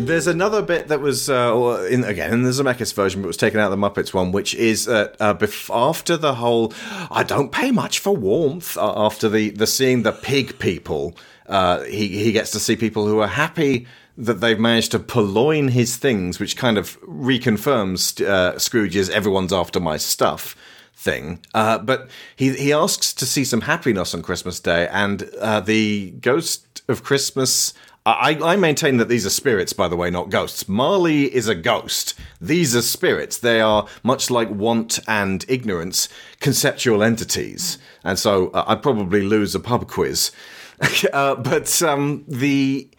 [0.07, 3.61] There's another bit that was uh, in again in the Zemeckis version, but was taken
[3.61, 6.73] out of the Muppets one, which is that uh, bef- after the whole
[7.11, 11.17] "I don't pay much for warmth" uh, after the the seeing the pig people,
[11.47, 15.69] uh, he he gets to see people who are happy that they've managed to purloin
[15.69, 20.57] his things, which kind of reconfirms uh, Scrooge's "everyone's after my stuff."
[20.97, 21.41] thing.
[21.53, 26.13] Uh, but he he asks to see some happiness on Christmas Day, and uh, the
[26.21, 27.75] ghost of Christmas.
[28.07, 30.69] I, I maintain that these are spirits, by the way, not ghosts.
[30.69, 32.15] Marley is a ghost.
[32.39, 33.39] These are spirits.
[33.39, 37.79] They are much like want and ignorance, conceptual entities.
[38.03, 40.33] And so uh, I'd probably lose a pub quiz.
[41.15, 42.91] uh, but um, the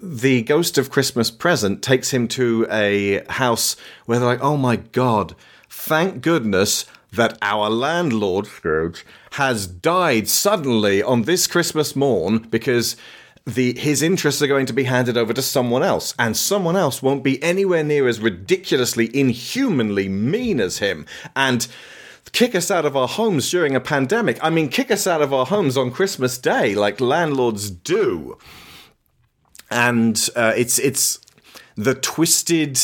[0.00, 3.74] the ghost of Christmas present takes him to a house
[4.06, 5.34] where they're like, oh my god,
[5.68, 12.96] thank goodness that our landlord, Scrooge, has died suddenly on this Christmas morn because
[13.44, 17.02] the his interests are going to be handed over to someone else, and someone else
[17.02, 21.06] won't be anywhere near as ridiculously, inhumanly mean as him.
[21.34, 21.66] And
[22.32, 24.38] kick us out of our homes during a pandemic.
[24.42, 28.38] I mean, kick us out of our homes on Christmas Day, like landlords do
[29.72, 31.18] and uh, it's it's
[31.76, 32.78] the twisted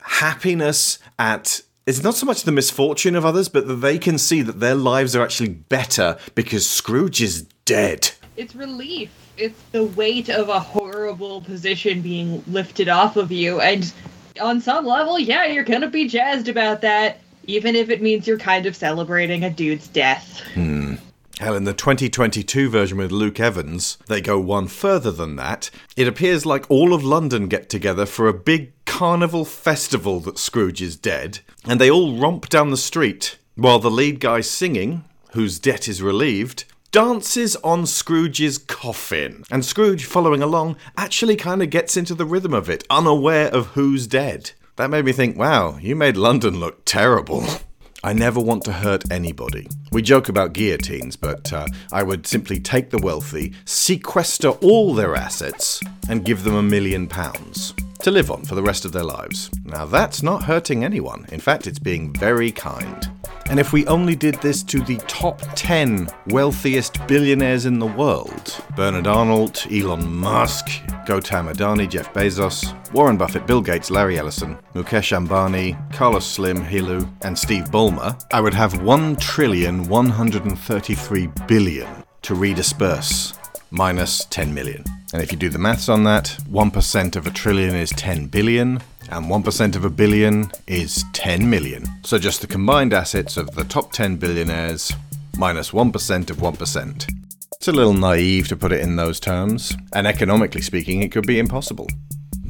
[0.00, 4.40] happiness at it's not so much the misfortune of others, but that they can see
[4.42, 8.12] that their lives are actually better because Scrooge is dead.
[8.36, 9.10] It's relief.
[9.42, 13.92] It's the weight of a horrible position being lifted off of you, and
[14.40, 18.38] on some level, yeah, you're gonna be jazzed about that, even if it means you're
[18.38, 20.38] kind of celebrating a dude's death.
[20.54, 20.94] Hmm.
[21.40, 25.70] Hell, in the 2022 version with Luke Evans, they go one further than that.
[25.96, 30.80] It appears like all of London get together for a big carnival festival that Scrooge
[30.80, 35.58] is dead, and they all romp down the street while the lead guy singing, whose
[35.58, 39.44] debt is relieved, dances on Scrooge's coffin.
[39.50, 43.68] And Scrooge, following along, actually kind of gets into the rhythm of it, unaware of
[43.68, 44.52] who's dead.
[44.76, 47.44] That made me think, wow, you made London look terrible.
[48.04, 49.68] I never want to hurt anybody.
[49.90, 55.14] We joke about guillotines, but uh, I would simply take the wealthy, sequester all their
[55.14, 59.04] assets, and give them a million pounds to live on for the rest of their
[59.04, 59.50] lives.
[59.64, 61.26] Now that's not hurting anyone.
[61.30, 63.08] In fact, it's being very kind.
[63.52, 68.64] And if we only did this to the top 10 wealthiest billionaires in the world
[68.74, 70.68] Bernard Arnault, Elon Musk,
[71.06, 77.06] Gautam Adani, Jeff Bezos, Warren Buffett, Bill Gates, Larry Ellison, Mukesh Ambani, Carlos Slim, Helú,
[77.24, 83.36] and Steve Ballmer, I would have 1 trillion 133 billion to redisperse
[83.70, 84.82] minus 10 million.
[85.12, 88.80] And if you do the maths on that, 1% of a trillion is 10 billion,
[89.12, 91.84] and 1% of a billion is 10 million.
[92.02, 94.90] So just the combined assets of the top 10 billionaires
[95.36, 97.14] minus 1 of 1%.
[97.56, 101.26] It's a little naive to put it in those terms, and economically speaking, it could
[101.26, 101.86] be impossible.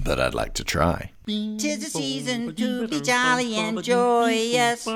[0.05, 1.10] But I'd like to try.
[1.26, 4.89] Tis the season to be jolly and joyous.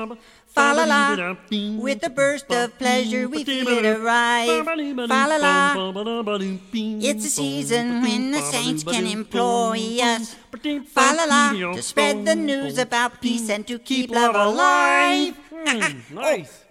[0.57, 1.35] Fa la la,
[1.77, 4.65] with a burst of pleasure we feel it arrive.
[4.65, 5.93] Fa la la,
[6.99, 10.33] it's a season when the saints can employ us.
[10.89, 15.37] Fa la la, to spread the news about peace and to keep love alive.
[16.09, 16.65] nice.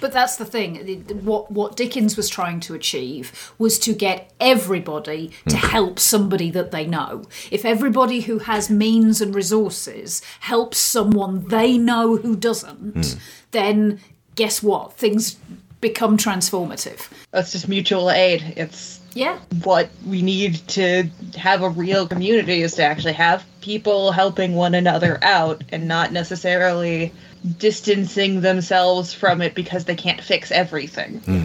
[0.00, 1.04] But that's the thing.
[1.24, 5.66] What what Dickens was trying to achieve was to get everybody to hmm.
[5.66, 7.24] help somebody that they know.
[7.50, 13.18] If everybody who has means and resources helps someone they know who doesn't, hmm.
[13.50, 14.00] then
[14.34, 14.94] guess what?
[14.94, 15.36] Things
[15.80, 17.10] become transformative.
[17.30, 18.54] That's just mutual aid.
[18.56, 19.38] It's yeah.
[19.62, 24.74] What we need to have a real community is to actually have people helping one
[24.74, 27.12] another out and not necessarily
[27.58, 31.18] distancing themselves from it because they can't fix everything.
[31.20, 31.44] Hmm.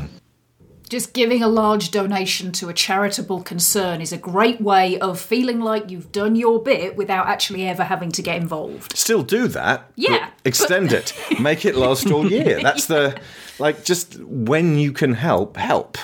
[0.90, 5.60] Just giving a large donation to a charitable concern is a great way of feeling
[5.60, 8.98] like you've done your bit without actually ever having to get involved.
[8.98, 9.92] Still do that.
[9.96, 11.14] Yeah, but Extend it.
[11.40, 12.60] Make it last all year.
[12.64, 13.20] That's the
[13.60, 15.98] like just when you can help, help.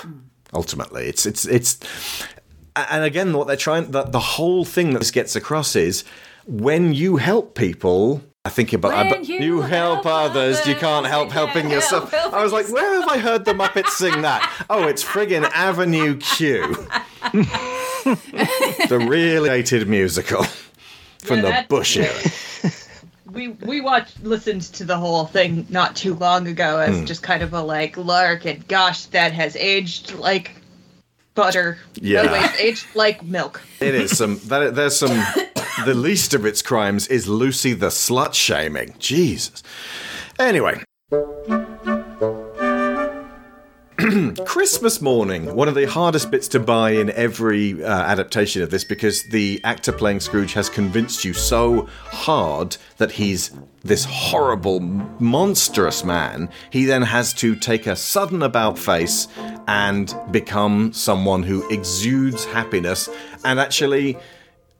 [0.54, 1.80] Ultimately, it's it's it's,
[2.76, 6.04] and again, what they're trying the the whole thing that this gets across is
[6.46, 8.22] when you help people.
[8.46, 12.14] I think about I, When but you you help others, you can't help helping yourself.
[12.14, 14.40] I was like, where have I heard the Muppets sing that?
[14.70, 16.62] Oh, it's friggin' Avenue Q,
[18.04, 20.44] the really dated musical
[21.18, 22.72] from Yeah, the that- Bush era.
[23.32, 27.04] We we watched listened to the whole thing not too long ago as Hmm.
[27.04, 30.55] just kind of a like lark and gosh that has aged like
[31.36, 31.78] butter.
[31.94, 32.52] Yeah.
[32.58, 33.62] Aged like milk.
[33.78, 34.40] It is some.
[34.46, 35.16] That, there's some.
[35.84, 38.94] The least of its crimes is Lucy the slut shaming.
[38.98, 39.62] Jesus.
[40.38, 40.82] Anyway.
[44.44, 48.84] Christmas morning, one of the hardest bits to buy in every uh, adaptation of this
[48.84, 53.52] because the actor playing Scrooge has convinced you so hard that he's
[53.82, 56.50] this horrible, monstrous man.
[56.68, 59.28] He then has to take a sudden about face
[59.66, 63.08] and become someone who exudes happiness
[63.46, 64.18] and actually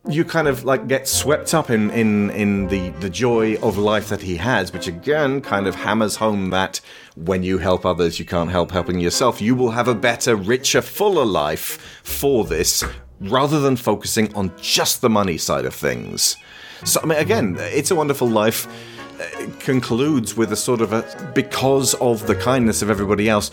[0.08, 4.08] you kind of like get swept up in in in the the joy of life
[4.08, 6.80] that he has which again kind of hammers home that
[7.16, 10.80] when you help others you can't help helping yourself you will have a better richer
[10.80, 12.84] fuller life for this
[13.20, 16.36] rather than focusing on just the money side of things
[16.84, 18.68] so i mean again it's a wonderful life
[19.20, 23.50] uh, concludes with a sort of a because of the kindness of everybody else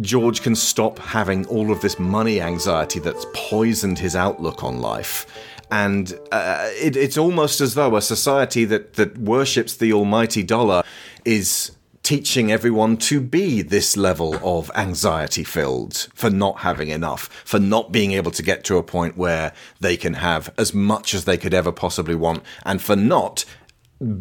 [0.00, 5.26] George can stop having all of this money anxiety that's poisoned his outlook on life.
[5.70, 10.82] And uh, it, it's almost as though a society that, that worships the almighty dollar
[11.24, 17.60] is teaching everyone to be this level of anxiety filled for not having enough, for
[17.60, 21.24] not being able to get to a point where they can have as much as
[21.24, 23.44] they could ever possibly want, and for not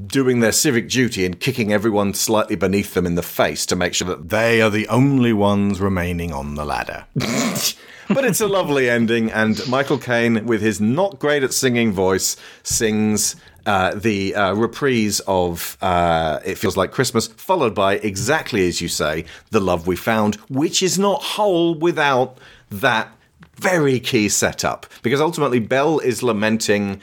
[0.07, 3.93] doing their civic duty and kicking everyone slightly beneath them in the face to make
[3.93, 7.05] sure that they are the only ones remaining on the ladder.
[8.09, 12.35] but it's a lovely ending, and Michael Caine, with his not great at singing voice,
[12.63, 13.35] sings.
[13.65, 18.87] Uh, the uh, reprise of uh, It Feels Like Christmas, followed by, exactly as you
[18.87, 22.39] say, The Love We Found, which is not whole without
[22.71, 23.11] that
[23.55, 24.87] very key setup.
[25.03, 26.99] Because ultimately, Belle is lamenting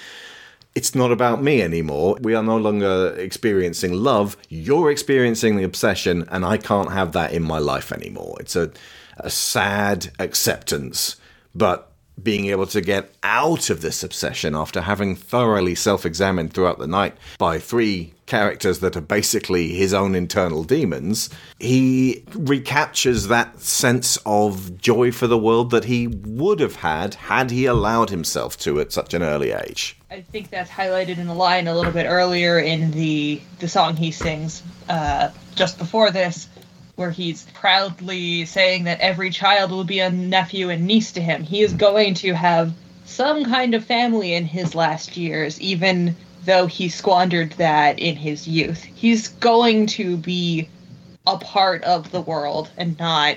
[0.76, 2.18] it's not about me anymore.
[2.20, 4.36] We are no longer experiencing love.
[4.50, 8.36] You're experiencing the obsession, and I can't have that in my life anymore.
[8.40, 8.70] It's a,
[9.16, 11.16] a sad acceptance,
[11.54, 16.78] but being able to get out of this obsession after having thoroughly self examined throughout
[16.78, 21.30] the night by three characters that are basically his own internal demons,
[21.60, 27.50] he recaptures that sense of joy for the world that he would have had had
[27.50, 29.96] he allowed himself to at such an early age.
[30.10, 33.96] I think that's highlighted in the line a little bit earlier in the the song
[33.96, 36.48] he sings uh, just before this,
[36.96, 41.42] where he's proudly saying that every child will be a nephew and niece to him.
[41.42, 42.72] He is going to have
[43.04, 48.48] some kind of family in his last years, even though he squandered that in his
[48.48, 48.82] youth.
[48.82, 50.68] He's going to be
[51.26, 53.36] a part of the world and not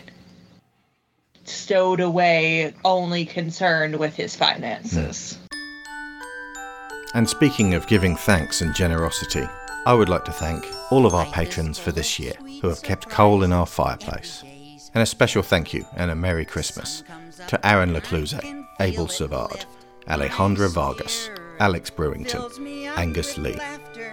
[1.44, 5.38] stowed away, only concerned with his finances.
[7.14, 9.48] And speaking of giving thanks and generosity,
[9.86, 13.10] I would like to thank all of our patrons for this year who have kept
[13.10, 14.44] coal in our fireplace.
[14.94, 17.04] And a special thank you and a Merry Christmas
[17.48, 18.40] to Aaron Lecluse,
[18.80, 19.66] Abel Savard,
[20.08, 21.30] Alejandra Vargas,
[21.60, 23.60] Alex Brewington, Angus Lee,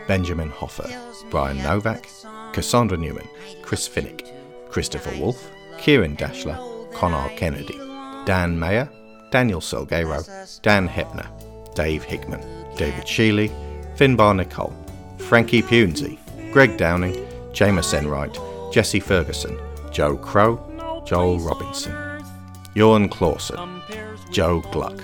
[0.07, 0.89] Benjamin Hoffer,
[1.31, 2.09] Brian Novak,
[2.53, 3.29] Cassandra Newman,
[3.63, 4.33] Chris Finnick,
[4.71, 7.79] Christopher Wolfe, Kieran Dashler, Connor Kennedy,
[8.27, 8.91] Dan Mayer,
[9.31, 11.27] Daniel Salguero, Dan Hepner,
[11.75, 12.41] Dave Hickman,
[12.77, 13.51] David Sheely,
[13.97, 14.75] Finbar Nicole,
[15.19, 16.19] Frankie Punzi,
[16.53, 17.15] Greg Downing,
[17.57, 18.39] Jameis Enright,
[18.71, 19.59] Jesse Ferguson,
[19.91, 20.61] Joe Crow,
[21.07, 21.95] Joel Robinson,
[22.75, 23.81] Jorn Clausen,
[24.31, 25.03] Joe Gluck,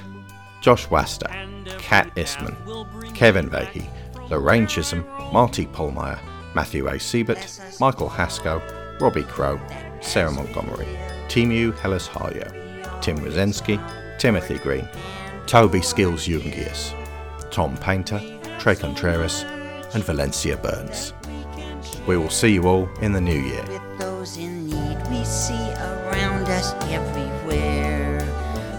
[0.60, 1.30] Josh Waster,
[1.78, 2.54] Kat Isman,
[3.14, 3.88] Kevin Vahey,
[4.28, 6.18] Lorraine Chisholm, Marty Polmeyer,
[6.54, 7.00] Matthew A.
[7.00, 8.62] Siebert, Michael Haskell,
[9.00, 9.58] Robbie Crow,
[10.02, 10.86] Sarah Montgomery,
[11.28, 13.80] Timu Hellas Harjo, Tim Rosensky,
[14.18, 14.86] Timothy Green,
[15.46, 16.92] Toby Skills Jungius,
[17.50, 18.20] Tom Painter,
[18.58, 19.44] Trey Contreras,
[19.94, 21.14] and Valencia Burns.
[22.06, 23.64] We will see you all in the new year.
[23.98, 28.20] those in need we see around us everywhere.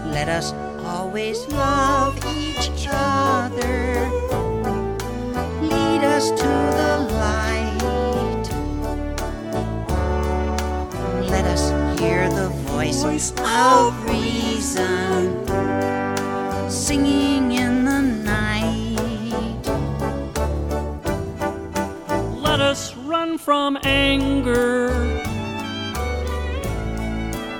[0.06, 0.52] Let us
[0.84, 4.10] always love each other.
[5.62, 6.94] Lead us to the
[7.24, 8.44] light.
[11.30, 15.46] Let us hear the voice of reason
[16.70, 17.83] singing in
[23.34, 24.90] run from anger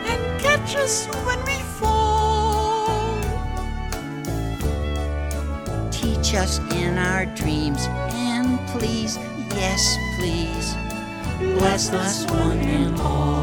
[0.06, 3.20] and catch us when we fall.
[5.90, 9.16] Teach us in our dreams, and please,
[9.50, 10.74] yes, please,
[11.58, 13.34] bless us one and all.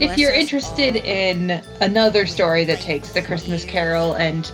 [0.00, 4.50] If you're interested in another story that takes the Christmas Carol and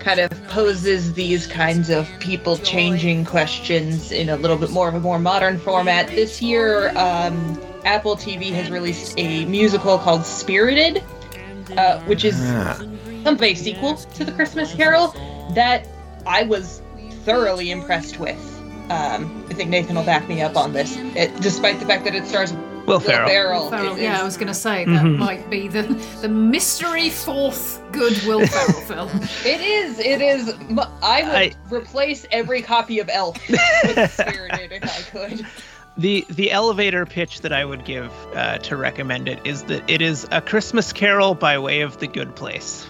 [0.00, 4.94] kind of poses these kinds of people changing questions in a little bit more of
[4.94, 11.02] a more modern format, this year um, Apple TV has released a musical called Spirited,
[11.76, 15.08] uh, which is some of a sequel to the Christmas Carol
[15.54, 15.86] that
[16.26, 16.82] I was
[17.24, 18.38] thoroughly impressed with.
[18.90, 22.14] Um, I think Nathan will back me up on this, it, despite the fact that
[22.14, 22.52] it stars
[22.88, 23.28] Will Ferrell.
[23.28, 23.70] Ferrell.
[23.70, 25.18] Ferrell, yeah, I was going to say that Mhm.
[25.18, 25.82] might be the
[26.22, 29.10] the mystery fourth good Will Ferrell film.
[29.44, 29.98] It is.
[29.98, 30.54] It is.
[31.02, 35.46] I would replace every copy of Elf with Spirited if I could.
[35.96, 40.00] The the elevator pitch that I would give uh, to recommend it is that it
[40.00, 42.86] is a Christmas Carol by way of the Good Place.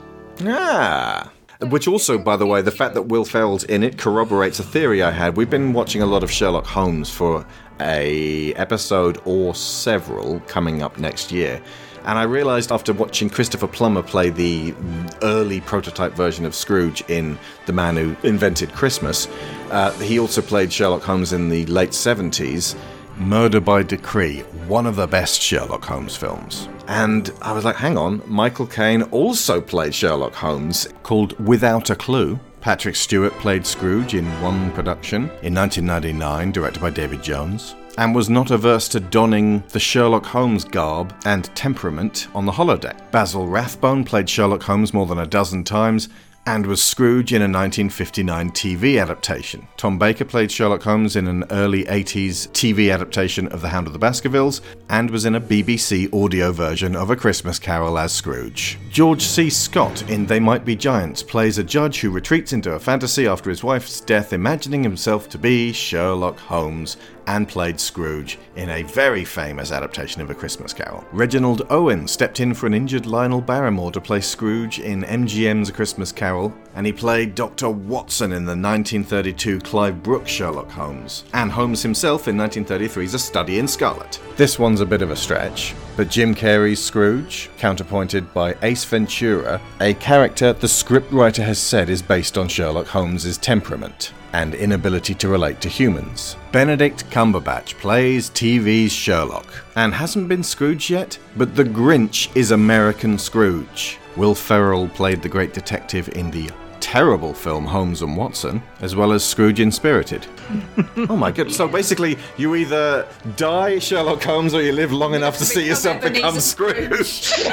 [0.46, 1.30] Ah.
[1.60, 5.02] Which also, by the way, the fact that Will Ferrell's in it corroborates a theory
[5.02, 5.36] I had.
[5.36, 7.44] We've been watching a lot of Sherlock Holmes for
[7.80, 11.60] a episode or several coming up next year.
[12.04, 14.74] And I realized after watching Christopher Plummer play the
[15.22, 19.28] early prototype version of Scrooge in The Man Who Invented Christmas,
[19.70, 22.76] uh, he also played Sherlock Holmes in the late 70s.
[23.18, 26.68] Murder by Decree, one of the best Sherlock Holmes films.
[26.86, 31.96] And I was like, hang on, Michael Caine also played Sherlock Holmes called Without a
[31.96, 32.38] Clue.
[32.68, 38.28] Patrick Stewart played Scrooge in one production in 1999, directed by David Jones, and was
[38.28, 43.10] not averse to donning the Sherlock Holmes garb and temperament on the holodeck.
[43.10, 46.10] Basil Rathbone played Sherlock Holmes more than a dozen times
[46.46, 49.68] and was Scrooge in a 1959 TV adaptation.
[49.76, 53.92] Tom Baker played Sherlock Holmes in an early 80s TV adaptation of The Hound of
[53.92, 58.78] the Baskervilles and was in a BBC audio version of A Christmas Carol as Scrooge.
[58.90, 59.50] George C.
[59.50, 63.50] Scott in They Might Be Giants plays a judge who retreats into a fantasy after
[63.50, 66.96] his wife's death, imagining himself to be Sherlock Holmes
[67.28, 71.04] and played Scrooge in a very famous adaptation of A Christmas Carol.
[71.12, 75.72] Reginald Owen stepped in for an injured Lionel Barrymore to play Scrooge in MGM's A
[75.72, 77.68] Christmas Carol, and he played Dr.
[77.68, 83.58] Watson in the 1932 Clive Brook's Sherlock Holmes, and Holmes himself in 1933's A Study
[83.58, 84.18] in Scarlet.
[84.36, 89.60] This one's a bit of a stretch, but Jim Carrey's Scrooge, counterpointed by Ace Ventura,
[89.82, 95.28] a character the scriptwriter has said is based on Sherlock Holmes's temperament and inability to
[95.28, 96.36] relate to humans.
[96.52, 103.18] Benedict Cumberbatch plays TV's Sherlock and hasn't been Scrooge yet, but the Grinch is American
[103.18, 103.98] Scrooge.
[104.16, 106.50] Will Ferrell played the great detective in the
[106.80, 110.26] terrible film Holmes and Watson, as well as Scrooge in Spirited.
[111.08, 115.38] oh my god, so basically you either die Sherlock Holmes or you live long enough
[115.38, 117.32] to see yourself become Scrooge.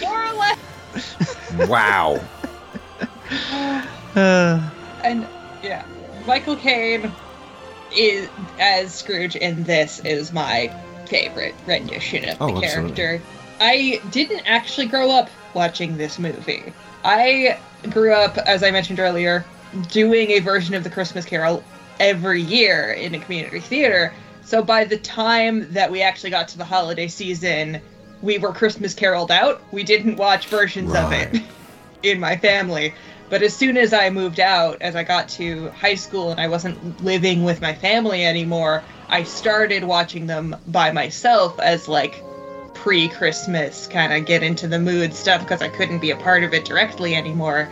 [0.00, 0.58] More or less.
[1.68, 2.20] wow.
[5.04, 5.26] And
[5.62, 5.84] yeah,
[6.26, 7.10] Michael Caine
[7.94, 10.72] is as Scrooge in this is my
[11.06, 12.94] favorite rendition of Oh, the absolutely.
[12.96, 13.22] character.
[13.60, 16.72] I didn't actually grow up watching this movie.
[17.04, 17.58] I
[17.90, 19.44] grew up, as I mentioned earlier,
[19.90, 21.62] doing a version of the Christmas Carol
[21.98, 24.14] every year in a community theater.
[24.44, 27.80] So by the time that we actually got to the holiday season,
[28.22, 29.62] we were Christmas caroled out.
[29.72, 31.42] We didn't watch versions of it
[32.02, 32.94] in my family.
[33.30, 36.48] But as soon as I moved out, as I got to high school and I
[36.48, 42.24] wasn't living with my family anymore, I started watching them by myself as like
[42.74, 46.42] pre Christmas, kind of get into the mood stuff because I couldn't be a part
[46.42, 47.68] of it directly anymore.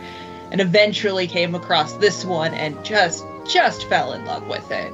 [0.51, 4.93] And eventually came across this one and just just fell in love with it.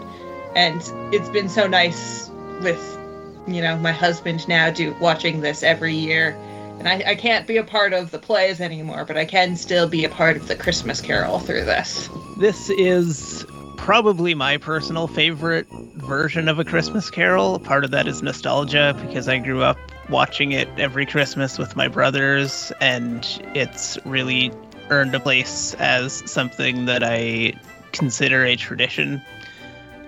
[0.56, 0.82] And
[1.14, 2.30] it's been so nice
[2.62, 2.98] with
[3.46, 6.36] you know my husband now do watching this every year
[6.80, 9.88] and I, I can't be a part of the plays anymore, but I can still
[9.88, 12.10] be a part of the Christmas Carol through this.
[12.38, 13.46] This is
[13.78, 17.60] probably my personal favorite version of A Christmas Carol.
[17.60, 19.78] Part of that is nostalgia because I grew up
[20.10, 24.52] watching it every Christmas with my brothers, and it's really
[24.90, 27.54] earned a place as something that I
[27.92, 29.22] consider a tradition.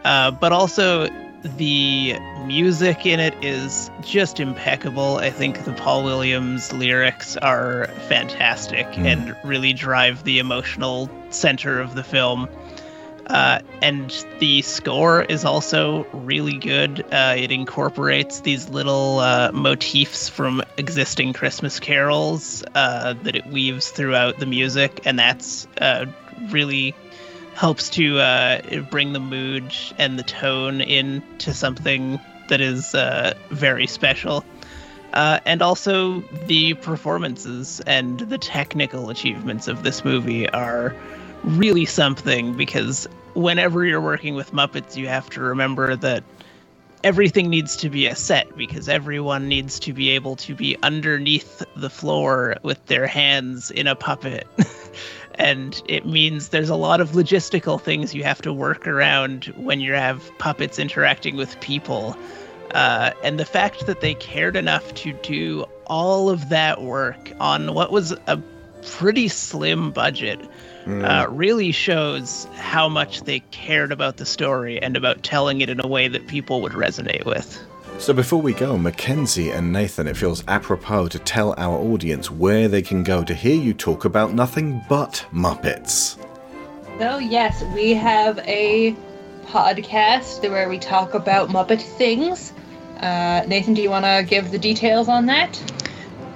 [0.03, 1.07] Uh, but also,
[1.43, 5.17] the music in it is just impeccable.
[5.17, 9.05] I think the Paul Williams lyrics are fantastic Mm.
[9.05, 12.49] and really drive the emotional center of the film.
[13.27, 17.05] Uh, and the score is also really good.
[17.11, 23.91] Uh, it incorporates these little uh, motifs from existing Christmas carols uh, that it weaves
[23.91, 26.05] throughout the music, and that's uh,
[26.51, 26.95] really
[27.57, 28.61] helps to uh,
[28.91, 32.19] bring the mood and the tone into something
[32.49, 34.45] that is uh, very special.
[35.13, 40.95] Uh, and also the performances and the technical achievements of this movie are
[41.43, 46.23] really something because whenever you're working with Muppets, you have to remember that
[47.03, 51.63] everything needs to be a set because everyone needs to be able to be underneath
[51.75, 54.45] the floor with their hands in a puppet.
[55.37, 59.79] and it means there's a lot of logistical things you have to work around when
[59.79, 62.15] you have puppets interacting with people.
[62.71, 67.73] Uh, and the fact that they cared enough to do all of that work on
[67.73, 68.41] what was a
[68.81, 70.39] pretty slim budget
[70.87, 75.81] uh, really shows how much they cared about the story and about telling it in
[75.83, 77.61] a way that people would resonate with.
[77.99, 82.67] So before we go, Mackenzie and Nathan, it feels apropos to tell our audience where
[82.67, 86.15] they can go to hear you talk about nothing but Muppets.
[86.99, 88.95] So, yes, we have a
[89.47, 92.53] podcast where we talk about Muppet things.
[93.01, 95.59] Uh, Nathan, do you want to give the details on that?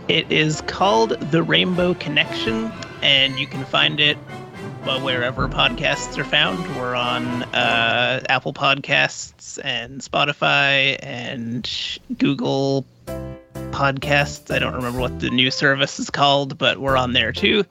[0.07, 2.71] It is called The Rainbow Connection,
[3.03, 4.40] and you can find it well,
[4.85, 6.59] wherever podcasts are found.
[6.75, 11.69] We're on uh, Apple Podcasts and Spotify and
[12.17, 12.85] Google
[13.71, 14.53] Podcasts.
[14.53, 17.63] I don't remember what the new service is called, but we're on there too.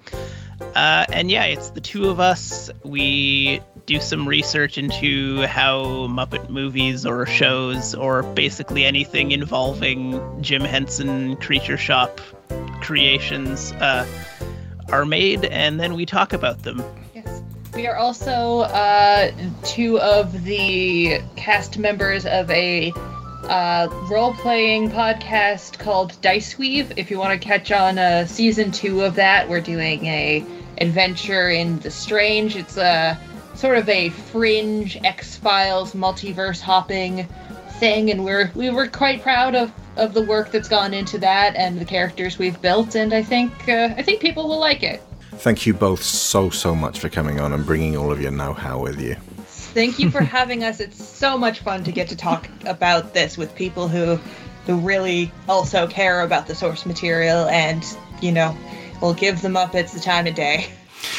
[0.75, 2.71] Uh, and yeah, it's the two of us.
[2.85, 10.63] We do some research into how Muppet movies or shows or basically anything involving Jim
[10.63, 12.21] Henson Creature Shop
[12.81, 14.07] creations uh,
[14.93, 16.83] are made, and then we talk about them.
[17.15, 17.43] Yes.
[17.75, 19.31] We are also uh,
[19.65, 22.93] two of the cast members of a
[23.45, 26.93] uh, role playing podcast called Dice Weave.
[26.97, 30.45] If you want to catch on uh, season two of that, we're doing a
[30.79, 32.57] adventure in the strange.
[32.57, 33.19] It's a
[33.55, 37.29] sort of a fringe X Files multiverse hopping
[37.79, 41.55] thing, and we're we were quite proud of of the work that's gone into that
[41.55, 42.97] and the characters we've built.
[42.97, 45.03] And I think uh, I think people will like it.
[45.33, 48.53] Thank you both so, so much for coming on and bringing all of your know
[48.53, 49.15] how with you.
[49.45, 50.81] Thank you for having us.
[50.81, 54.19] It's so much fun to get to talk about this with people who
[54.67, 57.85] who really also care about the source material and,
[58.21, 58.57] you know,
[59.01, 60.71] will give the Muppets the time of day.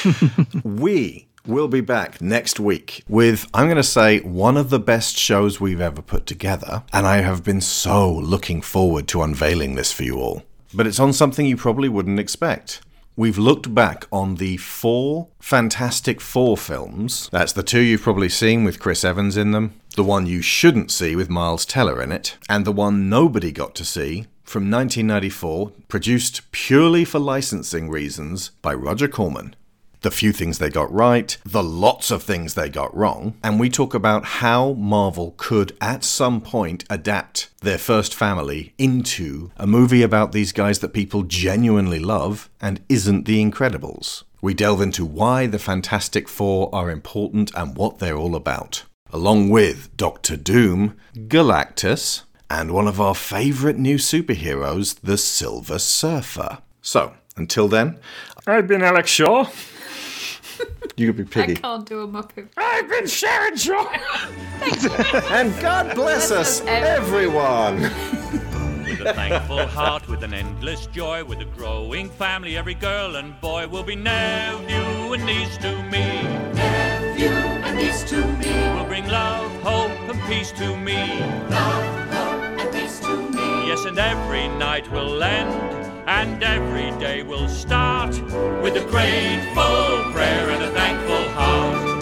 [0.64, 5.18] we will be back next week with, I'm going to say, one of the best
[5.18, 6.84] shows we've ever put together.
[6.94, 10.44] And I have been so looking forward to unveiling this for you all.
[10.74, 12.82] But it's on something you probably wouldn't expect.
[13.16, 17.30] We've looked back on the four Fantastic Four films.
[17.32, 20.92] That's the two you've probably seen with Chris Evans in them, the one you shouldn't
[20.92, 25.72] see with Miles Teller in it, and the one nobody got to see from 1994,
[25.88, 29.56] produced purely for licensing reasons by Roger Corman.
[30.02, 33.70] The few things they got right, the lots of things they got wrong, and we
[33.70, 40.02] talk about how Marvel could at some point adapt their first family into a movie
[40.02, 44.24] about these guys that people genuinely love and isn't The Incredibles.
[44.42, 49.52] We delve into why the Fantastic Four are important and what they're all about, along
[49.52, 56.58] with Doctor Doom, Galactus, and one of our favourite new superheroes, the Silver Surfer.
[56.82, 58.00] So, until then,
[58.48, 59.48] I've been Alex Shaw.
[60.98, 61.54] You could be Piggy.
[61.54, 62.50] I can't do a Muppet.
[62.58, 63.88] I've been Sharon Shaw.
[65.32, 67.82] and God bless us, everyone.
[67.82, 73.40] With a thankful heart, with an endless joy, with a growing family, every girl and
[73.42, 76.22] boy will be nephew and niece to me.
[76.54, 78.54] Nephew and niece to me.
[78.76, 81.20] Will bring love, hope, and peace to me.
[81.50, 83.68] Love, hope, and peace to me.
[83.68, 85.81] Yes, and every night will end.
[86.08, 88.10] And every day will start
[88.62, 92.02] with a grateful prayer and a thankful heart.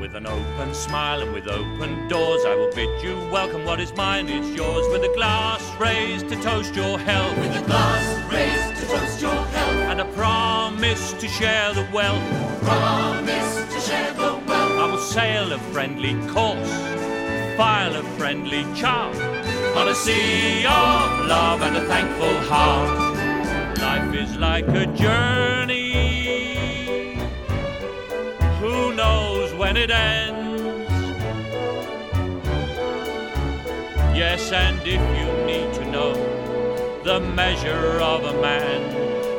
[0.00, 3.64] With an open smile and with open doors, I will bid you welcome.
[3.64, 4.86] What is mine is yours.
[4.88, 7.36] With a glass raised to toast your health.
[7.38, 9.90] With a glass raised to toast your health.
[9.90, 12.22] And a promise to share the wealth.
[12.62, 14.72] Promise to share the wealth.
[14.80, 16.72] I will sail a friendly course,
[17.60, 19.14] file a friendly chart.
[19.76, 23.18] On a sea of love and a thankful heart.
[23.76, 26.06] Life is like a journey.
[28.60, 30.62] Who knows when it ends?
[34.22, 36.14] Yes, and if you need to know
[37.04, 38.80] the measure of a man,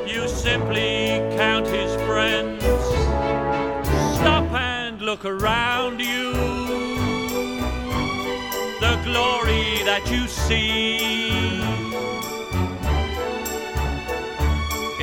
[0.08, 2.64] you simply count his friends.
[4.20, 6.61] Stop and look around you
[9.12, 11.60] glory that you see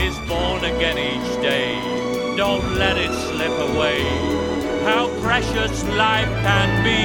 [0.07, 1.77] is born again each day.
[2.35, 4.01] Don't let it slip away.
[4.89, 7.03] How precious life can be.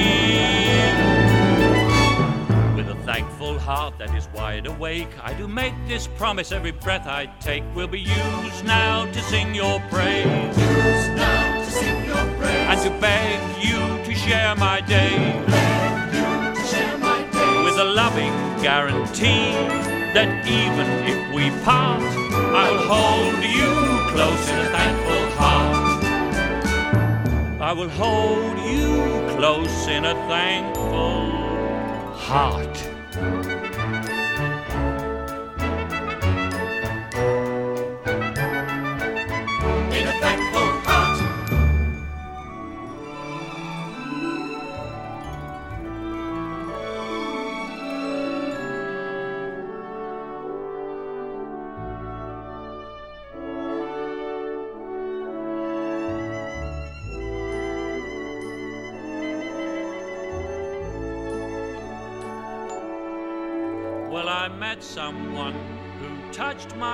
[2.78, 7.06] With a thankful heart that is wide awake, I do make this promise every breath
[7.06, 10.26] I take will be used now to sing your praise.
[10.58, 12.68] Used now to sing your praise.
[12.72, 15.73] And to beg you to share my day
[17.74, 19.52] is a loving guarantee
[20.14, 23.72] that even if we part, I will hold you
[24.14, 26.04] close in a thankful heart.
[27.62, 31.32] I will hold you close in a thankful
[32.14, 32.93] heart.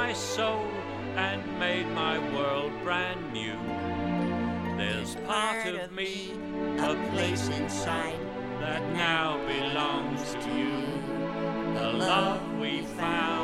[0.10, 0.66] my soul
[1.18, 3.54] and made my world brand new.
[4.76, 6.32] There's part of me,
[6.80, 8.20] a place inside
[8.60, 11.76] that now belongs to you.
[11.76, 13.39] The love we found.